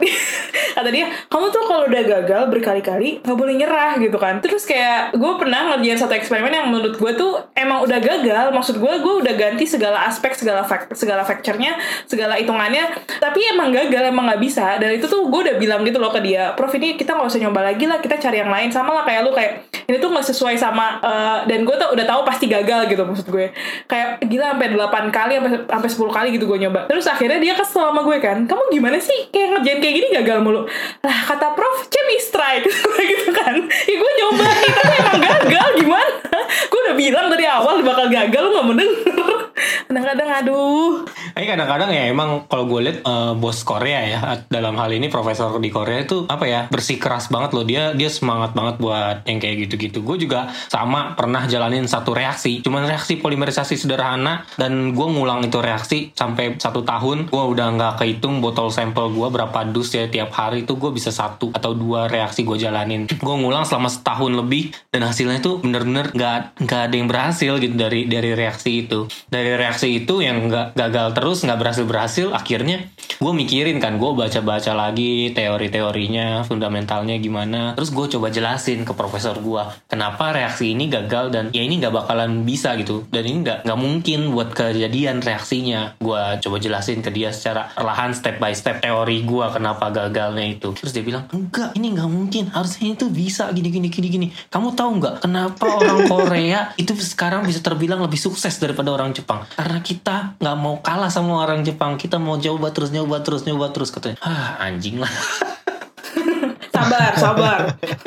kata 0.75 0.89
dia 0.91 1.07
kamu 1.31 1.45
tuh 1.49 1.63
kalau 1.65 1.83
udah 1.87 2.03
gagal 2.03 2.43
berkali-kali 2.51 3.23
nggak 3.23 3.37
boleh 3.37 3.55
nyerah 3.57 3.97
gitu 3.97 4.17
kan. 4.19 4.43
Terus 4.43 4.67
kayak 4.67 5.15
gue 5.15 5.33
pernah 5.39 5.73
ngerjain 5.73 5.97
satu 5.97 6.13
eksperimen 6.13 6.51
yang 6.51 6.67
menurut 6.69 6.99
gue 6.99 7.11
tuh 7.15 7.41
emang 7.55 7.81
udah 7.87 7.99
gagal 7.99 8.51
maksud 8.51 8.77
gue 8.77 8.93
gue 9.01 9.13
udah 9.25 9.33
ganti 9.33 9.65
segala 9.65 10.04
aspek 10.05 10.37
segala 10.37 10.61
fact 10.61 10.93
segala 10.93 11.25
factornya 11.25 11.75
segala 12.05 12.37
hitungannya 12.37 12.93
tapi 13.17 13.41
emang 13.49 13.73
gagal 13.73 14.13
emang 14.13 14.29
nggak 14.29 14.41
bisa. 14.41 14.77
Dan 14.77 14.95
itu 14.95 15.09
tuh 15.09 15.25
gue 15.25 15.41
udah 15.49 15.55
bilang 15.57 15.81
gitu 15.81 15.97
loh 15.97 16.13
ke 16.13 16.21
dia 16.21 16.53
prof 16.53 16.71
ini 16.77 16.93
kita 16.93 17.17
nggak 17.17 17.27
usah 17.27 17.41
nyoba 17.41 17.73
lagi 17.73 17.89
lah 17.89 17.97
kita 17.97 18.21
cari 18.21 18.45
yang 18.45 18.51
lain. 18.53 18.69
Sama 18.69 18.93
lah 18.93 19.03
kayak 19.03 19.25
lu 19.25 19.33
kayak 19.33 19.65
ini 19.89 19.97
tuh 19.97 20.09
nggak 20.13 20.25
sesuai 20.29 20.55
sama 20.55 21.01
eh, 21.01 21.37
dan 21.49 21.65
gue 21.65 21.75
tuh 21.75 21.89
udah 21.97 22.05
tahu 22.05 22.21
pasti 22.21 22.45
gagal 22.45 22.85
gitu 22.87 23.01
maksud 23.01 23.27
gue. 23.33 23.49
Kayak 23.89 24.21
gila 24.29 24.53
sampai 24.53 24.67
8 24.77 25.09
kali 25.09 25.33
sampai 25.41 25.51
sampai 25.65 25.89
10 25.89 26.17
kali 26.21 26.27
gitu 26.37 26.45
gue 26.45 26.59
nyoba. 26.61 26.85
Terus 26.85 27.05
akhirnya 27.09 27.41
dia 27.41 27.53
kesel 27.57 27.89
sama 27.89 28.05
gue 28.05 28.17
kan 28.21 28.45
kamu 28.45 28.63
gimana 28.69 28.97
sih 29.01 29.33
kayak 29.33 29.57
ngerjain 29.57 29.79
kayak 29.81 29.95
gini 29.97 30.07
gagal 30.21 30.37
mulu? 30.45 30.69
Lah 31.01 31.17
kata 31.25 31.57
prof 31.57 31.89
chemistry 31.89 32.35
strike 32.35 32.65
gitu 33.11 33.29
kan. 33.31 33.55
Ya 33.65 33.95
gue 33.95 34.11
nyoba 34.19 34.45
tapi 34.45 34.95
emang 34.99 35.19
gagal 35.23 35.67
gimana? 35.79 36.11
Gue 36.71 36.79
udah 36.83 36.95
bilang 36.97 37.27
dari 37.31 37.45
awal 37.47 37.79
bakal 37.85 38.11
gagal 38.11 38.41
lu 38.43 38.49
nggak 38.51 38.65
mau 38.65 38.75
denger 38.75 39.44
kadang-kadang 39.87 40.29
aduh 40.43 41.07
Tapi 41.35 41.45
kadang-kadang 41.47 41.89
ya 41.91 42.03
emang 42.11 42.47
kalau 42.47 42.67
gue 42.67 42.79
lihat 42.87 42.99
eh, 43.03 43.33
bos 43.35 43.63
Korea 43.63 43.99
ya 44.07 44.19
dalam 44.47 44.75
hal 44.79 44.91
ini 44.91 45.07
profesor 45.11 45.57
di 45.59 45.71
Korea 45.71 46.03
itu 46.03 46.27
apa 46.27 46.45
ya 46.47 46.61
bersih 46.71 46.99
keras 46.99 47.27
banget 47.27 47.55
loh 47.55 47.67
dia 47.67 47.91
dia 47.95 48.07
semangat 48.07 48.55
banget 48.55 48.79
buat 48.79 49.23
yang 49.27 49.39
kayak 49.39 49.67
gitu-gitu. 49.67 50.03
Gue 50.03 50.19
juga 50.19 50.51
sama 50.71 51.15
pernah 51.15 51.47
jalanin 51.47 51.87
satu 51.87 52.15
reaksi, 52.15 52.63
cuman 52.63 52.87
reaksi 52.87 53.19
polimerisasi 53.19 53.75
sederhana 53.75 54.47
dan 54.55 54.95
gue 54.95 55.07
ngulang 55.07 55.43
itu 55.43 55.59
reaksi 55.59 56.11
sampai 56.15 56.55
satu 56.59 56.83
tahun 56.87 57.27
gue 57.31 57.43
udah 57.55 57.67
nggak 57.75 57.93
kehitung 58.03 58.39
botol 58.39 58.71
sampel 58.71 59.11
gue 59.11 59.27
berapa 59.27 59.67
dus 59.71 59.91
ya 59.91 60.07
tiap 60.07 60.31
hari 60.35 60.63
itu 60.63 60.79
gue 60.79 60.91
bisa 60.91 61.11
satu 61.11 61.51
atau 61.51 61.75
dua 61.75 62.07
reaksi 62.07 62.47
gue 62.47 62.55
jalanin. 62.55 63.07
Gue 63.09 63.35
ngulang 63.35 63.67
selama 63.67 63.91
setahun 63.91 64.31
lebih 64.31 64.71
dan 64.91 65.07
hasilnya 65.07 65.43
itu 65.43 65.59
bener-bener 65.59 66.11
nggak 66.15 66.63
nggak 66.63 66.81
ada 66.91 66.95
yang 66.95 67.07
berhasil 67.11 67.51
gitu 67.59 67.75
dari 67.75 68.07
dari 68.07 68.31
reaksi 68.35 68.87
itu. 68.87 69.07
Dari 69.27 69.44
reaksi 69.53 70.01
itu 70.01 70.25
yang 70.25 70.49
nggak 70.49 70.73
gagal 70.73 71.13
terus 71.13 71.45
nggak 71.45 71.59
berhasil 71.61 71.85
berhasil 71.85 72.27
akhirnya 72.33 72.89
gue 73.15 73.31
mikirin 73.31 73.77
kan 73.79 73.95
gue 73.95 74.11
baca-baca 74.11 74.75
lagi 74.75 75.31
teori-teorinya 75.31 76.43
fundamentalnya 76.43 77.15
gimana. 77.19 77.75
Terus 77.79 77.91
gue 77.95 78.05
coba 78.17 78.27
jelasin 78.31 78.83
ke 78.83 78.93
profesor 78.95 79.39
gue 79.39 79.63
kenapa 79.87 80.35
reaksi 80.35 80.75
ini 80.75 80.91
gagal 80.91 81.31
dan 81.31 81.49
ya 81.55 81.63
ini 81.63 81.79
nggak 81.79 81.95
bakalan 81.95 82.43
bisa 82.43 82.75
gitu. 82.79 83.07
Dan 83.07 83.23
ini 83.27 83.37
nggak 83.43 83.59
nggak 83.67 83.79
mungkin 83.79 84.19
buat 84.35 84.51
kejadian 84.51 85.23
reaksinya. 85.23 85.95
Gue 85.99 86.19
coba 86.43 86.57
jelasin 86.59 86.99
ke 86.99 87.11
dia 87.11 87.31
secara 87.31 87.71
perlahan 87.75 88.11
step 88.11 88.39
by 88.39 88.51
step 88.51 88.83
teori 88.83 89.23
gue 89.23 89.45
kenapa 89.51 89.91
gagalnya 89.91 90.45
itu. 90.45 90.75
Terus 90.75 90.91
dia 90.91 91.03
bilang 91.03 91.27
enggak 91.31 91.75
ini 91.79 91.95
nggak 91.95 92.09
mungkin. 92.11 92.43
Harusnya 92.51 92.95
itu 92.95 93.07
bisa 93.07 93.47
gini 93.55 93.71
gini 93.71 93.87
gini 93.87 94.07
gini. 94.07 94.27
Kamu 94.51 94.75
tahu 94.75 94.99
nggak 94.99 95.15
kenapa 95.23 95.65
orang 95.65 96.07
Korea 96.11 96.75
itu 96.75 96.91
sekarang 96.95 97.47
bisa 97.47 97.63
terbilang 97.63 98.03
lebih 98.03 98.19
sukses 98.19 98.55
daripada 98.59 98.91
orang 98.91 99.15
Jepang 99.15 99.34
karena 99.57 99.79
kita 99.83 100.37
nggak 100.39 100.57
mau 100.57 100.79
kalah 100.79 101.11
sama 101.11 101.43
orang 101.43 101.65
Jepang. 101.65 101.99
Kita 101.99 102.15
mau 102.21 102.39
coba 102.39 102.71
terus 102.71 102.93
nyoba 102.95 103.19
terus 103.25 103.43
nyoba 103.43 103.73
terus 103.75 103.91
katanya. 103.91 104.17
Ah 104.23 104.55
anjing 104.63 105.01
lah. 105.01 105.11
Sabar 106.75 107.15
sabar 107.15 107.59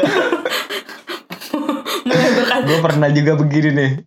mulai 2.19 2.33
berkat 2.35 2.61
gue 2.65 2.79
pernah 2.81 3.09
juga 3.09 3.33
begini 3.35 3.71
nih. 3.73 3.91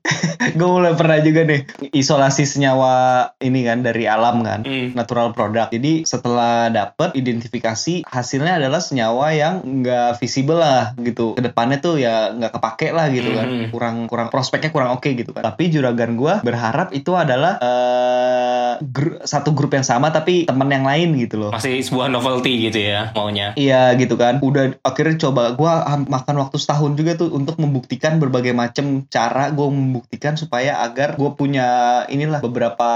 Gue 0.52 0.67
mulai 0.67 0.93
pernah 0.93 1.15
juga 1.17 1.45
nih 1.45 1.63
isolasi 1.91 2.43
senyawa 2.43 2.93
ini 3.38 3.62
kan 3.62 3.80
dari 3.80 4.04
alam 4.04 4.41
kan 4.41 4.62
Hmm. 4.62 4.91
natural 4.91 5.32
product. 5.32 5.69
Jadi 5.71 6.04
setelah 6.04 6.67
dapet 6.67 7.13
identifikasi 7.13 8.04
hasilnya 8.04 8.58
adalah 8.58 8.80
senyawa 8.80 9.32
yang 9.32 9.54
nggak 9.62 10.17
visible 10.17 10.58
lah 10.58 10.97
gitu. 10.97 11.34
Ke 11.34 11.45
depannya 11.45 11.78
tuh 11.78 11.95
ya 11.95 12.34
nggak 12.34 12.52
kepake 12.52 12.89
lah 12.89 13.08
gitu 13.10 13.32
kan. 13.32 13.47
Hmm. 13.47 13.67
kurang 13.69 13.95
kurang 14.06 14.28
prospeknya 14.28 14.69
kurang 14.69 14.91
oke 14.91 15.08
gitu 15.08 15.32
kan. 15.32 15.45
Tapi 15.45 15.69
juragan 15.69 16.15
gue 16.15 16.34
berharap 16.41 16.89
itu 16.91 17.13
adalah 17.13 17.62
eh, 17.62 18.71
gru- 18.84 19.21
satu 19.24 19.52
grup 19.52 19.71
yang 19.71 19.86
sama 19.86 20.10
tapi 20.10 20.43
teman 20.43 20.67
yang 20.67 20.84
lain 20.84 21.13
gitu 21.17 21.38
loh. 21.38 21.52
Masih 21.54 21.80
sebuah 21.80 22.10
novelty 22.10 22.65
gitu 22.65 22.82
ya 22.82 23.13
maunya. 23.13 23.54
Iya 23.54 23.93
gitu 23.95 24.17
kan. 24.17 24.41
Udah 24.41 24.74
akhirnya 24.82 25.21
coba 25.21 25.54
gua 25.54 25.86
ham- 25.88 26.10
makan 26.10 26.36
waktu 26.39 26.58
setahun 26.58 26.91
juga 26.95 27.13
tuh 27.15 27.30
untuk 27.30 27.56
membuktikan 27.58 28.00
berbagai 28.01 28.49
macam 28.51 29.05
cara 29.05 29.49
gue 29.49 29.67
membuktikan 29.67 30.33
supaya 30.33 30.81
agar 30.81 31.13
gue 31.13 31.29
punya 31.31 31.67
inilah 32.07 32.41
beberapa 32.41 32.89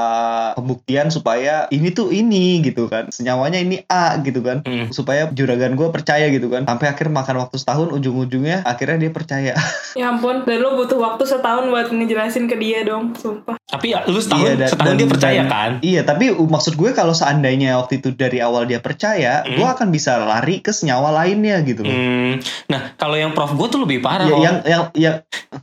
pembuktian 0.53 1.09
supaya 1.09 1.69
ini 1.69 1.91
tuh 1.91 2.09
ini 2.09 2.61
gitu 2.61 2.87
kan. 2.87 3.09
Senyawanya 3.09 3.59
ini 3.59 3.85
A 3.85 4.17
gitu 4.19 4.41
kan. 4.41 4.61
Hmm. 4.61 4.89
Supaya 4.89 5.29
juragan 5.29 5.75
gue 5.75 5.87
percaya 5.89 6.25
gitu 6.27 6.47
kan. 6.47 6.65
Sampai 6.65 6.87
akhir 6.87 7.07
makan 7.07 7.35
waktu 7.39 7.55
setahun 7.55 7.93
ujung-ujungnya 7.93 8.63
akhirnya 8.63 8.97
dia 8.99 9.11
percaya. 9.11 9.53
ya 9.99 10.09
ampun 10.09 10.43
dan 10.43 10.59
lo 10.59 10.75
butuh 10.75 10.97
waktu 10.97 11.23
setahun 11.23 11.67
buat 11.67 11.87
ngejelasin 11.87 12.47
ke 12.47 12.55
dia 12.55 12.83
dong 12.83 13.13
sumpah 13.13 13.55
tapi 13.65 13.91
ya, 13.91 14.03
lu 14.05 14.17
setahun 14.17 14.41
Iya, 14.41 14.53
dan- 14.55 14.69
setahun 14.69 14.87
dan- 14.87 14.97
dia 14.97 15.07
percaya 15.07 15.35
dan- 15.37 15.49
kan 15.49 15.71
Iya, 15.81 16.01
tapi 16.03 16.25
maksud 16.31 16.73
gue 16.73 16.89
kalau 16.91 17.11
seandainya 17.11 17.75
waktu 17.75 17.99
itu 17.99 18.11
dari 18.11 18.39
awal 18.39 18.63
dia 18.63 18.79
percaya, 18.79 19.41
Hmm. 19.41 19.55
gue 19.55 19.67
akan 19.67 19.87
bisa 19.89 20.15
lari 20.17 20.59
ke 20.59 20.69
senyawa 20.69 21.11
lainnya 21.13 21.59
gitu 21.61 21.81
loh. 21.81 21.91
Hmm, 21.91 22.39
nah 22.65 22.93
kalau 22.95 23.15
yang 23.15 23.31
prof 23.31 23.51
gue 23.51 23.67
tuh 23.67 23.81
lebih 23.81 23.99
parah 23.99 24.25
Ya, 24.25 24.37
yang 24.37 24.55
yang 24.63 24.83
yang 24.95 25.21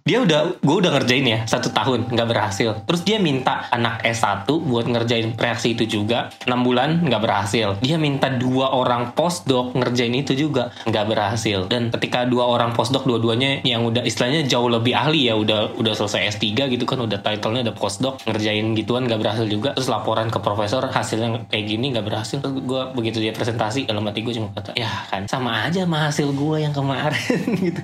dia 0.08 0.24
udah 0.24 0.56
gue 0.60 0.76
udah 0.82 0.92
ngerjain 0.96 1.26
ya 1.26 1.40
satu 1.44 1.72
tahun 1.72 2.08
nggak 2.08 2.28
berhasil. 2.28 2.70
Terus 2.88 3.02
dia 3.04 3.18
minta 3.20 3.68
anak 3.68 4.00
S1 4.04 4.48
buat 4.48 4.88
ngerjain 4.88 5.36
reaksi 5.36 5.76
itu 5.76 5.84
juga. 5.84 6.32
Enam 6.48 6.64
bulan 6.64 7.04
nggak 7.04 7.22
berhasil. 7.22 7.76
Dia 7.84 8.00
minta 8.00 8.32
dua 8.32 8.72
orang 8.72 9.12
postdoc 9.12 9.76
ngerjain 9.76 10.14
itu 10.16 10.32
juga 10.32 10.72
nggak 10.88 11.06
berhasil. 11.06 11.68
Dan 11.68 11.92
ketika 11.92 12.24
dua 12.24 12.48
orang 12.48 12.72
postdoc 12.72 13.04
dua-duanya 13.04 13.60
yang 13.62 13.84
udah 13.84 14.02
istilahnya 14.04 14.48
jauh 14.48 14.68
lebih 14.68 14.96
ahli 14.96 15.28
ya 15.28 15.36
udah 15.36 15.76
udah 15.76 15.92
selesai 15.92 16.40
S3 16.40 16.72
gitu 16.72 16.84
kan 16.88 17.00
udah 17.00 17.20
titlenya 17.20 17.70
udah 17.70 17.76
postdoc 17.76 18.22
ngerjain 18.24 18.72
gituan 18.74 19.04
nggak 19.06 19.20
berhasil 19.20 19.46
juga. 19.46 19.76
Terus 19.76 19.88
laporan 19.92 20.32
ke 20.32 20.38
profesor 20.40 20.84
hasilnya 20.88 21.48
kayak 21.52 21.64
gini 21.68 21.92
nggak 21.92 22.06
berhasil. 22.06 22.40
Terus 22.40 22.54
gue 22.64 22.82
begitu 22.96 23.20
dia 23.20 23.32
presentasi 23.36 23.86
dalam 23.86 24.04
hati 24.08 24.24
gue 24.24 24.34
cuma 24.34 24.50
kata 24.52 24.74
ya 24.76 24.88
kan 25.08 25.28
sama 25.28 25.68
aja 25.68 25.84
sama 25.84 26.08
hasil 26.08 26.32
gue 26.32 26.56
yang 26.58 26.74
kemarin 26.74 27.44
gitu. 27.66 27.80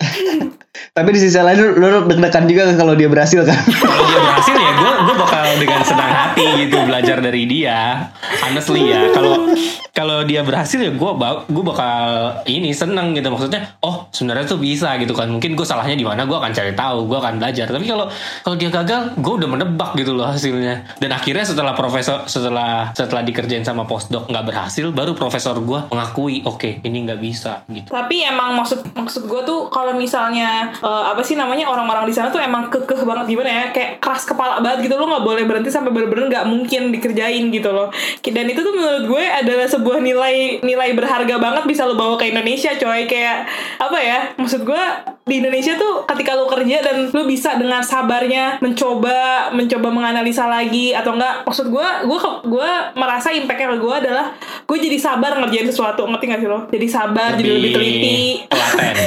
Tapi 0.94 1.08
di 1.14 1.20
sisi 1.28 1.44
lain 1.44 1.60
lu, 1.60 1.76
lu 1.76 1.98
deg-degan 2.08 2.48
juga 2.48 2.62
kan 2.72 2.76
kalau 2.80 2.94
dia 2.96 3.08
berhasil 3.12 3.44
kan. 3.44 3.60
kalau 3.84 4.04
dia 4.08 4.20
berhasil 4.24 4.54
ya 4.56 4.72
gue 4.72 4.92
gue 5.04 5.16
bakal 5.20 5.44
dengan 5.60 5.80
senang 5.84 6.10
hati 6.10 6.46
gitu 6.64 6.76
belajar 6.88 7.20
dari 7.20 7.44
dia. 7.44 8.08
Honestly 8.40 8.88
ya 8.88 9.12
kalau 9.12 9.52
kalau 9.92 10.22
dia 10.24 10.40
berhasil 10.40 10.78
ya 10.80 10.94
gue 10.94 11.12
gue 11.50 11.64
bakal 11.64 12.00
ini 12.48 12.72
seneng 12.72 13.12
gitu. 13.12 13.28
Maksudnya 13.28 13.76
oh 13.84 14.08
sebenarnya 14.08 14.48
tuh 14.48 14.56
bisa 14.56 14.96
gitu 14.96 15.12
kan. 15.12 15.28
Mungkin 15.28 15.52
gue 15.52 15.66
salahnya 15.68 15.98
di 15.98 16.06
mana 16.08 16.24
gue 16.24 16.38
akan 16.38 16.54
cari 16.56 16.72
tahu 16.72 17.04
gue 17.04 17.18
akan 17.20 17.36
belajar. 17.36 17.68
Tapi 17.68 17.84
kalau 17.84 18.08
kalau 18.46 18.56
dia 18.56 18.72
gagal 18.72 19.20
gue 19.20 19.34
udah 19.44 19.48
menebak 19.50 19.92
gitu 20.00 20.16
loh 20.16 20.32
hasilnya. 20.32 20.96
Dan 20.96 21.12
akhirnya 21.12 21.44
setelah 21.44 21.76
profesor 21.76 22.24
setelah 22.24 22.96
setelah 22.96 23.20
dikerjain 23.20 23.66
sama 23.66 23.84
postdoc 23.84 24.30
nggak 24.32 24.44
berhasil 24.48 24.88
baru 24.94 25.12
profesor 25.12 25.60
gue 25.60 25.90
mengakui 25.92 26.40
oke 26.46 26.80
ini 26.86 27.04
nggak 27.04 27.20
bisa 27.20 27.66
gitu. 27.68 27.92
Tapi 27.92 28.24
emang 28.24 28.56
maksud 28.56 28.94
maksud 28.94 29.26
gue 29.26 29.40
tuh 29.44 29.68
kalau 29.68 29.98
misalnya 29.98 30.70
eh, 30.78 31.04
apa 31.18 31.26
sih 31.26 31.34
namanya 31.34 31.66
orang-orang 31.66 32.06
di 32.06 32.14
sana 32.14 32.30
tuh 32.30 32.38
emang 32.38 32.70
kekeh 32.70 33.02
banget 33.02 33.34
gimana 33.34 33.50
ya 33.50 33.64
kayak 33.74 33.98
keras 33.98 34.22
kepala 34.22 34.62
banget 34.62 34.86
gitu. 34.86 34.94
Lo 34.94 35.10
nggak 35.10 35.26
boleh 35.26 35.42
berhenti 35.50 35.66
sampai 35.66 35.90
bener-bener 35.90 36.30
nggak 36.30 36.46
mungkin 36.46 36.94
dikerjain 36.94 37.50
gitu 37.50 37.74
loh. 37.74 37.90
Dan 38.22 38.46
itu 38.46 38.62
tuh 38.62 38.70
menurut 38.70 39.10
gue 39.10 39.24
adalah 39.26 39.66
sebuah 39.66 39.98
nilai 39.98 40.62
nilai 40.62 40.94
berharga 40.94 41.42
banget 41.42 41.66
bisa 41.66 41.82
lo 41.90 41.98
bawa 41.98 42.14
ke 42.14 42.30
Indonesia 42.30 42.70
coy. 42.78 43.10
Kayak 43.10 43.50
apa 43.82 43.98
ya 43.98 44.18
maksud 44.38 44.62
gue 44.62 44.82
di 45.26 45.42
Indonesia 45.42 45.74
tuh 45.74 46.06
ketika 46.06 46.38
lo 46.38 46.46
kerja 46.46 46.80
dan 46.86 47.10
lo 47.10 47.26
bisa 47.26 47.58
dengan 47.58 47.82
sabarnya 47.82 48.62
mencoba 48.62 49.50
mencoba 49.50 49.88
menganalisa 49.90 50.46
lagi 50.46 50.94
atau 50.94 51.18
enggak 51.18 51.44
maksud 51.44 51.68
gue 51.68 51.88
gue 52.06 52.18
gue 52.46 52.70
merasa 52.94 53.34
impactnya 53.34 53.74
ke 53.74 53.78
gue 53.82 53.94
adalah 54.06 54.38
gue 54.64 54.78
jadi 54.78 54.96
sabar 54.96 55.36
ngerjain 55.42 55.66
sesuatu 55.66 56.06
ngerti 56.06 56.24
gak 56.30 56.40
sih 56.40 56.48
lo? 56.48 56.64
Jadi 56.70 56.86
sabar 56.86 57.34
jadi 57.34 57.50
lebih 57.58 57.70
teliti. 57.74 58.18
telaten. 58.46 58.94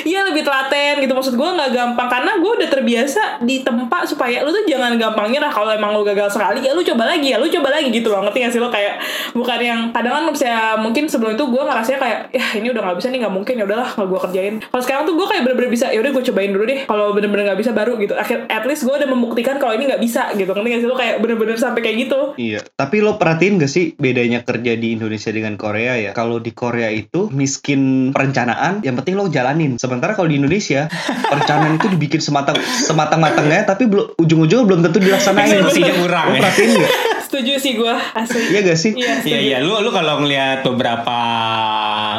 Iya 0.00 0.26
lebih 0.32 0.42
telaten 0.42 1.04
gitu 1.04 1.12
maksud 1.12 1.34
gue 1.36 1.39
nggak 1.48 1.70
gampang 1.72 2.08
karena 2.10 2.32
gue 2.36 2.52
udah 2.60 2.68
terbiasa 2.68 3.22
di 3.40 3.64
tempat 3.64 4.04
supaya 4.04 4.44
lu 4.44 4.52
tuh 4.52 4.64
jangan 4.68 4.96
gampang 5.00 5.32
nyerah 5.32 5.52
kalau 5.52 5.72
emang 5.72 5.96
lu 5.96 6.04
gagal 6.04 6.36
sekali. 6.36 6.60
Ya 6.60 6.76
lu 6.76 6.84
coba 6.84 7.08
lagi 7.08 7.32
ya 7.32 7.40
lu 7.40 7.48
coba 7.48 7.68
lagi 7.72 7.88
gitu 7.88 8.12
loh. 8.12 8.20
Ngerti 8.26 8.38
gak 8.44 8.52
sih 8.52 8.60
lo? 8.60 8.68
Kayak 8.68 9.00
bukan 9.32 9.58
yang 9.60 9.80
kadang 9.94 10.12
kan 10.20 10.24
bisa 10.30 10.76
mungkin 10.80 11.08
sebelum 11.08 11.34
itu 11.38 11.44
gue 11.48 11.62
ngerasanya 11.62 11.98
kayak 11.98 12.18
ya 12.34 12.46
ini 12.58 12.68
udah 12.74 12.82
nggak 12.84 12.96
bisa 13.00 13.08
nih 13.08 13.18
nggak 13.24 13.34
mungkin 13.34 13.54
ya 13.56 13.64
udahlah 13.64 13.88
nggak 13.96 14.08
gue 14.08 14.20
kerjain. 14.28 14.54
Kalau 14.60 14.82
sekarang 14.82 15.02
tuh 15.08 15.14
gue 15.16 15.26
kayak 15.26 15.42
bener-bener 15.46 15.70
bisa 15.70 15.86
ya 15.88 15.98
udah 16.02 16.12
gue 16.12 16.24
cobain 16.32 16.50
dulu 16.50 16.64
deh 16.66 16.80
kalau 16.84 17.06
bener-bener 17.16 17.44
nggak 17.52 17.60
bisa 17.60 17.70
baru 17.70 17.92
gitu. 17.96 18.14
Akhir 18.18 18.46
at 18.50 18.64
least 18.68 18.84
gue 18.84 18.94
udah 18.94 19.08
membuktikan 19.08 19.56
kalau 19.56 19.72
ini 19.74 19.88
nggak 19.88 20.02
bisa 20.02 20.32
gitu. 20.34 20.50
Ngerti 20.50 20.68
gak 20.70 20.80
sih 20.82 20.88
lo? 20.88 20.96
Kayak 20.98 21.16
bener-bener 21.22 21.56
sampai 21.56 21.80
kayak 21.84 21.96
gitu. 22.08 22.20
Iya, 22.40 22.60
tapi 22.74 23.04
lo 23.04 23.16
perhatiin 23.20 23.60
gak 23.60 23.70
sih 23.70 23.94
bedanya 23.96 24.42
kerja 24.42 24.72
di 24.74 24.96
Indonesia 24.96 25.30
dengan 25.30 25.54
Korea 25.54 25.96
ya? 25.96 26.10
Kalau 26.16 26.40
di 26.40 26.52
Korea 26.56 26.88
itu 26.90 27.28
miskin 27.30 28.10
perencanaan, 28.10 28.82
yang 28.82 28.96
penting 28.98 29.14
lo 29.18 29.28
jalanin. 29.28 29.76
Sementara 29.76 30.16
kalau 30.16 30.28
di 30.28 30.40
Indonesia, 30.40 30.88
perencanaan 31.30 31.78
itu 31.78 31.86
dibikin 31.86 32.18
sematang 32.18 32.58
sematang-matangnya, 32.58 33.62
tapi 33.64 33.86
belum 33.86 34.18
ujung-ujungnya 34.18 34.66
belum 34.66 34.80
tentu 34.82 34.98
dilaksanain. 34.98 35.46
Eksekusinya 35.46 35.94
kurang 36.02 36.26
Lo 36.26 36.34
ya. 36.34 36.40
perhatiin 36.42 36.70
gak? 36.74 36.92
Setuju 37.30 37.62
sih 37.62 37.78
gue 37.78 37.94
asli. 37.94 38.42
Iya 38.50 38.60
gak 38.66 38.78
sih? 38.78 38.92
Iya, 38.98 39.22
Iya 39.22 39.56
lu 39.62 39.78
lu 39.78 39.94
kalau 39.94 40.18
ngelihat 40.18 40.66
beberapa 40.66 41.18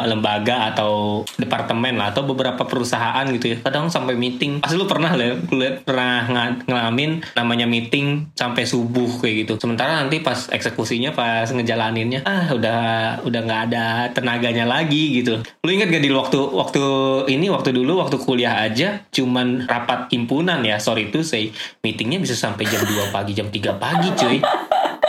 lembaga 0.08 0.72
atau 0.72 1.22
departemen 1.36 2.00
lah 2.00 2.16
atau 2.16 2.24
beberapa 2.24 2.64
perusahaan 2.64 3.22
gitu 3.28 3.52
ya, 3.52 3.56
kadang 3.60 3.92
sampai 3.92 4.16
meeting. 4.16 4.64
Pasti 4.64 4.80
lu 4.80 4.88
pernah 4.88 5.12
lah, 5.12 5.36
lu 5.36 5.60
lihat 5.60 5.84
pernah 5.84 6.24
nga- 6.32 6.58
ngalamin 6.64 7.20
namanya 7.36 7.68
meeting 7.68 8.32
sampai 8.32 8.64
subuh 8.64 9.20
kayak 9.20 9.44
gitu. 9.44 9.60
Sementara 9.60 10.00
nanti 10.00 10.24
pas 10.24 10.48
eksekusinya 10.48 11.12
pas 11.12 11.44
ngejalaninnya, 11.52 12.24
ah 12.24 12.48
udah 12.48 12.80
udah 13.28 13.40
nggak 13.44 13.62
ada 13.68 14.08
tenaganya 14.16 14.64
lagi 14.64 15.20
gitu. 15.20 15.44
Lu 15.62 15.68
ingat 15.68 15.92
gak 15.92 16.02
di 16.02 16.08
waktu 16.08 16.40
waktu 16.40 16.82
ini 17.28 17.52
waktu 17.52 17.76
dulu 17.76 18.00
waktu 18.00 18.16
kuliah 18.16 18.64
aja 18.64 19.04
cuman 19.12 19.68
rapat 19.68 20.08
himpunan 20.08 20.64
ya, 20.64 20.80
sorry 20.80 21.12
to 21.12 21.20
say, 21.20 21.52
meetingnya 21.84 22.16
bisa 22.16 22.32
sampai 22.32 22.64
jam 22.64 22.80
2 22.80 23.12
pagi, 23.12 23.36
jam 23.36 23.52
3 23.52 23.76
pagi 23.76 24.08
cuy. 24.16 24.38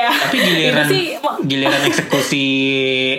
Iya. 0.00 0.10
Tapi 0.16 0.36
giliran 0.40 0.86
sih, 0.88 1.04
giliran 1.44 1.82
eksekusi 1.84 2.44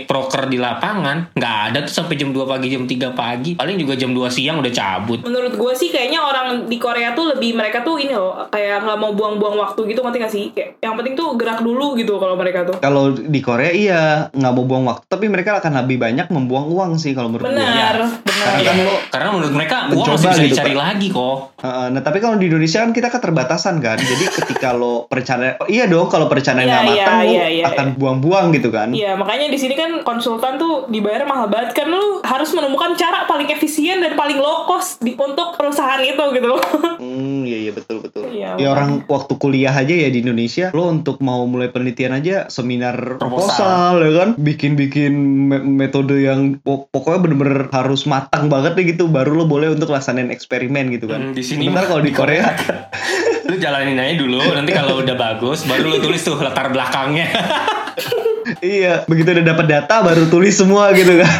proker 0.09 0.49
di 0.49 0.57
lapangan 0.57 1.29
nggak 1.37 1.57
ada 1.69 1.77
tuh 1.85 1.93
sampai 1.93 2.17
jam 2.17 2.33
2 2.33 2.41
pagi 2.41 2.73
jam 2.73 2.89
3 2.89 3.13
pagi. 3.13 3.51
Paling 3.53 3.77
juga 3.77 3.93
jam 3.93 4.11
2 4.11 4.25
siang 4.33 4.57
udah 4.57 4.73
cabut. 4.73 5.19
menurut 5.21 5.53
gue 5.53 5.73
sih 5.77 5.93
kayaknya 5.93 6.17
orang 6.17 6.65
di 6.65 6.81
Korea 6.81 7.13
tuh 7.13 7.37
lebih 7.37 7.53
mereka 7.53 7.85
tuh 7.85 8.01
ini 8.01 8.17
loh 8.17 8.49
kayak 8.49 8.81
nggak 8.81 8.97
mau 8.97 9.13
buang-buang 9.13 9.55
waktu 9.61 9.93
gitu 9.93 10.01
ngerti 10.01 10.17
gak 10.17 10.33
sih 10.33 10.45
kayak 10.51 10.81
yang 10.81 10.97
penting 10.97 11.13
tuh 11.13 11.37
gerak 11.37 11.61
dulu 11.61 11.93
gitu 11.93 12.17
kalau 12.17 12.33
mereka 12.33 12.65
tuh 12.65 12.81
Kalau 12.81 13.13
di 13.13 13.39
Korea 13.39 13.69
iya 13.69 14.01
nggak 14.33 14.53
mau 14.57 14.65
buang 14.65 14.83
waktu, 14.89 15.05
tapi 15.05 15.29
mereka 15.29 15.61
akan 15.61 15.85
lebih 15.85 16.01
banyak 16.01 16.27
membuang 16.33 16.65
uang 16.73 16.91
sih 16.97 17.13
kalau 17.13 17.29
menurut 17.29 17.45
gue. 17.47 17.53
benar 17.53 17.95
benar 18.25 18.41
Karena 18.41 18.61
kan 18.65 18.75
lo 18.81 18.95
Karena 19.13 19.29
menurut 19.29 19.53
mereka 19.53 19.75
uang 19.91 20.01
Mencoba 20.01 20.17
masih 20.17 20.27
bisa 20.31 20.41
gitu, 20.41 20.55
dicari 20.57 20.73
Pak. 20.73 20.81
lagi 20.81 21.07
kok. 21.13 21.37
Heeh, 21.61 21.85
nah 21.93 22.01
tapi 22.01 22.17
kalau 22.17 22.35
di 22.41 22.45
Indonesia 22.49 22.79
kan 22.81 22.91
kita 22.91 23.07
keterbatasan 23.13 23.75
kan, 23.77 23.97
jadi 24.01 24.25
ketika 24.33 24.73
lo 24.73 25.05
perencanaan, 25.05 25.61
oh, 25.61 25.67
iya 25.69 25.85
dong 25.85 26.09
kalau 26.09 26.25
perencanaan 26.25 26.65
Iya, 26.71 26.77
nggak 26.77 26.87
iya, 26.87 27.03
matang 27.03 27.17
lo 27.19 27.27
iya, 27.29 27.45
iya, 27.49 27.65
akan 27.67 27.87
buang-buang 27.95 28.45
gitu 28.51 28.69
kan. 28.69 28.87
Iya 28.89 29.11
makanya 29.13 29.47
di 29.47 29.59
sini 29.59 29.75
kan 29.75 29.91
konsultan 30.01 30.55
tuh 30.55 30.87
dibayar 30.87 31.23
mahal 31.23 31.45
banget 31.45 31.73
kan 31.73 31.87
lu 31.87 32.21
harus 32.21 32.49
menemukan 32.49 32.95
cara 32.95 33.25
paling 33.25 33.47
efisien 33.47 33.99
dan 33.99 34.15
paling 34.15 34.37
low 34.37 34.63
cost 34.65 34.99
di, 34.99 35.13
untuk 35.13 35.53
perusahaan 35.53 35.99
itu 35.99 36.23
gitu 36.31 36.47
loh. 36.47 36.61
Hmm, 37.01 37.43
iya 37.43 37.57
iya 37.59 37.71
betul 37.71 37.97
betul. 37.99 38.29
Iya, 38.29 38.55
ya 38.55 38.67
orang 38.69 39.03
waktu 39.05 39.33
kuliah 39.35 39.73
aja 39.73 39.89
ya 39.89 40.07
di 40.07 40.21
Indonesia, 40.21 40.69
lo 40.71 40.87
untuk 40.87 41.19
mau 41.19 41.43
mulai 41.43 41.67
penelitian 41.67 42.13
aja 42.13 42.45
seminar 42.47 43.17
proposal, 43.17 43.99
ya 43.99 44.11
kan, 44.15 44.29
bikin-bikin 44.37 45.11
me- 45.49 45.59
metode 45.59 46.15
yang 46.15 46.55
pok- 46.57 46.87
pokoknya 46.89 47.19
bener-bener 47.19 47.59
harus 47.69 48.05
matang 48.05 48.47
banget 48.47 48.77
nih 48.77 48.95
gitu, 48.95 49.09
baru 49.09 49.33
lo 49.33 49.45
boleh 49.45 49.73
untuk 49.73 49.89
laksanain 49.89 50.29
eksperimen 50.29 50.93
gitu 50.93 51.09
kan. 51.09 51.19
Hmm, 51.21 51.33
di 51.33 51.41
sini 51.41 51.67
mah- 51.67 51.83
kalau 51.83 51.99
di 51.99 52.13
Korea, 52.13 52.47
Lu 53.47 53.55
jalanin 53.57 53.97
aja 53.97 54.13
dulu, 54.17 54.37
nanti 54.53 54.71
kalau 54.73 55.01
udah 55.01 55.15
bagus 55.17 55.65
baru 55.65 55.97
lu 55.97 55.99
tulis 56.01 56.21
tuh 56.21 56.37
latar 56.37 56.69
belakangnya. 56.69 57.27
iya 58.61 59.05
begitu 59.05 59.33
udah 59.37 59.45
dapat 59.45 59.65
data 59.69 59.95
baru 60.05 60.29
tulis 60.29 60.53
semua 60.53 60.93
gitu 60.93 61.21
kan. 61.21 61.33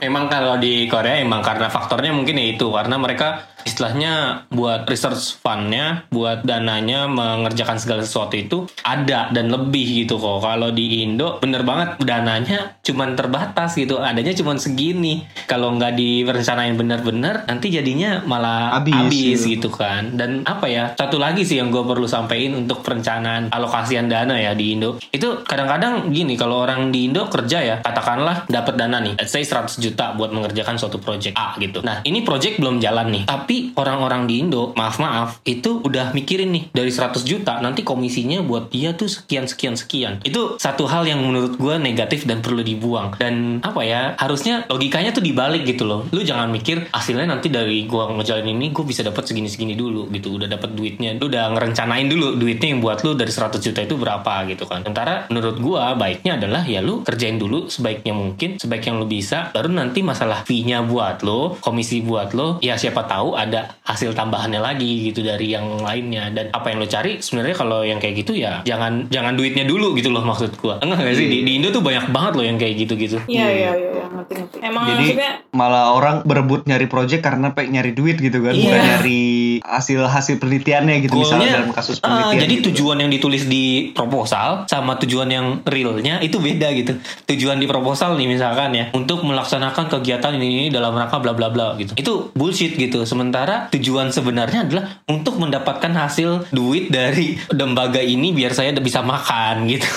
Emang 0.00 0.32
kalau 0.32 0.56
di 0.56 0.88
Korea 0.88 1.20
emang 1.20 1.44
karena 1.44 1.68
faktornya 1.68 2.16
mungkin 2.16 2.40
ya 2.40 2.56
itu 2.56 2.72
karena 2.72 2.96
mereka 2.96 3.44
istilahnya 3.64 4.44
buat 4.52 4.86
research 4.88 5.40
fundnya, 5.40 6.04
buat 6.12 6.44
dananya 6.44 7.06
mengerjakan 7.10 7.76
segala 7.80 8.02
sesuatu 8.04 8.34
itu 8.36 8.58
ada 8.84 9.32
dan 9.32 9.50
lebih 9.50 10.04
gitu 10.06 10.16
kok. 10.16 10.42
Kalau 10.44 10.70
di 10.72 11.02
Indo 11.04 11.40
bener 11.40 11.64
banget 11.64 12.00
dananya 12.02 12.76
cuman 12.84 13.16
terbatas 13.16 13.76
gitu, 13.76 14.00
adanya 14.00 14.32
cuman 14.36 14.56
segini. 14.60 15.24
Kalau 15.48 15.74
nggak 15.76 15.96
direncanain 15.96 16.74
bener-bener 16.76 17.44
nanti 17.46 17.72
jadinya 17.72 18.22
malah 18.24 18.80
Habis, 18.80 18.94
habis, 18.94 19.40
gitu. 19.44 19.68
gitu 19.68 19.68
kan. 19.74 20.14
Dan 20.14 20.42
apa 20.46 20.66
ya 20.70 20.92
satu 20.94 21.16
lagi 21.20 21.42
sih 21.44 21.58
yang 21.58 21.68
gue 21.74 21.82
perlu 21.82 22.06
sampaikan 22.06 22.60
untuk 22.60 22.80
perencanaan 22.86 23.50
alokasian 23.50 24.06
dana 24.06 24.34
ya 24.36 24.52
di 24.54 24.74
Indo 24.74 24.96
itu 25.10 25.42
kadang-kadang 25.42 26.10
gini 26.10 26.34
kalau 26.34 26.62
orang 26.62 26.90
di 26.90 27.10
Indo 27.10 27.26
kerja 27.26 27.58
ya 27.62 27.76
katakanlah 27.82 28.46
dapat 28.46 28.74
dana 28.78 28.98
nih 29.02 29.14
let's 29.18 29.32
say 29.32 29.42
100 29.42 29.78
juta 29.82 30.14
buat 30.14 30.30
mengerjakan 30.30 30.78
suatu 30.78 30.98
project 30.98 31.34
A 31.34 31.54
gitu 31.58 31.82
nah 31.82 32.00
ini 32.06 32.22
project 32.22 32.58
belum 32.62 32.78
jalan 32.78 33.10
nih 33.10 33.22
tapi 33.26 33.49
orang-orang 33.74 34.28
di 34.28 34.44
Indo 34.44 34.72
maaf 34.78 34.96
maaf 35.02 35.42
itu 35.44 35.82
udah 35.82 36.12
mikirin 36.14 36.52
nih 36.54 36.64
dari 36.70 36.92
100 36.92 37.22
juta 37.26 37.58
nanti 37.58 37.82
komisinya 37.82 38.40
buat 38.44 38.70
dia 38.70 38.94
tuh 38.94 39.10
sekian 39.10 39.50
sekian 39.50 39.74
sekian. 39.74 40.12
Itu 40.22 40.56
satu 40.60 40.86
hal 40.86 41.08
yang 41.08 41.20
menurut 41.24 41.56
gue 41.58 41.74
negatif 41.80 42.24
dan 42.24 42.44
perlu 42.44 42.62
dibuang. 42.62 43.16
Dan 43.18 43.58
apa 43.64 43.82
ya 43.82 44.14
harusnya 44.16 44.68
logikanya 44.70 45.10
tuh 45.10 45.24
dibalik 45.24 45.66
gitu 45.66 45.84
loh. 45.88 46.06
Lu 46.14 46.22
jangan 46.22 46.48
mikir 46.52 46.88
hasilnya 46.94 47.26
nanti 47.26 47.50
dari 47.50 47.84
gua 47.88 48.12
ngejalanin 48.14 48.56
ini 48.60 48.68
gue 48.70 48.84
bisa 48.86 49.02
dapat 49.02 49.26
segini 49.26 49.48
segini 49.50 49.74
dulu 49.74 50.06
gitu. 50.12 50.36
Udah 50.38 50.46
dapat 50.46 50.76
duitnya 50.76 51.16
lu 51.18 51.26
udah 51.26 51.52
ngerencanain 51.56 52.06
dulu 52.06 52.38
duitnya 52.38 52.76
yang 52.76 52.80
buat 52.84 53.02
lu 53.02 53.18
dari 53.18 53.32
100 53.32 53.58
juta 53.58 53.80
itu 53.82 53.94
berapa 53.98 54.46
gitu 54.46 54.64
kan. 54.68 54.84
Sementara 54.84 55.26
menurut 55.32 55.56
gua 55.58 55.96
baiknya 55.96 56.36
adalah 56.38 56.62
ya 56.64 56.84
lu 56.84 57.02
kerjain 57.02 57.40
dulu 57.40 57.66
sebaiknya 57.72 58.14
mungkin 58.14 58.60
sebaik 58.60 58.86
yang 58.86 59.00
lu 59.00 59.06
bisa. 59.08 59.50
Baru 59.50 59.72
nanti 59.72 60.04
masalah 60.04 60.44
fee-nya 60.44 60.84
buat 60.84 61.24
lo 61.24 61.56
komisi 61.58 62.04
buat 62.04 62.36
lo 62.36 62.60
ya 62.60 62.76
siapa 62.76 63.08
tahu 63.08 63.39
ada 63.40 63.60
hasil 63.84 64.12
tambahannya 64.12 64.60
lagi 64.60 65.08
gitu 65.08 65.22
dari 65.22 65.52
yang 65.52 65.80
lainnya 65.80 66.28
dan 66.30 66.52
apa 66.52 66.70
yang 66.70 66.82
lo 66.82 66.86
cari 66.86 67.18
sebenarnya 67.18 67.56
kalau 67.56 67.80
yang 67.80 67.96
kayak 67.96 68.20
gitu 68.20 68.36
ya 68.36 68.60
jangan 68.62 69.08
jangan 69.08 69.32
duitnya 69.34 69.64
dulu 69.64 69.96
gitu 69.96 70.12
loh 70.12 70.20
maksud 70.20 70.56
gua 70.58 70.76
enggak 70.80 71.00
gak 71.00 71.16
sih 71.16 71.26
di, 71.26 71.38
di 71.42 71.52
Indo 71.56 71.70
tuh 71.70 71.80
banyak 71.80 72.10
banget 72.10 72.32
loh 72.36 72.44
yang 72.44 72.58
kayak 72.58 72.74
gitu-gitu 72.76 73.18
Iya 73.24 73.46
iya 73.46 73.70
iya 73.72 73.90
iya, 73.94 74.04
ngerti 74.10 74.32
ngerti. 74.36 74.56
Emang 74.60 74.84
Jadi 74.90 75.04
maksudnya 75.06 75.32
malah 75.54 75.84
orang 75.94 76.16
berebut 76.24 76.66
nyari 76.66 76.86
project 76.86 77.22
karena 77.22 77.54
pengen 77.54 77.78
nyari 77.78 77.92
duit 77.94 78.16
gitu 78.18 78.42
kan, 78.42 78.52
Iya. 78.52 78.64
bukan 78.66 78.80
nyari 78.82 79.22
hasil 79.62 80.00
hasil 80.02 80.34
penelitiannya 80.36 80.94
gitu 81.06 81.14
misalnya 81.14 81.46
Goalnya, 81.46 81.56
dalam 81.62 81.70
kasus 81.70 81.96
ah, 82.00 82.02
penelitian. 82.02 82.40
jadi 82.42 82.54
gitu. 82.58 82.66
tujuan 82.74 82.96
yang 82.98 83.10
ditulis 83.10 83.42
di 83.46 83.64
proposal 83.94 84.66
sama 84.66 84.98
tujuan 84.98 85.28
yang 85.30 85.46
realnya 85.62 86.18
itu 86.20 86.42
beda 86.42 86.68
gitu. 86.74 86.92
Tujuan 87.30 87.56
di 87.56 87.70
proposal 87.70 88.18
nih 88.18 88.26
misalkan 88.26 88.74
ya 88.74 88.84
untuk 88.92 89.22
melaksanakan 89.22 89.86
kegiatan 89.88 90.34
ini, 90.34 90.66
ini 90.66 90.68
dalam 90.68 90.92
rangka 90.92 91.22
bla 91.22 91.32
bla 91.32 91.48
bla 91.48 91.78
gitu. 91.78 91.94
Itu 91.94 92.34
bullshit 92.34 92.74
gitu. 92.74 93.06
Sementara 93.06 93.29
tujuan 93.70 94.10
sebenarnya 94.10 94.66
adalah 94.66 94.84
untuk 95.06 95.38
mendapatkan 95.38 95.94
hasil 95.94 96.50
duit 96.50 96.90
dari 96.90 97.38
lembaga 97.54 98.02
ini 98.02 98.34
biar 98.34 98.52
saya 98.52 98.74
bisa 98.84 99.00
makan 99.00 99.64
gitu. 99.72 99.88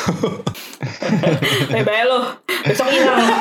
bye-bye 1.73 2.05
lo 2.07 2.37
besok 2.63 2.87
hilang. 2.93 3.27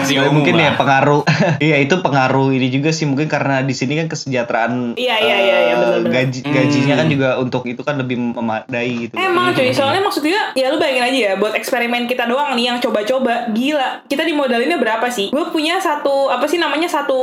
Eh, 0.00 0.02
rahasia 0.02 0.16
Ya, 0.16 0.22
umum 0.24 0.34
mungkin 0.38 0.54
ya 0.56 0.64
lah. 0.66 0.76
pengaruh 0.76 1.22
iya 1.62 1.76
itu 1.78 1.94
pengaruh 1.96 2.48
ini 2.50 2.68
juga 2.68 2.90
sih 2.90 3.04
mungkin 3.04 3.26
karena 3.26 3.60
di 3.60 3.72
sini 3.72 3.94
kan 3.94 4.06
kesejahteraan 4.06 4.96
Iya, 4.96 5.16
iya, 5.18 5.36
iya, 5.38 5.56
iya, 5.62 5.74
benar-benar. 5.76 6.12
gaji 6.14 6.40
gajinya 6.42 6.94
kan 6.96 7.06
juga 7.06 7.28
untuk 7.36 7.62
itu 7.64 7.80
kan 7.80 7.96
lebih 7.96 8.16
memadai 8.16 8.90
gitu 9.02 9.14
Emang 9.14 9.52
cuy, 9.52 9.68
soalnya 9.70 10.00
maksudnya 10.00 10.52
ya 10.52 10.68
lu 10.68 10.76
bayangin 10.76 11.04
aja 11.04 11.18
ya 11.20 11.34
buat 11.34 11.52
eksperimen 11.52 12.06
kita 12.06 12.24
doang 12.24 12.52
nih 12.52 12.66
yang 12.66 12.78
coba-coba 12.78 13.50
gila. 13.50 14.00
Kita 14.06 14.22
dimodalinnya 14.22 14.76
berapa 14.76 15.06
sih? 15.06 15.28
Gue 15.28 15.44
punya 15.48 15.76
satu 15.76 16.28
apa 16.28 16.44
sih 16.44 16.56
namanya 16.56 16.86
satu 16.86 17.18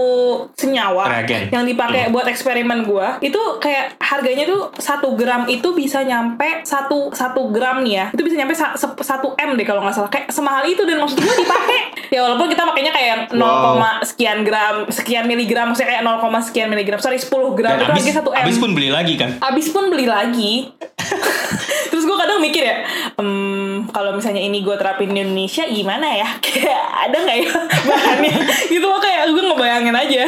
senyawa 0.54 1.08
Reagen. 1.16 1.50
yang 1.50 1.64
dipakai 1.64 2.10
buat 2.10 2.26
eksperimen 2.26 2.84
gue. 2.84 3.08
Itu 3.24 3.40
kayak 3.58 3.98
harganya 4.00 4.46
tuh 4.46 4.70
satu 4.76 5.16
gram 5.16 5.48
itu 5.48 5.72
bisa 5.72 6.02
nyampe 6.02 6.62
satu 6.64 7.10
satu 7.12 7.50
gram 7.50 7.82
nih 7.82 7.94
ya. 7.96 8.06
Itu 8.12 8.22
bisa 8.22 8.36
nyampe 8.36 8.54
satu 8.98 9.34
m 9.36 9.56
deh 9.56 9.64
kalau 9.64 9.82
nggak 9.82 9.96
salah. 9.96 10.10
Kayak 10.10 10.28
semahal 10.30 10.64
itu 10.64 10.84
dan 10.84 11.00
maksud 11.00 11.18
gue 11.18 11.36
dipakai. 11.38 11.80
ya 12.14 12.20
walaupun 12.22 12.48
kita 12.48 12.64
pakainya 12.68 12.92
kayak 12.92 13.08
yang 13.08 13.22
0, 13.32 13.40
Wow. 13.40 14.04
sekian 14.04 14.44
gram, 14.44 14.76
sekian 14.92 15.26
miligram, 15.26 15.72
maksudnya 15.72 15.96
kayak 15.96 16.04
0, 16.04 16.44
sekian 16.44 16.68
miligram. 16.68 17.00
Sorry 17.00 17.16
10 17.16 17.56
gram 17.56 17.74
Dan 17.74 17.80
itu 17.80 17.86
abis, 17.88 17.96
harganya 17.96 18.16
satu 18.20 18.30
m. 18.32 18.44
abis 18.44 18.58
pun 18.58 18.72
beli 18.76 18.90
lagi 18.92 19.14
kan. 19.16 19.30
Abis 19.40 19.68
pun 19.72 19.84
beli 19.88 20.06
lagi. 20.06 20.54
Terus 21.90 22.04
gue 22.04 22.18
kadang 22.20 22.38
mikir 22.38 22.62
ya, 22.62 22.84
"Hmm, 23.16 23.88
kalau 23.90 24.14
misalnya 24.14 24.42
ini 24.42 24.62
gue 24.62 24.76
terapin 24.76 25.10
di 25.10 25.24
Indonesia 25.24 25.64
gimana 25.66 26.08
ya? 26.12 26.28
Kayak 26.46 26.82
ada 27.08 27.18
nggak 27.18 27.38
ya 27.40 27.52
bahannya? 27.88 28.34
gitu 28.74 28.86
loh 28.86 29.00
kayak 29.00 29.32
gue 29.32 29.44
ngebayangin 29.44 29.96
aja. 29.96 30.24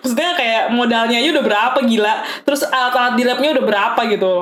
Maksudnya 0.00 0.32
kayak 0.34 0.62
modalnya 0.72 1.16
aja 1.20 1.28
udah 1.30 1.44
berapa 1.44 1.78
gila. 1.84 2.14
Terus 2.42 2.66
alat-alat 2.66 3.14
di 3.14 3.24
labnya 3.24 3.50
udah 3.54 3.64
berapa 3.64 4.00
gitu. 4.08 4.34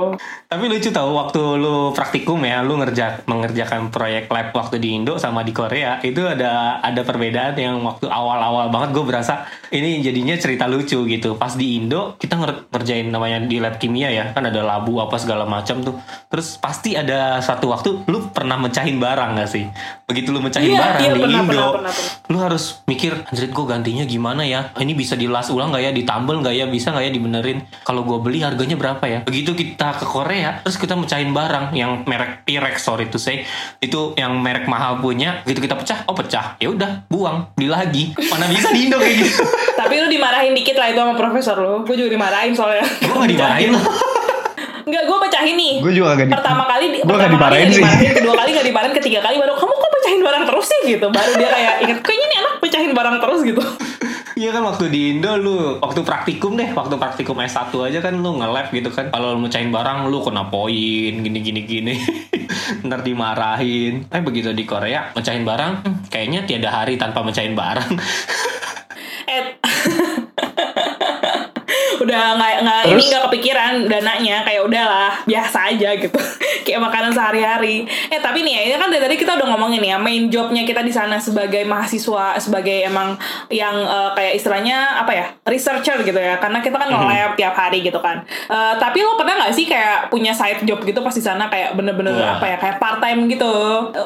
Tapi 0.47 0.65
lucu 0.69 0.89
tahu 0.89 1.11
waktu 1.17 1.43
lu 1.59 1.91
praktikum 1.93 2.39
ya, 2.45 2.63
lu 2.63 2.79
ngerja 2.79 3.25
mengerjakan 3.25 3.89
proyek 3.91 4.29
lab 4.29 4.55
waktu 4.55 4.79
di 4.79 4.95
Indo 4.95 5.19
sama 5.19 5.43
di 5.43 5.51
Korea 5.51 5.99
itu 6.03 6.23
ada 6.23 6.79
ada 6.79 7.01
perbedaan 7.03 7.42
yang 7.51 7.83
waktu 7.83 8.07
awal-awal 8.07 8.71
banget 8.71 8.95
gue 8.95 9.05
berasa 9.05 9.43
ini 9.75 9.99
jadinya 9.99 10.39
cerita 10.39 10.71
lucu 10.71 11.03
gitu. 11.09 11.35
Pas 11.35 11.59
di 11.59 11.83
Indo 11.83 12.15
kita 12.15 12.39
nger- 12.39 12.71
ngerjain 12.71 13.11
namanya 13.11 13.43
di 13.43 13.59
lab 13.59 13.83
kimia 13.83 14.15
ya, 14.15 14.31
kan 14.31 14.47
ada 14.47 14.63
labu 14.63 15.03
apa 15.03 15.19
segala 15.19 15.43
macam 15.43 15.83
tuh. 15.83 15.99
Terus 16.31 16.61
pasti 16.63 16.95
ada 16.95 17.43
satu 17.43 17.73
waktu 17.73 18.07
lu 18.07 18.31
pernah 18.31 18.55
mecahin 18.61 19.03
barang 19.03 19.41
gak 19.43 19.51
sih? 19.51 19.65
Begitu 20.07 20.31
lu 20.31 20.45
mecahin 20.45 20.77
Iya, 20.77 20.79
barang 20.79 21.01
iya, 21.01 21.13
di 21.13 21.21
pernah, 21.25 21.41
Indo, 21.41 21.49
pernah, 21.49 21.73
pernah, 21.73 21.93
pernah. 21.97 22.31
lu 22.31 22.39
harus 22.39 22.65
mikir, 22.85 23.13
anjir 23.27 23.49
gue 23.49 23.65
gantinya 23.65 24.05
gimana 24.05 24.45
ya? 24.45 24.71
Ini 24.77 24.93
bisa 24.93 25.17
dilas 25.17 25.49
ulang 25.49 25.73
gak 25.73 25.89
ya? 25.89 25.91
Ditambel 25.97 26.45
gak 26.45 26.55
ya? 26.55 26.69
Bisa 26.69 26.93
gak 26.93 27.09
ya 27.09 27.11
dibenerin? 27.11 27.65
Kalau 27.83 28.05
gue 28.05 28.21
beli 28.21 28.45
harganya 28.45 28.77
berapa 28.77 29.05
ya? 29.09 29.19
Begitu 29.25 29.57
kita 29.57 29.97
ke 29.97 30.05
Korea, 30.05 30.61
terus 30.61 30.77
kita 30.77 30.93
mecahin 30.93 31.33
barang 31.33 31.73
yang 31.73 32.05
merek 32.05 32.45
T-Rex 32.45 32.85
sorry 32.85 33.09
to 33.09 33.17
say, 33.17 33.49
itu 33.81 34.13
yang 34.21 34.37
merek 34.45 34.69
mahal 34.69 35.01
punya, 35.01 35.41
gitu 35.49 35.65
kita 35.65 35.81
pecah, 35.81 36.05
oh 36.05 36.13
pecah, 36.13 36.61
ya 36.61 36.69
udah 36.69 37.09
buang, 37.09 37.32
beli 37.53 37.69
lagi. 37.69 38.03
Mana 38.27 38.47
bisa 38.47 38.69
di 38.69 38.87
Indo 38.87 38.97
kayak 38.97 39.17
gitu? 39.19 39.43
Tapi 39.81 39.95
lu 39.97 40.09
dimarahin 40.09 40.53
dikit 40.53 40.75
lah 40.75 40.89
itu 40.89 40.99
sama 40.99 41.15
profesor 41.15 41.57
lu. 41.57 41.83
Gue 41.83 41.97
juga 41.97 42.11
dimarahin 42.11 42.53
soalnya. 42.53 42.83
gue 42.83 43.11
gak 43.11 43.31
dimarahin 43.31 43.71
loh. 43.75 43.85
Enggak, 44.83 45.03
gue 45.05 45.19
pecahin 45.21 45.55
nih. 45.55 45.75
Gue 45.79 45.93
juga 45.93 46.09
gak 46.13 46.27
di- 46.27 46.33
Pertama 46.33 46.63
kali, 46.65 46.85
Gua 46.93 46.99
pertama 47.07 47.21
gak 47.21 47.33
dimarahin 47.33 47.69
sih. 47.69 47.79
dimarahin, 47.79 48.13
kedua 48.15 48.35
kali 48.35 48.49
gak 48.53 48.67
dimarahin, 48.67 48.95
ketiga 48.95 49.21
kali 49.21 49.37
baru 49.37 49.55
kamu 49.55 49.73
kok 49.73 49.91
pecahin 49.93 50.21
barang 50.21 50.45
terus 50.45 50.67
sih 50.67 50.81
gitu. 50.89 51.07
Baru 51.09 51.33
dia 51.35 51.49
kayak 51.49 51.75
inget, 51.81 51.99
kayaknya 52.01 52.25
ini 52.25 52.37
anak 52.37 52.53
pecahin 52.59 52.93
barang 52.93 53.17
terus 53.19 53.41
gitu. 53.43 53.63
Iya 54.43 54.51
kan 54.51 54.67
waktu 54.67 54.91
di 54.91 55.01
Indo 55.15 55.39
lu 55.39 55.79
waktu 55.79 56.03
praktikum 56.03 56.59
deh, 56.59 56.75
waktu 56.75 56.99
praktikum 56.99 57.39
S1 57.39 57.71
aja 57.79 58.03
kan 58.03 58.19
lu 58.19 58.43
nge-lab 58.43 58.75
gitu 58.75 58.91
kan. 58.91 59.07
Kalau 59.15 59.39
lu 59.39 59.47
mecahin 59.47 59.71
barang 59.71 60.11
lu 60.11 60.19
kena 60.19 60.51
poin 60.51 61.15
gini 61.23 61.39
gini 61.39 61.63
gini. 61.63 61.95
Ntar 62.91 63.07
dimarahin. 63.07 64.11
Tapi 64.11 64.23
begitu 64.27 64.51
di 64.51 64.67
Korea 64.67 65.15
mecahin 65.15 65.47
barang 65.47 65.73
kayaknya 66.11 66.43
tiada 66.43 66.75
hari 66.75 66.99
tanpa 66.99 67.23
mecahin 67.23 67.55
barang. 67.55 67.95
Eh, 69.23 69.55
udah 72.03 72.25
nggak 72.37 72.53
nggak 72.67 72.81
ini 72.91 73.03
nggak 73.09 73.23
kepikiran 73.31 73.73
dananya 73.87 74.37
kayak 74.43 74.63
udahlah 74.67 75.13
biasa 75.25 75.59
aja 75.73 75.91
gitu. 75.97 76.19
Kayak 76.63 76.79
makanan 76.79 77.11
sehari-hari. 77.11 77.83
Eh 78.07 78.23
tapi 78.23 78.47
nih 78.47 78.55
ya 78.55 78.63
ini 78.71 78.75
kan 78.79 78.87
dari 78.87 79.03
tadi 79.03 79.17
kita 79.19 79.35
udah 79.35 79.51
ngomongin 79.51 79.83
ya 79.83 79.99
main 79.99 80.31
jobnya 80.31 80.63
kita 80.63 80.87
di 80.87 80.95
sana 80.95 81.19
sebagai 81.19 81.67
mahasiswa 81.67 82.39
sebagai 82.39 82.87
emang 82.87 83.19
yang 83.51 83.75
eh, 83.83 84.11
kayak 84.15 84.33
istilahnya 84.39 85.03
apa 85.03 85.11
ya 85.11 85.27
researcher 85.43 85.99
gitu 86.07 86.15
ya. 86.15 86.39
Karena 86.39 86.63
kita 86.63 86.79
kan 86.79 86.87
nge-lab 86.87 87.35
tiap 87.35 87.55
hari 87.59 87.83
gitu 87.83 87.99
kan. 87.99 88.23
Eh, 88.29 88.75
tapi 88.79 89.03
lo 89.03 89.19
pernah 89.19 89.43
nggak 89.43 89.55
sih 89.55 89.67
kayak 89.67 90.07
punya 90.07 90.31
side 90.31 90.63
job 90.63 90.79
gitu 90.87 91.03
pas 91.03 91.15
di 91.15 91.23
sana 91.23 91.51
kayak 91.51 91.75
bener-bener 91.75 92.15
Wah. 92.15 92.39
apa 92.39 92.47
ya 92.47 92.57
kayak 92.63 92.77
part 92.79 93.03
time 93.03 93.27
gitu? 93.27 93.55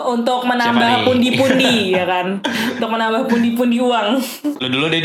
Untuk 0.09 0.49
menambah 0.49 1.05
pundi-pundi 1.05 1.77
ya 1.99 2.09
kan? 2.09 2.41
Untuk 2.81 2.89
menambah 2.89 3.29
pundi-pundi 3.29 3.77
uang. 3.85 4.17
Lu 4.65 4.67
dulu 4.73 4.87
deh 4.89 5.01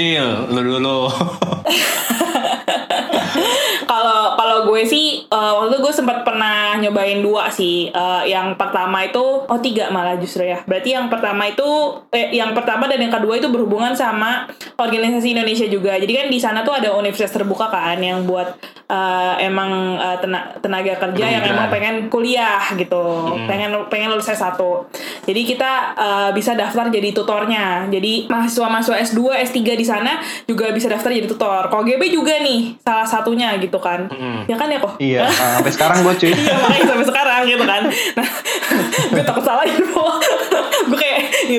lu 0.52 0.62
dulu. 0.64 1.00
kalau 3.92 4.36
kalau 4.36 4.58
gue 4.70 4.82
sih 4.86 5.26
eh, 5.26 5.52
waktu 5.58 5.76
itu 5.76 5.80
gue 5.82 5.94
sempat 5.94 6.24
pernah 6.24 6.78
nyobain 6.78 7.20
dua 7.22 7.50
sih. 7.52 7.90
Eh, 7.90 8.24
yang 8.30 8.56
pertama 8.56 9.04
itu 9.06 9.22
oh 9.46 9.60
tiga 9.60 9.90
malah 9.90 10.18
justru 10.18 10.48
ya. 10.48 10.64
Berarti 10.66 10.96
yang 10.96 11.08
pertama 11.08 11.48
itu 11.50 11.68
eh, 12.12 12.34
yang 12.36 12.52
pertama 12.56 12.88
dan 12.88 13.00
yang 13.02 13.14
kedua 13.14 13.38
itu 13.38 13.48
berhubungan 13.50 13.94
sama 13.94 14.48
organisasi 14.78 15.34
Indonesia 15.34 15.68
juga. 15.68 15.98
Jadi 15.98 16.14
kan 16.14 16.28
di 16.30 16.40
sana 16.40 16.62
tuh 16.62 16.76
ada 16.76 16.94
universitas 16.96 17.36
terbuka 17.36 17.70
kan 17.72 17.98
yang 18.02 18.26
buat 18.26 18.58
eh, 18.90 19.34
emang 19.46 19.98
eh, 19.98 20.18
tena- 20.22 20.54
tenaga 20.60 20.94
kerja 21.10 21.26
yang 21.40 21.44
Bermigran. 21.44 21.58
emang 21.58 21.68
pengen 21.74 21.96
kuliah 22.12 22.64
gitu. 22.76 23.04
Pengen 23.48 23.74
pengen 23.90 24.14
lulus 24.14 24.30
S1 24.30 24.60
jadi 25.22 25.42
kita 25.46 25.72
eh, 25.96 26.30
bisa 26.34 26.58
daftar 26.58 26.90
jadi 26.90 27.14
tutornya. 27.14 27.88
Jadi 27.92 28.28
mahasiswa-mahasiswa 28.28 28.98
S2 29.14 29.22
S3 29.52 29.60
di 29.78 29.86
sana 29.86 30.22
juga 30.50 30.74
bisa 30.74 30.90
daftar 30.90 31.14
jadi 31.14 31.28
tutor. 31.30 31.70
Kalau 31.70 31.84
GB 31.86 32.10
juga 32.10 32.36
nih 32.42 32.71
salah 32.78 33.04
satunya 33.04 33.58
gitu 33.58 33.76
kan 33.76 34.06
Mm-mm. 34.06 34.46
ya 34.46 34.56
kan 34.56 34.68
ya 34.68 34.78
kok 34.78 34.94
Iya, 34.98 35.28
sampai 35.56 35.72
sekarang 35.72 35.98
gue 36.02 36.14
cuy. 36.16 36.32
Iya 36.32 36.56
makanya 36.58 36.86
sampai 36.88 37.06
sekarang 37.06 37.42
gitu 37.46 37.64
kan 37.64 37.82
Nah 37.88 38.28
gue 39.12 39.24
takut 39.24 39.42
salah 39.42 39.66
info 39.66 40.08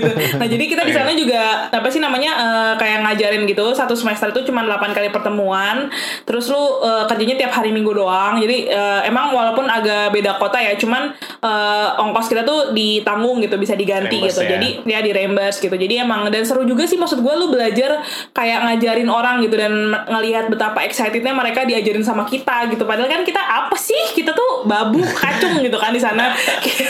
gitu. 0.01 0.11
Nah 0.41 0.47
jadi 0.49 0.65
kita 0.65 0.83
di 0.87 0.95
sana 0.95 1.13
juga 1.13 1.69
Apa 1.69 1.89
sih 1.93 2.01
namanya 2.01 2.31
eh, 2.39 2.73
Kayak 2.81 3.05
ngajarin 3.05 3.43
gitu 3.45 3.65
Satu 3.77 3.93
semester 3.93 4.33
itu 4.33 4.49
cuma 4.49 4.65
8 4.65 4.93
kali 4.97 5.09
pertemuan. 5.13 5.93
Terus 6.25 6.49
lu 6.49 6.61
eh, 6.85 7.05
kerjanya 7.09 7.37
tiap 7.47 7.53
hari 7.53 7.71
minggu 7.75 7.93
doang. 7.93 8.41
Jadi 8.41 8.73
eh, 8.73 9.01
emang 9.07 9.37
walaupun 9.37 9.69
agak 9.69 10.15
beda 10.15 10.41
kota 10.41 10.59
ya 10.59 10.75
Cuman 10.77 11.13
eh, 11.21 11.89
ongkos 12.03 12.33
kita 12.33 12.43
tuh 12.43 12.73
ditanggung 12.73 13.45
gitu 13.45 13.61
Bisa 13.61 13.77
diganti 13.77 14.19
Reimburse 14.19 14.41
gitu. 14.41 14.43
ya. 14.47 14.51
Jadi 14.57 14.69
ya 14.89 14.99
di 15.05 15.11
reimburse 15.13 15.59
gitu. 15.61 15.77
Jadi 15.77 15.95
emang 16.01 16.29
Dan 16.33 16.43
seru 16.43 16.65
juga 16.65 16.89
sih 16.89 16.97
maksud 16.97 17.21
gue 17.21 17.35
Lu 17.37 17.53
belajar 17.53 18.01
kayak 18.33 18.69
ngajarin 18.69 19.09
orang 19.13 19.45
gitu 19.45 19.55
Dan 19.61 19.93
ngelihat 19.93 20.49
betapa 20.49 20.85
excitednya 20.85 21.37
mereka 21.37 21.65
diajarin 21.69 22.03
sama 22.03 22.25
kita 22.25 22.73
gitu. 22.73 22.85
Padahal 22.89 23.09
kan 23.09 23.23
kita 23.23 23.41
apa 23.41 23.77
sih? 23.77 24.17
Kita 24.17 24.33
tuh 24.33 24.65
babu 24.65 25.03
kacung 25.03 25.61
gitu 25.61 25.77
kan 25.77 25.93
di 25.93 26.01
sana. 26.01 26.33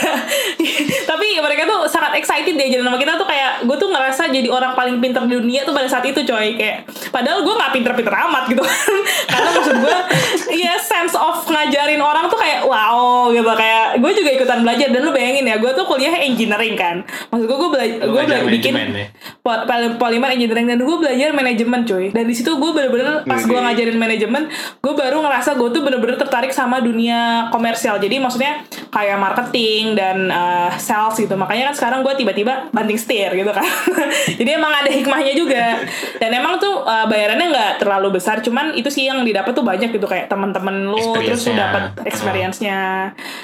Tapi 1.09 1.27
mereka 1.39 1.63
tuh 1.67 1.79
sangat 1.89 2.17
excited 2.17 2.55
diajarin 2.55 2.87
sama 2.93 3.01
kita 3.01 3.17
tuh 3.17 3.25
kayak 3.25 3.41
Gue 3.63 3.73
tuh 3.75 3.89
ngerasa 3.89 4.27
jadi 4.27 4.45
orang 4.47 4.73
paling 4.73 4.99
pinter 4.99 5.23
di 5.23 5.33
dunia 5.33 5.63
tuh 5.63 5.71
pada 5.71 5.87
saat 5.87 6.03
itu 6.03 6.21
coy. 6.21 6.53
Kayak 6.53 6.85
Padahal 7.09 7.41
gue 7.41 7.53
gak 7.55 7.71
pinter-pinter 7.71 8.13
amat 8.13 8.43
gitu. 8.47 8.61
Kan 8.61 8.93
Karena 9.31 9.49
maksud 9.51 9.75
gue 9.79 9.97
Iya 10.53 10.77
sense 10.77 11.15
of 11.15 11.41
ngajarin 11.43 11.97
orang 11.97 12.27
tuh 12.27 12.35
kayak 12.35 12.61
wow 12.61 13.27
gitu. 13.29 13.47
Kayak 13.47 13.97
gue 13.97 14.11
juga 14.13 14.29
ikutan 14.31 14.59
belajar. 14.61 14.87
Dan 14.89 15.01
lu 15.01 15.11
bayangin 15.11 15.41
ya 15.43 15.57
Gue 15.57 15.71
tuh 15.71 15.83
kuliah 15.83 16.13
engineering 16.13 16.75
kan. 16.75 17.01
Maksud 17.27 17.45
gue 17.45 17.57
gue 17.57 17.69
belajar 17.71 17.97
Gue 17.99 18.13
belajar 18.19 18.39
bela- 18.39 18.53
bikin 18.53 18.73
ya? 18.73 19.07
po- 19.39 19.63
pol- 19.63 19.95
polymer 19.97 20.29
engineering. 20.29 20.67
Dan 20.67 20.79
gue 20.79 20.97
belajar 20.99 21.29
manajemen 21.31 21.81
cuy 21.83 22.05
dan 22.09 22.23
di 22.23 22.35
situ 22.35 22.53
gue 22.53 22.71
bener-bener 22.71 23.23
pas 23.23 23.39
gue 23.39 23.55
ngajarin 23.57 23.97
manajemen 23.97 24.43
gue 24.77 24.93
baru 24.93 25.17
ngerasa 25.19 25.55
gue 25.55 25.69
tuh 25.71 25.81
bener-bener 25.81 26.13
tertarik 26.15 26.51
sama 26.51 26.77
dunia 26.77 27.23
komersial. 27.49 27.97
Jadi 27.97 28.19
maksudnya 28.19 28.61
kayak 28.89 29.17
marketing 29.17 29.93
dan 29.93 30.27
uh, 30.27 30.69
sales 30.75 31.15
gitu. 31.15 31.33
Makanya 31.33 31.71
kan 31.71 31.75
sekarang 31.75 31.99
gue 32.01 32.13
tiba-tiba 32.13 32.67
banting 32.73 32.97
setir 32.97 33.29
gitu 33.31 33.47
kan. 33.47 33.61
Jadi 34.39 34.49
emang 34.49 34.73
ada 34.73 34.89
hikmahnya 34.89 35.31
juga. 35.31 35.77
Dan 36.17 36.33
emang 36.33 36.57
tuh 36.57 36.81
uh, 36.81 37.05
bayarannya 37.05 37.47
nggak 37.47 37.71
terlalu 37.77 38.17
besar. 38.17 38.41
Cuman 38.41 38.73
itu 38.73 38.89
sih 38.89 39.05
yang 39.05 39.21
didapat 39.21 39.53
tuh 39.53 39.61
banyak 39.61 39.89
gitu. 39.89 40.03
Kayak 40.03 40.27
teman-teman 40.27 40.83
lu 40.83 40.97
terus 40.97 41.45
lu 41.45 41.53
Experience-nya. 41.53 41.55
dapat 41.55 41.83
experience-nya. 42.03 42.79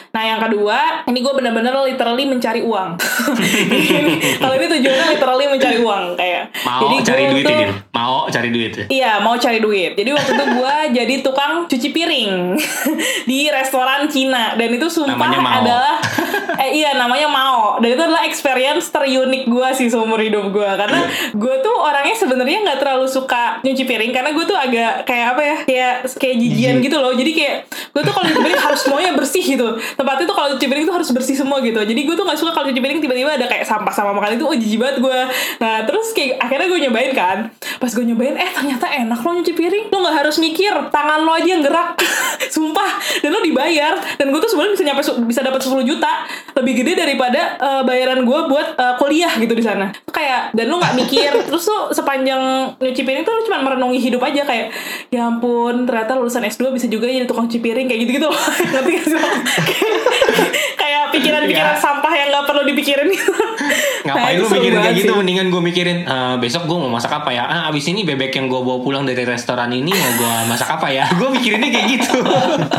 Nah 0.10 0.24
yang 0.26 0.40
kedua 0.40 0.78
ini 1.06 1.22
gue 1.22 1.30
bener-bener 1.32 1.70
literally 1.86 2.26
mencari 2.26 2.60
uang. 2.60 2.98
Ini- 3.70 4.42
kalau 4.42 4.54
ini 4.56 4.66
tujuannya 4.68 5.06
literally 5.12 5.46
mencari 5.48 5.78
uang 5.78 6.04
kayak. 6.16 6.44
Mau 6.66 6.82
Jadi 6.82 6.96
cari 7.06 7.24
duit 7.30 7.46
tuh- 7.46 7.54
Dil? 7.54 7.72
Mau 8.00 8.32
cari 8.32 8.50
duit 8.50 8.72
ya? 8.72 8.86
Iya 8.88 9.12
mau 9.20 9.36
cari 9.36 9.60
duit. 9.60 9.92
Jadi 10.00 10.10
waktu 10.16 10.32
itu 10.32 10.46
gue 10.56 10.76
jadi 11.04 11.14
tukang 11.20 11.68
cuci 11.68 11.90
piring 11.92 12.56
Di 13.30 13.52
restoran 13.52 14.08
Cina. 14.08 14.56
Dan 14.56 14.80
itu 14.80 14.88
sumpah 14.88 15.20
Namanya 15.20 15.40
Mao. 15.44 15.60
adalah 15.60 15.96
eh, 16.64 16.72
Iya 16.80 16.96
namanya 16.96 17.28
Mao. 17.28 17.84
Dan 17.84 18.00
itu 18.00 18.04
adalah 18.08 18.24
experience 18.24 18.88
terunik 18.88 19.44
gue 19.46 19.68
sih 19.76 19.92
seumur 19.92 20.24
hidup 20.24 20.48
gue 20.50 20.70
Karena 20.80 21.04
gue 21.36 21.56
tuh 21.60 21.76
orangnya 21.76 22.16
sebenarnya 22.16 22.60
nggak 22.64 22.80
terlalu 22.80 23.06
suka 23.12 23.60
nyuci 23.66 23.84
piring. 23.84 24.12
Karena 24.16 24.32
gue 24.32 24.46
tuh 24.48 24.56
agak 24.56 25.04
kayak 25.04 25.26
apa 25.36 25.42
ya? 25.44 25.58
Kayak 25.68 25.94
kayak 26.16 26.36
jijian 26.40 26.76
gitu 26.80 26.98
loh. 27.02 27.12
Jadi 27.12 27.32
kayak 27.36 27.56
gue 27.68 28.02
tuh 28.06 28.14
kalau 28.16 28.26
nyuci 28.32 28.42
piring 28.42 28.62
harus 28.64 28.80
semuanya 28.80 29.12
bersih 29.12 29.44
gitu. 29.44 29.68
Tempatnya 30.00 30.24
tuh 30.24 30.36
kalau 30.38 30.50
cuci 30.56 30.66
piring 30.72 30.86
tuh 30.88 30.96
harus 30.96 31.10
bersih 31.12 31.36
semua 31.36 31.60
gitu. 31.60 31.82
Jadi 31.84 32.02
gue 32.08 32.16
tuh 32.16 32.24
gak 32.24 32.40
suka 32.40 32.52
kalau 32.56 32.72
cuci 32.72 32.80
piring 32.80 33.00
tiba-tiba 33.04 33.36
ada 33.36 33.46
kayak 33.50 33.66
sampah 33.68 33.92
sama 33.92 34.16
makan. 34.16 34.38
Itu 34.40 34.46
Oh 34.50 34.56
jijik 34.56 34.80
banget 34.82 34.98
gue 35.04 35.20
Nah 35.62 35.86
terus 35.86 36.10
kayak 36.16 36.40
akhirnya 36.40 36.68
gue 36.70 36.80
nyobain 36.88 37.12
kan. 37.14 37.38
Pas 37.78 37.89
gue 37.92 38.04
nyobain 38.04 38.34
eh 38.34 38.50
ternyata 38.50 38.86
enak 38.88 39.20
lo 39.20 39.32
nyuci 39.34 39.52
piring. 39.52 39.86
Lo 39.88 39.98
gak 40.00 40.16
harus 40.18 40.38
mikir 40.38 40.72
Tangan 40.90 41.22
lo 41.22 41.32
aja 41.32 41.46
yang 41.48 41.62
gerak 41.62 41.96
Sumpah. 42.50 42.90
Dan 43.20 43.30
lo 43.30 43.40
dibayar. 43.40 43.94
Dan 44.16 44.30
gue 44.30 44.40
tuh 44.40 44.50
sebenarnya 44.50 44.74
bisa 44.74 44.84
nyampe 44.84 45.02
bisa 45.24 45.42
dapat 45.42 45.60
10 45.60 45.80
juta. 45.84 46.12
Lebih 46.54 46.74
gede 46.78 46.94
daripada 46.96 47.42
eh, 47.56 47.82
bayaran 47.84 48.22
gue 48.22 48.40
buat 48.46 48.68
eh, 48.74 48.94
kuliah 48.98 49.32
gitu 49.34 49.52
di 49.52 49.62
sana. 49.62 49.90
Kayak 50.08 50.52
Dan 50.52 50.68
lo 50.68 50.78
gak 50.78 50.96
mikir. 50.96 51.32
Terus 51.48 51.64
tuh 51.64 51.92
sepanjang 51.92 52.42
nyuci 52.76 53.02
piring 53.02 53.22
tuh 53.22 53.32
lo 53.32 53.42
cuma 53.44 53.62
merenungi 53.62 54.00
hidup 54.00 54.22
aja. 54.22 54.44
Kayak 54.44 54.72
Ya 55.10 55.26
ampun 55.26 55.84
ternyata 55.84 56.14
lulusan 56.14 56.44
S2 56.44 56.70
bisa 56.70 56.86
juga 56.86 57.06
jadi 57.06 57.24
tukang 57.24 57.46
cuci 57.46 57.60
piring. 57.60 57.86
Kayak 57.86 58.00
gitu-gitu 58.04 58.26
loh. 58.26 58.38
Ngerti 58.72 58.90
gak 58.92 59.06
sih 59.06 59.16
lo? 59.16 59.30
Kayak 60.76 61.04
pikiran-pikiran 61.12 61.76
Ya. 61.76 61.80
sampah 61.80 62.14
yang 62.14 62.28
gak 62.30 62.46
perlu 62.46 62.64
dipikirin. 62.66 63.08
Nah, 63.10 64.16
Ngapain 64.16 64.34
itu 64.34 64.42
lu 64.42 64.50
mikirin 64.52 64.78
kayak 64.80 64.96
gitu? 64.96 65.06
sih. 65.06 65.18
mendingan 65.18 65.48
gue 65.48 65.62
mikirin 65.62 65.98
"Eh, 66.02 66.36
besok 66.40 66.64
gue 66.66 66.78
mau 66.78 66.90
masak 66.90 67.12
apa 67.14 67.30
ya? 67.30 67.44
Ah 67.44 67.62
abis 67.68 67.79
ini 67.88 68.04
bebek 68.04 68.36
yang 68.36 68.52
gue 68.52 68.60
bawa 68.60 68.80
pulang 68.84 69.04
dari 69.08 69.24
restoran 69.24 69.72
ini 69.72 69.94
mau 69.94 70.12
gue 70.18 70.34
masak 70.50 70.70
apa 70.76 70.88
ya? 70.92 71.06
Gue 71.20 71.30
mikirinnya 71.32 71.70
kayak 71.72 71.88
gitu. 72.00 72.20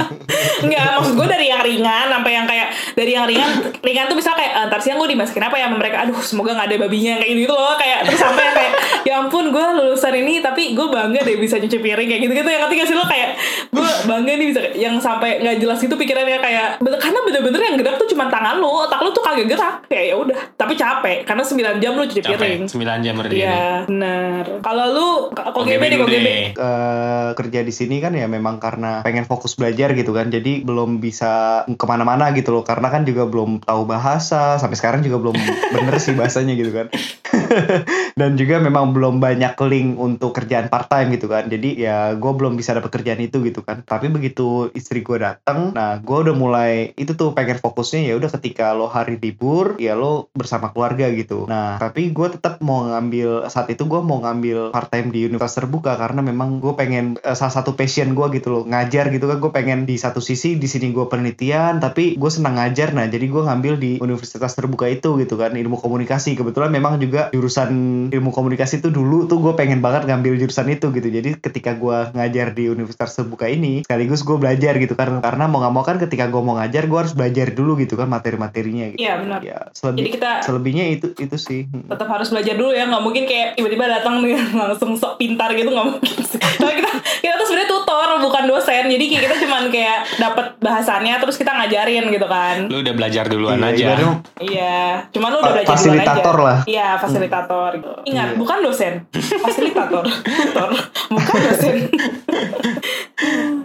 Enggak, 0.64 1.00
maksud 1.00 1.14
gue 1.16 1.28
dari 1.28 1.46
yang 1.48 1.60
ringan 1.64 2.06
sampai 2.12 2.32
yang 2.36 2.46
kayak 2.48 2.68
dari 2.92 3.12
yang 3.16 3.24
ringan 3.24 3.50
ringan 3.80 4.04
tuh 4.08 4.16
bisa 4.16 4.32
kayak 4.36 4.52
"Eh, 4.56 4.64
ntar 4.68 4.80
siang 4.80 5.00
gue 5.00 5.08
dimasakin 5.12 5.44
apa 5.48 5.56
ya 5.56 5.68
sama 5.68 5.76
mereka? 5.80 5.96
Aduh 6.04 6.20
semoga 6.20 6.52
nggak 6.56 6.68
ada 6.68 6.76
babinya 6.86 7.14
kayak 7.20 7.32
gitu 7.44 7.54
loh. 7.56 7.74
Kayak 7.76 7.98
terus 8.08 8.20
sampai 8.20 8.42
yang 8.44 8.56
kayak 8.56 8.72
ya 9.04 9.12
ampun 9.20 9.44
gue 9.52 9.64
lulusan 9.80 10.14
ini 10.16 10.44
tapi 10.44 10.76
gue 10.76 10.86
bangga 10.88 11.20
deh 11.24 11.36
bisa 11.40 11.56
cuci 11.56 11.78
piring 11.80 12.08
kayak 12.08 12.20
gitu 12.28 12.32
gitu 12.36 12.48
yang 12.48 12.62
gak 12.68 12.88
sih 12.88 12.96
lo? 12.96 13.04
Kayak 13.04 13.36
gue 13.72 13.88
bangga 14.06 14.32
nih 14.36 14.46
bisa 14.52 14.60
yang 14.76 14.96
sampai 15.00 15.40
nggak 15.40 15.56
jelas 15.60 15.80
itu 15.80 15.94
pikirannya 15.96 16.38
kayak 16.40 16.68
karena 16.80 17.18
bener-bener 17.24 17.60
yang 17.60 17.76
gerak 17.80 17.96
tuh 18.00 18.08
cuma 18.08 18.28
tangan 18.28 18.60
lo. 18.60 18.88
Otak 18.88 19.00
lo 19.00 19.10
tuh 19.12 19.24
kagak 19.24 19.48
gerak. 19.48 19.74
Kayak 19.88 20.04
ya 20.12 20.14
udah. 20.16 20.38
Tapi 20.56 20.72
capek 20.76 21.18
karena 21.24 21.42
9 21.44 21.82
jam 21.82 21.92
lo 21.96 22.04
cuci 22.04 22.22
piring. 22.22 22.62
Capek 22.64 22.76
9 22.76 23.04
jam 23.04 23.14
berdiri. 23.16 23.40
Iya, 23.44 23.84
benar. 23.88 24.44
Kalau 24.60 24.86
lu 24.90 25.30
kok 25.30 25.64
GB 25.66 25.82
deh, 25.86 25.98
kok 25.98 26.10
deh. 26.10 26.22
Eh, 26.54 27.30
kerja 27.38 27.60
di 27.62 27.72
sini 27.74 28.02
kan 28.02 28.12
ya 28.14 28.26
memang 28.26 28.58
karena 28.58 29.00
pengen 29.06 29.24
fokus 29.24 29.54
belajar 29.54 29.94
gitu 29.94 30.10
kan. 30.10 30.28
Jadi 30.28 30.66
belum 30.66 30.98
bisa 30.98 31.62
ke 31.66 31.84
mana-mana 31.86 32.30
gitu 32.34 32.50
loh. 32.50 32.66
Karena 32.66 32.90
kan 32.90 33.06
juga 33.06 33.26
belum 33.26 33.62
tahu 33.62 33.86
bahasa. 33.86 34.58
Sampai 34.58 34.76
sekarang 34.76 35.00
juga 35.06 35.22
belum 35.22 35.36
bener 35.74 35.96
sih 36.02 36.14
bahasanya 36.14 36.54
gitu 36.58 36.74
kan. 36.74 36.86
Dan 38.20 38.36
juga 38.36 38.60
memang 38.60 38.92
belum 38.92 39.22
banyak 39.22 39.56
link 39.70 39.96
untuk 39.96 40.36
kerjaan 40.36 40.68
part 40.68 40.90
time 40.90 41.14
gitu 41.14 41.30
kan. 41.30 41.46
Jadi 41.46 41.78
ya 41.78 42.12
gue 42.18 42.32
belum 42.34 42.58
bisa 42.58 42.74
dapet 42.74 42.90
kerjaan 42.90 43.20
itu 43.22 43.40
gitu 43.46 43.62
kan. 43.64 43.86
Tapi 43.86 44.10
begitu 44.10 44.68
istri 44.74 45.00
gue 45.00 45.18
datang 45.20 45.72
nah 45.76 45.96
gue 46.00 46.18
udah 46.26 46.34
mulai 46.34 46.92
itu 46.96 47.14
tuh 47.14 47.32
pengen 47.36 47.60
fokusnya 47.60 48.10
ya 48.10 48.14
udah 48.18 48.30
ketika 48.40 48.72
lo 48.74 48.90
hari 48.90 49.20
libur 49.20 49.78
ya 49.78 49.94
lo 49.94 50.28
bersama 50.34 50.72
keluarga 50.74 51.08
gitu. 51.12 51.46
Nah 51.46 51.78
tapi 51.78 52.10
gue 52.10 52.28
tetap 52.32 52.58
mau 52.64 52.86
ngambil 52.88 53.46
saat 53.48 53.70
itu 53.70 53.86
gue 53.86 54.00
mau 54.02 54.20
ngambil 54.22 54.74
part 54.80 54.88
time 54.88 55.12
di 55.12 55.28
universitas 55.28 55.60
terbuka 55.60 55.92
karena 55.94 56.24
memang 56.24 56.56
gue 56.56 56.72
pengen 56.72 57.20
eh, 57.20 57.36
salah 57.36 57.52
satu 57.52 57.76
passion 57.76 58.10
gue 58.10 58.26
gitu 58.32 58.48
loh 58.48 58.62
ngajar 58.64 59.12
gitu 59.12 59.28
kan. 59.28 59.36
Gue 59.36 59.52
pengen 59.52 59.84
di 59.84 59.94
satu 59.94 60.18
sisi 60.18 60.56
di 60.56 60.64
sini 60.64 60.88
gue 60.88 61.04
penelitian 61.04 61.76
tapi 61.78 62.16
gue 62.16 62.30
senang 62.32 62.56
ngajar. 62.56 62.90
Nah 62.90 63.04
jadi 63.04 63.22
gue 63.22 63.42
ngambil 63.42 63.74
di 63.76 63.92
universitas 63.98 64.56
terbuka 64.56 64.88
itu 64.88 65.20
gitu 65.20 65.36
kan 65.36 65.52
ilmu 65.52 65.76
komunikasi. 65.76 66.32
Kebetulan 66.32 66.70
memang 66.70 66.96
juga 66.96 67.28
jurusan 67.28 67.68
ilmu 68.08 68.30
komunikasi 68.30 68.80
itu 68.80 68.88
dulu 68.88 69.26
tuh 69.26 69.36
gue 69.38 69.52
pengen 69.52 69.78
banget 69.78 70.08
ngambil 70.08 70.38
jurusan 70.38 70.64
itu 70.66 70.88
gitu. 70.90 71.08
Jadi 71.10 71.36
ketika 71.36 71.76
gue 71.76 72.08
ngajar 72.12 72.56
di 72.56 72.64
universitas 72.66 73.12
terbuka 73.12 73.44
ini 73.44 73.84
sekaligus 73.84 74.24
gue 74.24 74.40
belajar 74.40 74.80
gitu 74.80 74.94
kan. 74.94 75.20
Karena 75.20 75.44
mau 75.44 75.60
nggak 75.60 75.74
mau 75.74 75.84
kan 75.84 76.00
ketika 76.00 76.24
gue 76.26 76.40
mau 76.40 76.56
ngajar 76.56 76.88
gue 76.88 76.96
harus 76.96 77.12
belajar 77.12 77.52
dulu 77.52 77.76
gitu 77.76 78.00
kan 78.00 78.08
materi-materinya 78.08 78.96
gitu. 78.96 79.00
Iya 79.02 79.20
benar. 79.20 79.40
ya 79.42 79.58
selebih, 79.74 80.00
Jadi 80.00 80.10
kita- 80.16 80.40
selebihnya 80.40 80.84
itu 80.88 81.06
itu 81.18 81.36
sih. 81.36 81.60
Tetap 81.66 82.08
harus 82.08 82.30
belajar 82.30 82.54
dulu 82.54 82.70
ya. 82.70 82.86
Nggak 82.86 83.02
mungkin 83.02 83.24
kayak 83.26 83.48
tiba-tiba 83.58 83.84
datang 83.84 84.22
nih 84.22 84.38
langsung 84.62 84.92
sok 84.92 85.16
pintar 85.16 85.50
gitu 85.52 85.68
nggak 85.68 85.86
mungkin 85.88 86.16
sih. 86.20 86.38
Karena 86.38 86.74
kita 86.76 86.90
kita 87.20 87.34
tuh 87.34 87.46
sebenarnya 87.46 87.70
tutor 87.70 87.88
bukan 88.20 88.44
dosen 88.46 88.84
jadi 88.86 89.04
kayak 89.06 89.22
kita 89.24 89.36
cuman 89.40 89.62
kayak 89.68 89.98
dapat 90.16 90.46
bahasannya 90.58 91.14
terus 91.16 91.34
kita 91.34 91.50
ngajarin 91.50 92.08
gitu 92.08 92.26
kan 92.26 92.68
Lu 92.68 92.80
udah 92.80 92.92
belajar 92.92 93.24
duluan 93.26 93.56
Iya, 93.56 93.66
aja. 93.66 93.84
ibaratnya 93.86 94.14
iya 94.40 94.78
cuman 95.10 95.28
lu 95.30 95.38
udah 95.38 95.52
belajar 95.52 95.70
fasilitator 95.70 96.20
duluan 96.30 96.36
aja. 96.36 96.44
lah. 96.46 96.58
iya 96.66 96.88
fasilitator 96.96 97.70
gitu 97.76 97.90
ingat 98.06 98.28
Iya. 98.28 98.36
bukan 98.36 98.58
dosen 98.60 98.92
fasilitator 99.38 100.04
tutor 100.04 100.68
bukan 101.08 101.36
dosen 101.42 101.74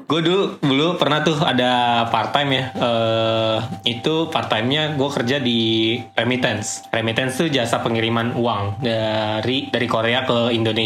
Gue 0.05 0.21
dulu 0.21 0.59
dulu 0.61 0.87
pernah 0.95 1.23
tuh 1.23 1.33
ada 1.41 2.05
part 2.05 2.29
time 2.29 2.51
ya. 2.53 2.65
Eh 2.75 3.57
itu 3.89 4.29
part 4.29 4.45
time-nya 4.45 4.93
gue 4.93 5.09
kerja 5.09 5.39
di 5.39 5.59
remittance. 6.13 6.85
Remittance 6.89 7.33
tuh 7.35 7.47
jasa 7.49 7.79
pengiriman 7.79 8.35
uang 8.35 8.83
dari 8.83 9.65
dari 9.65 9.87
Korea 9.87 10.21
ke 10.21 10.51
Indonesia. 10.51 10.84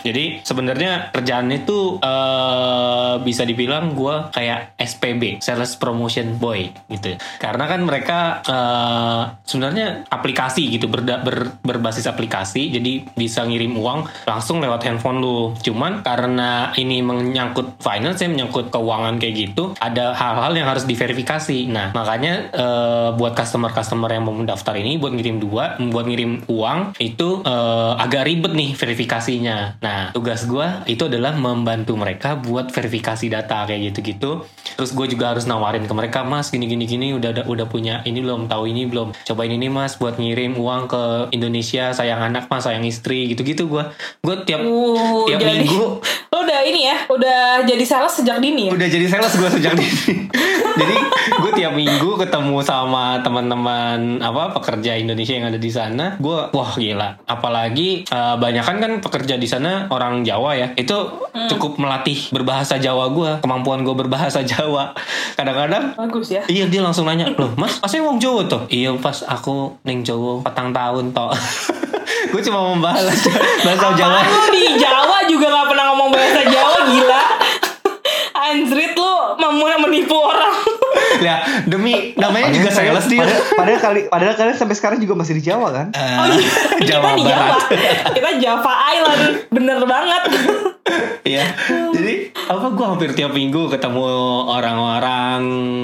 Jadi 0.00 0.44
sebenarnya 0.44 1.12
kerjaan 1.12 1.48
itu 1.50 1.98
eh 2.00 3.14
bisa 3.20 3.42
dibilang 3.44 3.92
gue 3.92 4.30
kayak 4.32 4.76
SPB, 4.78 5.42
sales 5.42 5.74
promotion 5.76 6.36
boy 6.36 6.70
gitu. 6.88 7.16
Karena 7.38 7.64
kan 7.66 7.80
mereka 7.82 8.18
eh 8.44 9.22
sebenarnya 9.44 10.06
aplikasi 10.08 10.70
gitu 10.70 10.86
berda- 10.86 11.20
ber- 11.20 11.60
berbasis 11.60 12.06
aplikasi 12.06 12.70
jadi 12.70 13.04
bisa 13.12 13.44
ngirim 13.44 13.76
uang 13.76 14.06
langsung 14.26 14.62
lewat 14.62 14.86
handphone 14.86 15.20
lu. 15.20 15.52
Cuman 15.60 16.02
karena 16.04 16.72
ini 16.76 17.02
menyangkut 17.04 17.80
finance 17.82 18.22
ya 18.22 18.28
menyangkut 18.30 18.70
keuangan 18.70 19.16
kayak 19.18 19.34
gitu, 19.50 19.74
ada 19.80 20.12
hal-hal 20.14 20.52
yang 20.54 20.68
harus 20.68 20.84
diverifikasi. 20.84 21.66
Nah, 21.70 21.92
makanya 21.92 22.50
eh, 22.52 23.08
buat 23.14 23.34
customer-customer 23.34 24.10
yang 24.10 24.24
mau 24.26 24.36
mendaftar 24.36 24.74
ini 24.76 24.96
buat 24.96 25.12
ngirim 25.14 25.40
dua, 25.42 25.76
buat 25.80 26.06
ngirim 26.06 26.46
uang 26.46 26.98
itu 27.00 27.42
eh, 27.44 27.92
agak 27.98 28.26
ribet 28.26 28.52
nih 28.54 28.70
verifikasinya. 29.30 29.78
Nah, 29.78 30.10
tugas 30.10 30.42
gua 30.50 30.82
itu 30.90 31.06
adalah 31.06 31.38
membantu 31.38 31.94
mereka 31.94 32.34
buat 32.34 32.74
verifikasi 32.74 33.30
data 33.30 33.62
kayak 33.66 33.94
gitu-gitu. 33.94 34.42
Terus 34.76 34.96
gue 34.96 35.06
juga 35.12 35.34
harus 35.36 35.44
nawarin 35.44 35.84
ke 35.84 35.94
mereka, 35.94 36.24
Mas, 36.24 36.48
gini 36.48 36.64
gini 36.64 36.84
gini 36.88 37.12
udah 37.16 37.36
udah, 37.36 37.44
udah 37.46 37.66
punya 37.68 38.00
ini 38.06 38.24
belum 38.24 38.48
tahu 38.48 38.70
ini 38.70 38.88
belum. 38.88 39.12
Cobain 39.26 39.52
ini 39.52 39.68
Mas 39.68 39.96
buat 40.00 40.16
ngirim 40.16 40.56
uang 40.56 40.88
ke 40.88 41.02
Indonesia, 41.36 41.92
sayang 41.92 42.20
anak 42.20 42.48
Mas, 42.48 42.64
sayang 42.64 42.84
istri 42.84 43.30
gitu-gitu 43.32 43.68
gua. 43.68 43.92
Gue 44.24 44.40
tiap 44.44 44.64
uh, 44.64 45.26
tiap 45.28 45.40
jadi 45.42 45.64
minggu. 45.64 46.00
Lo 46.30 46.38
udah 46.46 46.60
ini 46.64 46.80
ya 46.88 46.96
udah 47.08 47.40
jadi 47.64 47.84
sales 47.84 48.14
sejak 48.16 48.38
dini 48.40 48.68
ya? 48.68 48.72
Udah 48.74 48.88
jadi 48.88 49.06
sales 49.06 49.32
gue 49.36 49.50
sejak 49.60 49.72
dini. 49.76 50.14
Jadi 50.70 50.96
gue 51.42 51.52
tiap 51.58 51.74
minggu 51.74 52.14
ketemu 52.14 52.62
sama 52.62 53.18
teman-teman 53.26 54.22
apa 54.22 54.54
pekerja 54.54 54.94
Indonesia 54.94 55.34
yang 55.34 55.50
ada 55.50 55.58
di 55.58 55.66
sana. 55.66 56.14
Gue 56.22 56.46
wah 56.54 56.72
gila. 56.78 57.18
Apalagi 57.26 58.06
eh, 58.06 58.36
banyak 58.38 58.64
kan 58.64 58.76
kan 58.78 58.92
pekerja 59.02 59.34
di 59.34 59.50
sana 59.50 59.90
orang 59.90 60.22
Jawa 60.22 60.54
ya. 60.54 60.68
Itu 60.78 61.26
cukup 61.50 61.76
melatih 61.80 62.30
berbahasa 62.30 62.78
Jawa 62.78 63.10
gue 63.10 63.30
kemampuan 63.42 63.82
gue 63.82 63.94
berbahasa 63.98 64.46
Jawa 64.46 64.59
kadang-kadang 65.38 65.96
bagus 65.96 66.34
ya. 66.34 66.42
Iya 66.44 66.68
dia 66.68 66.80
langsung 66.84 67.08
nanya 67.08 67.32
loh 67.32 67.52
mas 67.56 67.80
masnya 67.80 68.04
wong 68.04 68.20
Jawa 68.20 68.44
tuh 68.44 68.62
iya 68.68 68.92
pas 68.98 69.24
aku 69.24 69.78
neng 69.86 70.04
Jawa 70.04 70.44
patang 70.44 70.74
tahun 70.74 71.14
toh. 71.16 71.30
Gue 72.30 72.42
cuma 72.44 72.76
membahas 72.76 73.06
bahasa 73.64 73.88
Jawa. 73.96 74.20
lo 74.20 74.44
di 74.52 74.76
Jawa 74.76 75.24
juga 75.24 75.46
gak 75.48 75.66
pernah 75.72 75.84
ngomong 75.94 76.10
bahasa 76.12 76.40
Jawa 76.44 76.78
gila. 76.90 77.22
Anjrit 78.36 78.92
lo 78.94 79.38
mau 79.40 79.52
menipu 79.88 80.16
orang 80.18 80.69
ya 81.26 81.36
demi 81.64 82.14
namanya 82.14 82.50
juga 82.50 82.70
sales 82.70 83.06
dia 83.06 83.20
padahal, 83.20 83.42
padahal 83.52 83.80
kali 83.80 84.00
padahal 84.06 84.34
kalian 84.34 84.56
sampai 84.56 84.76
sekarang 84.76 84.98
juga 84.98 85.14
masih 85.16 85.34
di 85.34 85.42
Jawa 85.42 85.68
kan 85.70 85.86
Oh 85.92 86.26
iya 86.28 86.50
Jawa 86.88 87.08
Kita 87.12 87.26
Barat. 87.26 87.60
Jawa 87.66 88.10
Kita 88.12 88.30
Java 88.38 88.72
Island 88.88 89.22
Bener 89.48 89.78
banget 89.82 90.22
Iya. 91.22 91.44
Jadi 91.94 92.14
apa 92.34 92.66
gue 92.68 92.82
hampir 92.82 93.10
tiap 93.14 93.30
minggu 93.30 93.70
ketemu 93.70 94.02
orang-orang 94.50 95.40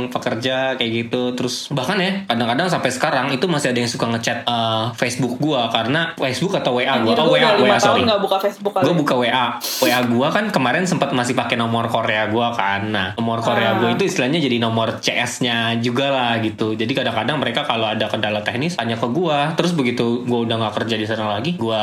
pekerja 0.09 0.74
kayak 0.74 0.91
gitu. 1.05 1.37
Terus 1.37 1.70
bahkan 1.70 1.99
ya 1.99 2.24
kadang-kadang 2.27 2.66
sampai 2.66 2.91
sekarang 2.91 3.27
itu 3.31 3.47
masih 3.47 3.70
ada 3.70 3.79
yang 3.79 3.91
suka 3.91 4.07
ngechat 4.09 4.43
eh, 4.43 4.85
Facebook 4.97 5.39
gue 5.39 5.61
karena 5.70 6.16
Facebook 6.16 6.57
atau 6.57 6.74
WA 6.74 6.99
gue. 6.99 7.12
Oh 7.12 7.31
gue 7.31 7.39
WA, 7.39 7.55
WA 7.57 7.79
sorry. 7.79 8.03
gak 8.03 8.18
buka 8.18 8.37
Facebook 8.41 8.72
kali 8.74 8.83
Gue 8.83 8.95
buka 8.97 9.14
WA. 9.14 9.47
WA 9.61 10.01
gue 10.03 10.29
kan 10.33 10.45
kemarin 10.51 10.85
sempat 10.85 11.12
masih 11.12 11.35
pakai 11.35 11.55
nomor 11.55 11.87
Korea 11.87 12.27
gue 12.27 12.47
kan. 12.55 12.81
Nah 12.89 13.09
nomor 13.14 13.39
Korea 13.41 13.66
Ah. 13.66 13.79
gue 13.79 13.91
itu 13.95 14.07
istilahnya 14.07 14.39
jadi 14.39 14.57
nomor 14.59 14.99
CS-nya 15.16 15.80
juga 15.80 16.12
lah 16.12 16.36
gitu. 16.44 16.76
Jadi 16.76 16.92
kadang-kadang 16.92 17.40
mereka 17.40 17.64
kalau 17.64 17.88
ada 17.88 18.04
kendala 18.12 18.44
teknis 18.44 18.76
tanya 18.76 19.00
ke 19.00 19.08
gue. 19.08 19.38
Terus 19.56 19.72
begitu 19.72 20.28
gue 20.28 20.38
udah 20.44 20.60
nggak 20.60 20.84
kerja 20.84 21.00
di 21.00 21.06
sana 21.08 21.32
lagi, 21.32 21.56
gue 21.56 21.82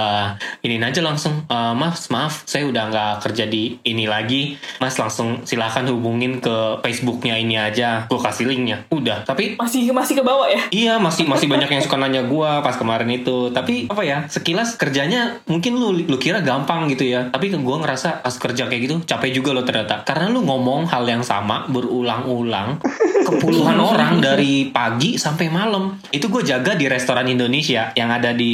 ini 0.61 0.77
aja 0.77 1.01
langsung, 1.01 1.49
"Eh, 1.49 1.73
mas 1.73 2.13
maaf 2.13 2.45
saya 2.45 2.69
udah 2.69 2.93
nggak 2.93 3.13
kerja 3.25 3.49
di 3.49 3.81
ini 3.88 4.05
lagi. 4.05 4.53
Mas 4.77 5.01
langsung 5.01 5.41
silahkan 5.47 5.81
hubungin 5.89 6.38
ke 6.38 6.77
Facebooknya 6.86 7.34
ini 7.39 7.57
aja. 7.57 8.05
Gue 8.05 8.21
kasih 8.21 8.45
linknya. 8.45 8.86
Udah. 8.93 9.25
Tapi 9.25 9.57
Masih 9.57 9.89
masih 9.95 10.19
ke 10.19 10.23
bawah 10.25 10.45
ya 10.49 10.59
Iya 10.69 10.93
masih 10.99 11.23
masih 11.23 11.47
banyak 11.47 11.69
yang 11.71 11.81
suka 11.84 11.95
nanya 11.95 12.27
gua 12.27 12.59
pas 12.59 12.75
kemarin 12.75 13.07
itu. 13.09 13.49
Tapi 13.49 13.88
apa 13.88 14.03
ya 14.03 14.27
sekilas 14.27 14.75
kerjanya 14.75 15.39
mungkin 15.47 15.79
lu 15.79 15.95
lu 15.95 16.17
kira 16.19 16.43
gampang 16.43 16.91
gitu 16.91 17.07
ya. 17.07 17.31
Tapi 17.31 17.53
gua 17.63 17.79
ngerasa 17.79 18.21
pas 18.21 18.36
kerja 18.36 18.67
kayak 18.67 18.81
gitu 18.84 18.95
capek 19.07 19.31
juga 19.39 19.55
loh 19.55 19.63
ternyata. 19.63 20.03
Karena 20.03 20.27
lu 20.27 20.43
ngomong 20.43 20.91
hal 20.91 21.07
yang 21.07 21.23
sama 21.23 21.63
berulang-ulang 21.71 22.84
ke 23.24 23.32
puluhan 23.39 23.80
orang 23.95 24.19
dari 24.19 24.69
pagi 24.69 25.15
sampai 25.15 25.47
malam. 25.47 25.97
Itu 26.11 26.28
gue 26.28 26.43
jaga 26.43 26.76
di 26.76 26.86
restoran 26.91 27.26
Indonesia 27.32 27.95
yang 27.95 28.11
ada 28.11 28.36
di 28.36 28.53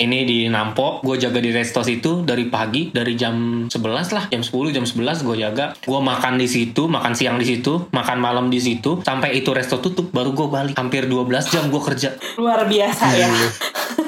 ini 0.00 0.24
di 0.24 0.38
Nampo. 0.48 1.04
Gue 1.04 1.20
jaga 1.20 1.38
di 1.38 1.52
resto 1.52 1.84
situ 1.84 2.24
dari 2.24 2.48
pagi 2.48 2.90
dari 2.90 3.14
jam 3.14 3.68
11 3.68 4.16
lah, 4.16 4.24
jam 4.32 4.42
10 4.42 4.74
jam 4.74 4.84
11 4.88 5.26
gue 5.28 5.36
jaga. 5.38 5.76
Gue 5.84 6.00
makan 6.00 6.40
di 6.40 6.48
situ, 6.48 6.88
makan 6.88 7.12
siang 7.12 7.36
di 7.36 7.46
situ, 7.46 7.86
makan 7.92 8.18
malam 8.18 8.48
di 8.48 8.58
situ 8.58 9.04
sampai 9.04 9.36
itu 9.38 9.52
resto 9.52 9.78
tutup 9.78 10.10
baru 10.10 10.32
gue 10.32 10.48
balik. 10.48 10.74
Hampir 10.74 11.06
12 11.06 11.52
jam 11.52 11.64
gue 11.68 11.82
kerja 11.82 12.14
Luar 12.38 12.64
biasa 12.64 13.06
ya 13.18 13.28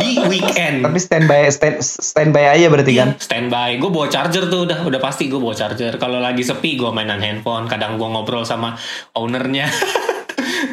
di 0.00 0.10
weekend. 0.28 0.84
tapi 0.84 0.98
standby 0.98 1.48
stand, 1.48 1.80
standby 1.82 2.44
aja 2.50 2.66
berarti 2.68 2.92
kan 2.96 3.08
Iya, 3.14 3.22
standby. 3.22 3.70
Gue 3.78 3.90
bawa 3.92 4.06
charger 4.10 4.50
tuh 4.50 4.66
udah 4.66 4.82
udah 4.82 5.00
pasti 5.00 5.30
gue 5.30 5.38
bawa 5.38 5.54
charger. 5.54 5.94
Kalau 5.96 6.18
lagi 6.18 6.42
sepi 6.42 6.74
gue 6.74 6.90
mainan 6.90 7.22
handphone. 7.22 7.70
Kadang 7.70 7.96
gue 8.00 8.08
ngobrol 8.08 8.42
sama 8.42 8.74
ownernya. 9.14 9.68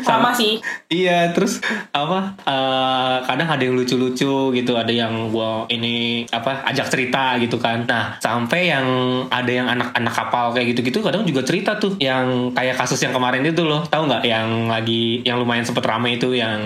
Sama 0.04 0.32
sih 0.32 0.60
Iya, 0.88 1.34
terus 1.34 1.58
apa? 1.90 2.38
eh, 2.46 3.18
kadang 3.26 3.50
ada 3.50 3.64
yang 3.64 3.74
lucu-lucu 3.74 4.54
gitu, 4.54 4.74
ada 4.78 4.94
yang 4.94 5.34
gua 5.34 5.66
ini 5.68 6.26
apa 6.30 6.62
ajak 6.70 6.88
cerita 6.90 7.38
gitu 7.42 7.58
kan. 7.58 7.86
Nah, 7.90 8.18
sampai 8.22 8.70
yang 8.70 8.86
ada 9.28 9.50
yang 9.50 9.66
anak-anak 9.66 10.14
kapal 10.14 10.54
kayak 10.54 10.76
gitu-gitu, 10.76 11.02
kadang 11.02 11.26
juga 11.26 11.42
cerita 11.42 11.82
tuh, 11.82 11.98
yang 11.98 12.54
kayak 12.54 12.78
kasus 12.78 13.02
yang 13.02 13.10
kemarin 13.10 13.42
itu 13.42 13.66
loh, 13.66 13.82
tahu 13.88 14.06
nggak? 14.06 14.22
Yang 14.22 14.48
lagi 14.70 15.04
yang 15.26 15.42
lumayan 15.42 15.66
sempet 15.66 15.82
rame 15.84 16.16
itu, 16.16 16.30
yang 16.36 16.60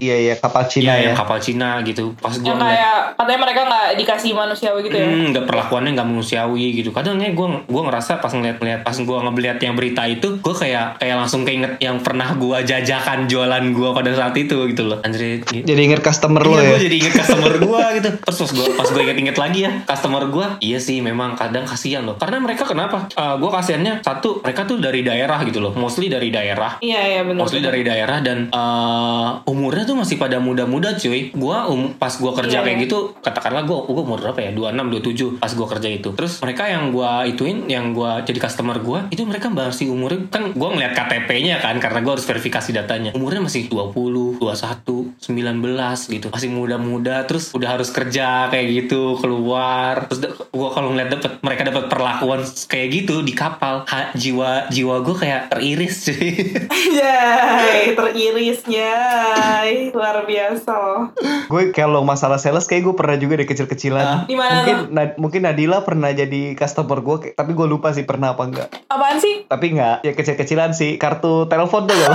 iya 0.00 0.16
iya 0.16 0.34
kapal 0.36 0.64
Cina 0.66 0.92
Iya, 0.92 0.94
ya 0.96 1.02
yang 1.10 1.16
kapal 1.16 1.38
Cina 1.40 1.80
gitu. 1.82 2.12
Pas 2.20 2.34
gua 2.36 2.52
Yang 2.52 2.60
kayak 2.60 2.96
Katanya 3.16 3.40
mereka 3.40 3.60
gak 3.68 3.88
dikasih 3.96 4.30
manusiawi 4.32 4.80
gitu 4.86 4.96
ya 4.96 5.06
Hmm, 5.06 5.24
nggak 5.32 5.44
perlakuannya 5.46 5.90
nggak 5.96 6.08
manusiawi 6.08 6.66
gitu. 6.76 6.90
Kadangnya 6.90 7.28
gue 7.32 7.46
gua 7.64 7.82
ngerasa 7.88 8.20
pas 8.20 8.32
ngeliat 8.32 8.56
ngeliat 8.60 8.80
pas 8.82 8.96
gue 8.96 9.16
ngeliat 9.20 9.58
yang 9.60 9.74
berita 9.76 10.02
itu, 10.04 10.40
gue 10.40 10.54
kayak 10.54 11.00
kayak 11.00 11.16
langsung 11.16 11.44
keinget 11.44 11.76
yang 11.80 12.00
pernah 12.00 12.32
gua 12.40 12.64
jajakan 12.64 13.28
jualan 13.28 13.64
gua 13.70 13.92
pada 13.92 14.10
saat 14.10 14.32
itu 14.34 14.56
gitu 14.66 14.82
loh. 14.86 14.98
Anjir. 15.00 15.20
i- 15.44 15.62
Jadi 15.62 15.80
inget 15.84 16.00
customer 16.00 16.40
lo 16.40 16.56
Iya, 16.56 16.62
ya. 16.62 16.68
gue 16.70 16.80
jadi 16.82 16.96
inget 16.98 17.14
customer 17.14 17.52
gue 17.62 17.82
gitu. 17.94 18.08
Terus 18.18 18.38
pas 18.40 18.50
gue 18.50 18.66
pas 18.74 18.88
gue 18.88 19.02
inget-inget 19.02 19.36
lagi 19.36 19.60
ya, 19.60 19.72
customer 19.84 20.22
gue, 20.26 20.46
iya 20.60 20.78
sih 20.78 20.98
memang 20.98 21.36
kadang 21.36 21.62
kasihan 21.62 22.02
loh. 22.02 22.16
Karena 22.16 22.40
mereka 22.40 22.64
kenapa? 22.64 23.04
gue 23.12 23.50
kasihannya 23.50 24.00
satu, 24.00 24.40
mereka 24.40 24.64
tuh 24.64 24.80
dari 24.80 25.02
daerah 25.02 25.36
gitu 25.42 25.60
loh, 25.60 25.72
mostly 25.72 26.08
dari 26.08 26.30
daerah. 26.30 26.80
Iya 26.80 27.00
iya 27.06 27.20
benar. 27.22 27.44
Mostly 27.44 27.60
dari 27.60 27.82
daerah 27.82 28.18
dan 28.20 28.48
eh, 28.48 29.28
umurnya 29.44 29.84
tuh 29.84 29.96
masih 29.96 30.16
pada 30.16 30.38
muda-muda 30.38 30.94
cuy. 30.94 31.28
Gua 31.32 31.66
um, 31.66 31.92
pas 31.92 32.12
gua 32.14 32.32
kerja 32.32 32.60
Iya, 32.60 32.64
kayak 32.64 32.78
iya. 32.78 32.84
gitu, 32.84 32.98
katakanlah 33.18 33.62
gua 33.62 33.84
gua 33.84 34.02
umur 34.02 34.18
berapa 34.20 34.40
ya? 34.40 34.50
26, 34.50 35.36
27 35.36 35.38
pas 35.38 35.52
gua 35.52 35.66
kerja 35.68 35.88
itu. 35.90 36.08
Terus 36.10 36.32
mereka 36.38 36.62
yang 36.64 36.90
gua 36.90 37.22
ituin, 37.22 37.66
yang 37.66 37.92
gua 37.92 38.22
jadi 38.22 38.38
customer 38.38 38.78
gua, 38.78 39.04
itu 39.08 39.20
mereka 39.22 39.46
masih 39.46 39.88
umurnya 39.88 40.26
kan 40.28 40.52
gua 40.52 40.70
ngeliat 40.70 40.94
KTP-nya 40.94 41.58
kan 41.58 41.76
karena 41.76 42.00
gua 42.00 42.14
harus 42.14 42.24
verifikasi 42.30 42.70
datanya. 42.70 43.10
Umurnya 43.12 43.42
masih 43.42 43.66
20, 43.66 44.38
21, 44.38 45.18
19 45.18 46.06
gitu. 46.08 46.26
Masih 46.30 46.48
muda-muda 46.48 47.26
terus 47.26 47.50
udah 47.50 47.74
harus 47.74 47.90
kerja 47.90 48.46
kayak 48.48 48.86
gitu, 48.86 49.18
keluar. 49.18 50.06
Terus 50.06 50.20
gua 50.48 50.70
kalau 50.70 50.94
ngeliat 50.94 51.10
dapet 51.10 51.42
mereka 51.42 51.66
dapat 51.66 51.90
perlakuan 51.90 52.40
kayak 52.64 52.88
gitu 52.92 53.20
di 53.20 53.34
kapal, 53.34 53.82
ha- 53.84 54.14
jiwa 54.14 54.70
jiwa 54.70 55.02
gua 55.02 55.16
kayak 55.18 55.42
teriris 55.50 56.06
cuy. 56.06 56.30
Jai, 56.98 57.92
teriris 57.92 58.60
Jai. 58.64 59.90
Luar 59.90 60.22
biasa 60.22 60.70
loh. 60.70 61.02
Gue 61.46 61.72
kalau 61.72 62.02
masalah 62.02 62.38
sales 62.38 62.64
kayak 62.64 62.84
gue 62.84 62.94
pernah 62.94 63.16
juga 63.16 63.34
deh 63.34 63.48
kecil-kecilan. 63.48 64.26
Di 64.26 64.36
mana 64.36 64.52
mungkin 64.54 64.76
Na- 64.90 65.16
mungkin 65.16 65.40
Nadila 65.42 65.82
pernah 65.82 66.12
jadi 66.12 66.54
customer 66.54 67.00
gue, 67.00 67.32
tapi 67.32 67.52
gue 67.52 67.66
lupa 67.66 67.90
sih 67.90 68.04
pernah 68.04 68.34
apa 68.34 68.42
enggak. 68.44 68.68
Apaan 68.86 69.18
sih? 69.18 69.46
Tapi 69.46 69.66
enggak, 69.72 69.96
ya 70.02 70.12
kecil-kecilan 70.12 70.70
sih. 70.70 70.94
Kartu 70.94 71.48
telepon 71.48 71.86
tuh 71.86 71.96
loh. 71.96 72.14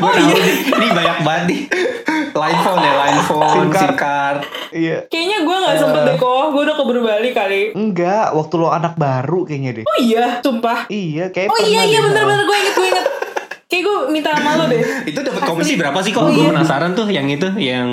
Gue 0.00 0.10
tahu 0.16 0.32
nih, 0.40 0.56
ini 0.64 0.86
banyak 0.96 1.18
banget 1.26 1.44
nih. 1.52 1.60
Line 2.30 2.60
phone 2.64 2.80
ya, 2.80 2.92
line 2.96 3.20
phone, 3.26 3.50
SIM 3.52 3.68
card. 3.68 3.80
SIM 3.82 3.92
card. 3.98 4.38
iya. 4.72 4.98
Kayaknya 5.12 5.38
gue 5.44 5.56
gak 5.60 5.76
sempet 5.76 6.00
deh 6.08 6.16
kok. 6.16 6.44
Gue 6.54 6.62
udah 6.64 6.76
keburu 6.78 7.00
balik 7.04 7.32
kali. 7.36 7.62
Enggak, 7.76 8.32
waktu 8.32 8.54
lo 8.56 8.68
anak 8.72 8.94
baru 8.96 9.44
kayaknya 9.44 9.82
deh. 9.82 9.84
Oh 9.84 9.98
iya, 10.00 10.40
sumpah. 10.40 10.88
Iya, 10.88 11.28
kayak 11.34 11.52
Oh 11.52 11.60
iya 11.60 11.84
iya 11.84 12.00
bener-bener 12.00 12.44
gue 12.48 12.56
inget 12.56 12.74
gue 12.78 12.88
inget. 12.88 13.06
Kayak 13.70 13.82
gue 13.86 13.96
minta 14.10 14.34
sama 14.34 14.58
lo 14.58 14.64
deh. 14.66 14.82
Itu 15.14 15.22
dapat 15.22 15.46
komisi 15.46 15.78
berapa 15.78 15.94
sih 16.02 16.10
kok? 16.10 16.20
Oh, 16.20 16.28
gue 16.28 16.42
iya. 16.42 16.50
penasaran 16.50 16.90
tuh 16.92 17.06
yang 17.06 17.30
itu, 17.30 17.46
yang 17.54 17.86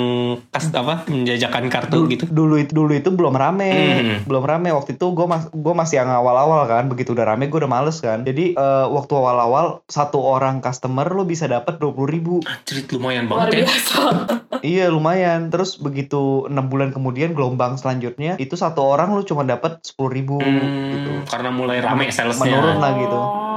kas 0.50 0.74
apa 0.74 1.06
menjajakan 1.06 1.70
kartu 1.70 2.02
Dulu, 2.02 2.10
gitu. 2.10 2.24
dulu 2.26 2.54
itu 2.58 2.72
dulu 2.74 2.92
itu 2.92 3.08
belum 3.08 3.30
rame, 3.32 3.70
Hmm. 3.70 4.18
belum 4.26 4.42
rame 4.42 4.74
waktu 4.74 4.98
itu 4.98 5.06
gue 5.08 5.24
mas 5.24 5.46
gue 5.48 5.74
masih 5.74 6.02
yang 6.02 6.10
awal-awal 6.10 6.66
kan, 6.66 6.90
begitu 6.90 7.14
udah 7.14 7.30
rame 7.30 7.46
gue 7.46 7.56
udah 7.56 7.70
males 7.70 8.02
kan. 8.02 8.26
Jadi 8.26 8.58
eh, 8.58 8.86
waktu 8.88 9.12
awal-awal 9.14 9.86
satu 9.86 10.18
orang 10.18 10.58
customer 10.58 11.06
lo 11.06 11.22
bisa 11.22 11.46
dapat 11.46 11.78
dua 11.78 11.94
puluh 11.94 12.10
ribu. 12.10 12.34
Anjir, 12.42 12.82
lumayan 12.90 13.30
Luar 13.30 13.46
banget 13.46 13.54
ya. 13.54 13.58
biasa. 13.62 14.00
iya 14.74 14.86
lumayan. 14.90 15.46
Terus 15.48 15.78
begitu 15.78 16.42
enam 16.44 16.66
bulan 16.66 16.90
kemudian 16.90 17.32
gelombang 17.32 17.78
selanjutnya 17.78 18.34
itu 18.36 18.58
satu 18.58 18.82
orang 18.82 19.14
lo 19.14 19.22
cuma 19.22 19.46
dapat 19.46 19.78
sepuluh 19.80 20.10
ribu 20.10 20.42
gitu. 20.42 21.10
Hmm, 21.14 21.22
karena 21.22 21.54
mulai 21.54 21.78
rame 21.78 22.10
salesnya. 22.10 22.50
Menurun 22.50 22.82
lah 22.82 22.92
gitu. 22.98 23.14
Oh. 23.14 23.47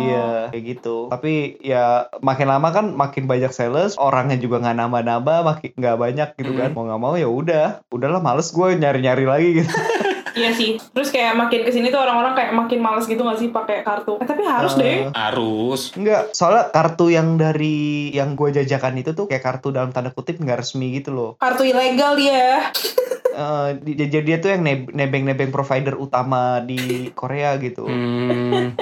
Iya 0.00 0.28
kayak 0.48 0.64
gitu. 0.66 0.96
Tapi 1.08 1.32
ya 1.60 1.84
makin 2.18 2.46
lama 2.46 2.68
kan 2.68 2.86
makin 2.90 3.24
banyak 3.24 3.50
sales, 3.50 3.94
orangnya 3.96 4.36
juga 4.36 4.58
nggak 4.58 4.76
nambah-nambah, 4.76 5.38
makin 5.44 5.70
nggak 5.74 5.96
banyak 5.96 6.28
gitu 6.34 6.52
kan. 6.54 6.70
Mau 6.72 6.84
nggak 6.84 7.00
mau 7.00 7.14
ya 7.14 7.26
udah, 7.26 7.66
udahlah 7.88 8.18
males 8.18 8.48
gue 8.48 8.68
nyari-nyari 8.74 9.24
lagi 9.24 9.50
gitu. 9.58 9.72
Iya 10.28 10.54
sih. 10.54 10.78
Terus 10.94 11.10
kayak 11.10 11.34
makin 11.34 11.66
ke 11.66 11.74
sini 11.74 11.90
tuh 11.90 11.98
orang-orang 11.98 12.38
kayak 12.38 12.54
makin 12.54 12.78
males 12.78 13.10
gitu 13.10 13.26
gak 13.26 13.42
sih 13.42 13.50
pakai 13.50 13.82
kartu. 13.82 14.22
Eh, 14.22 14.28
tapi 14.28 14.46
harus 14.46 14.70
Eh, 14.72 14.78
deh. 14.78 14.96
Harus. 15.10 15.90
Enggak, 15.98 16.30
soalnya 16.30 16.70
kartu 16.70 17.10
yang 17.10 17.34
dari 17.34 18.14
yang 18.14 18.38
gue 18.38 18.54
jajakan 18.54 19.02
itu 19.02 19.10
tuh 19.12 19.26
kayak 19.26 19.42
kartu 19.42 19.74
dalam 19.74 19.90
tanda 19.90 20.14
kutip 20.14 20.38
nggak 20.38 20.62
resmi 20.62 20.94
gitu 20.94 21.10
loh. 21.10 21.30
Kartu 21.36 21.66
ilegal 21.66 22.14
dia. 22.14 22.62
Eh, 23.28 23.70
di- 23.78 23.94
jadi 23.94 24.24
dia 24.24 24.38
tuh 24.38 24.50
yang 24.50 24.62
neb- 24.62 24.90
nebeng-nebeng 24.90 25.54
provider 25.54 25.94
utama 25.94 26.58
di 26.58 27.06
Korea 27.12 27.54
gitu. 27.56 27.86
Hmm. 27.86 28.74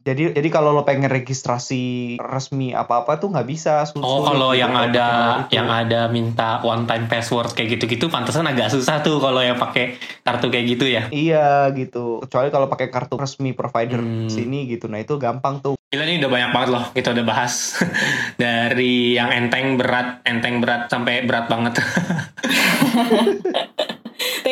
Jadi 0.00 0.30
jadi 0.32 0.48
kalau 0.48 0.70
lo 0.70 0.82
pengen 0.82 1.08
registrasi 1.08 1.82
resmi 2.16 2.70
apa-apa 2.70 3.16
tuh 3.16 3.28
nggak 3.28 3.44
bisa. 3.44 3.82
sulit- 3.84 4.02
Oh, 4.02 4.22
kalau 4.22 4.50
gitu, 4.50 4.60
yang 4.60 4.72
ada 4.72 5.06
pakai 5.08 5.42
itu. 5.42 5.52
yang 5.52 5.68
ada 5.68 6.00
minta 6.06 6.48
one 6.60 6.84
time 6.84 7.04
password 7.04 7.52
kayak 7.52 7.74
gitu-gitu 7.74 8.06
pantesan 8.06 8.44
agak 8.44 8.68
susah 8.68 9.00
tuh 9.00 9.18
kalau 9.18 9.38
yang 9.38 9.54
pakai 9.54 9.94
kartu 10.20 10.46
kayak 10.48 10.66
gitu 10.68 10.86
ya. 10.86 11.02
Iya 11.08 11.48
gitu. 11.72 12.20
Kecuali 12.20 12.48
kalau 12.48 12.66
pakai 12.66 12.88
kartu 12.88 13.14
resmi 13.14 13.50
provider 13.50 13.98
Hmm. 13.98 14.26
sini 14.26 14.64
gitu. 14.66 14.86
Nah 14.86 14.98
itu 14.98 15.16
gampang 15.16 15.58
tuh. 15.58 15.74
Gila 15.86 16.02
nih 16.02 16.18
udah 16.18 16.30
banyak 16.30 16.50
banget 16.50 16.68
loh 16.70 16.84
kita 16.90 17.08
udah 17.10 17.24
bahas 17.24 17.78
dari 18.36 18.94
yang 19.12 19.30
enteng 19.30 19.74
berat, 19.74 20.22
enteng 20.22 20.58
berat 20.58 20.86
sampai 20.86 21.22
berat 21.22 21.46
banget. 21.46 21.74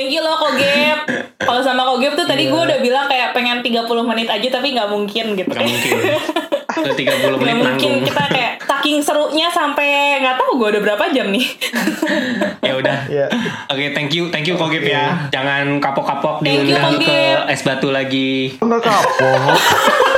Thank 0.03 0.19
you 0.19 0.23
loh 0.27 0.35
Kogep. 0.35 0.99
Kalau 1.39 1.63
sama 1.63 1.87
Kogep 1.87 2.19
tuh 2.19 2.27
tadi 2.27 2.51
gue 2.51 2.59
udah 2.59 2.83
bilang 2.83 3.07
kayak 3.07 3.31
pengen 3.31 3.63
30 3.63 3.87
menit 4.03 4.27
aja 4.27 4.49
tapi 4.51 4.75
nggak 4.75 4.91
mungkin 4.91 5.39
gitu. 5.39 5.47
Gak 5.47 5.63
mungkin. 5.63 5.95
Udah 6.83 6.97
30 6.99 7.07
Nggak 7.07 7.39
menit 7.39 7.55
mungkin 7.55 7.71
nanggung. 7.79 7.97
kita 8.03 8.25
kayak 8.27 8.53
saking 8.67 8.99
serunya 8.99 9.47
sampai 9.47 10.19
nggak 10.19 10.35
tahu 10.35 10.59
gue 10.59 10.69
udah 10.75 10.83
berapa 10.83 11.05
jam 11.15 11.31
nih. 11.31 11.47
Ya 12.67 12.75
udah. 12.75 12.99
Iya. 13.07 13.27
Oke, 13.71 13.95
thank 13.95 14.11
you, 14.11 14.27
thank 14.35 14.43
you 14.43 14.59
Kogip 14.59 14.83
ya. 14.83 15.31
Jangan 15.31 15.79
kapok-kapok 15.79 16.43
Thank 16.43 16.67
you, 16.67 16.75
diundang 16.75 16.99
ke 16.99 17.47
es 17.47 17.63
batu 17.63 17.95
lagi. 17.95 18.59
Enggak 18.59 18.83
kapok. 18.83 19.55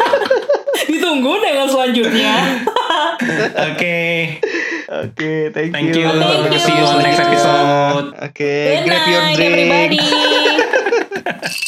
Ditunggu 0.89 1.37
dengan 1.41 1.68
selanjutnya. 1.68 2.64
Oke, 3.68 4.01
Oke, 4.89 5.16
okay, 5.16 5.51
thank, 5.51 5.72
thank 5.72 5.97
you. 5.97 6.03
you. 6.03 6.09
Thank 6.09 6.53
you. 6.53 6.59
See 6.59 6.76
you 6.76 6.85
on 6.85 7.03
next 7.03 7.20
episode. 7.20 8.14
Oke, 8.14 8.22
okay, 8.22 8.85
grab 8.85 9.09
your 9.09 9.35
drink. 9.35 10.01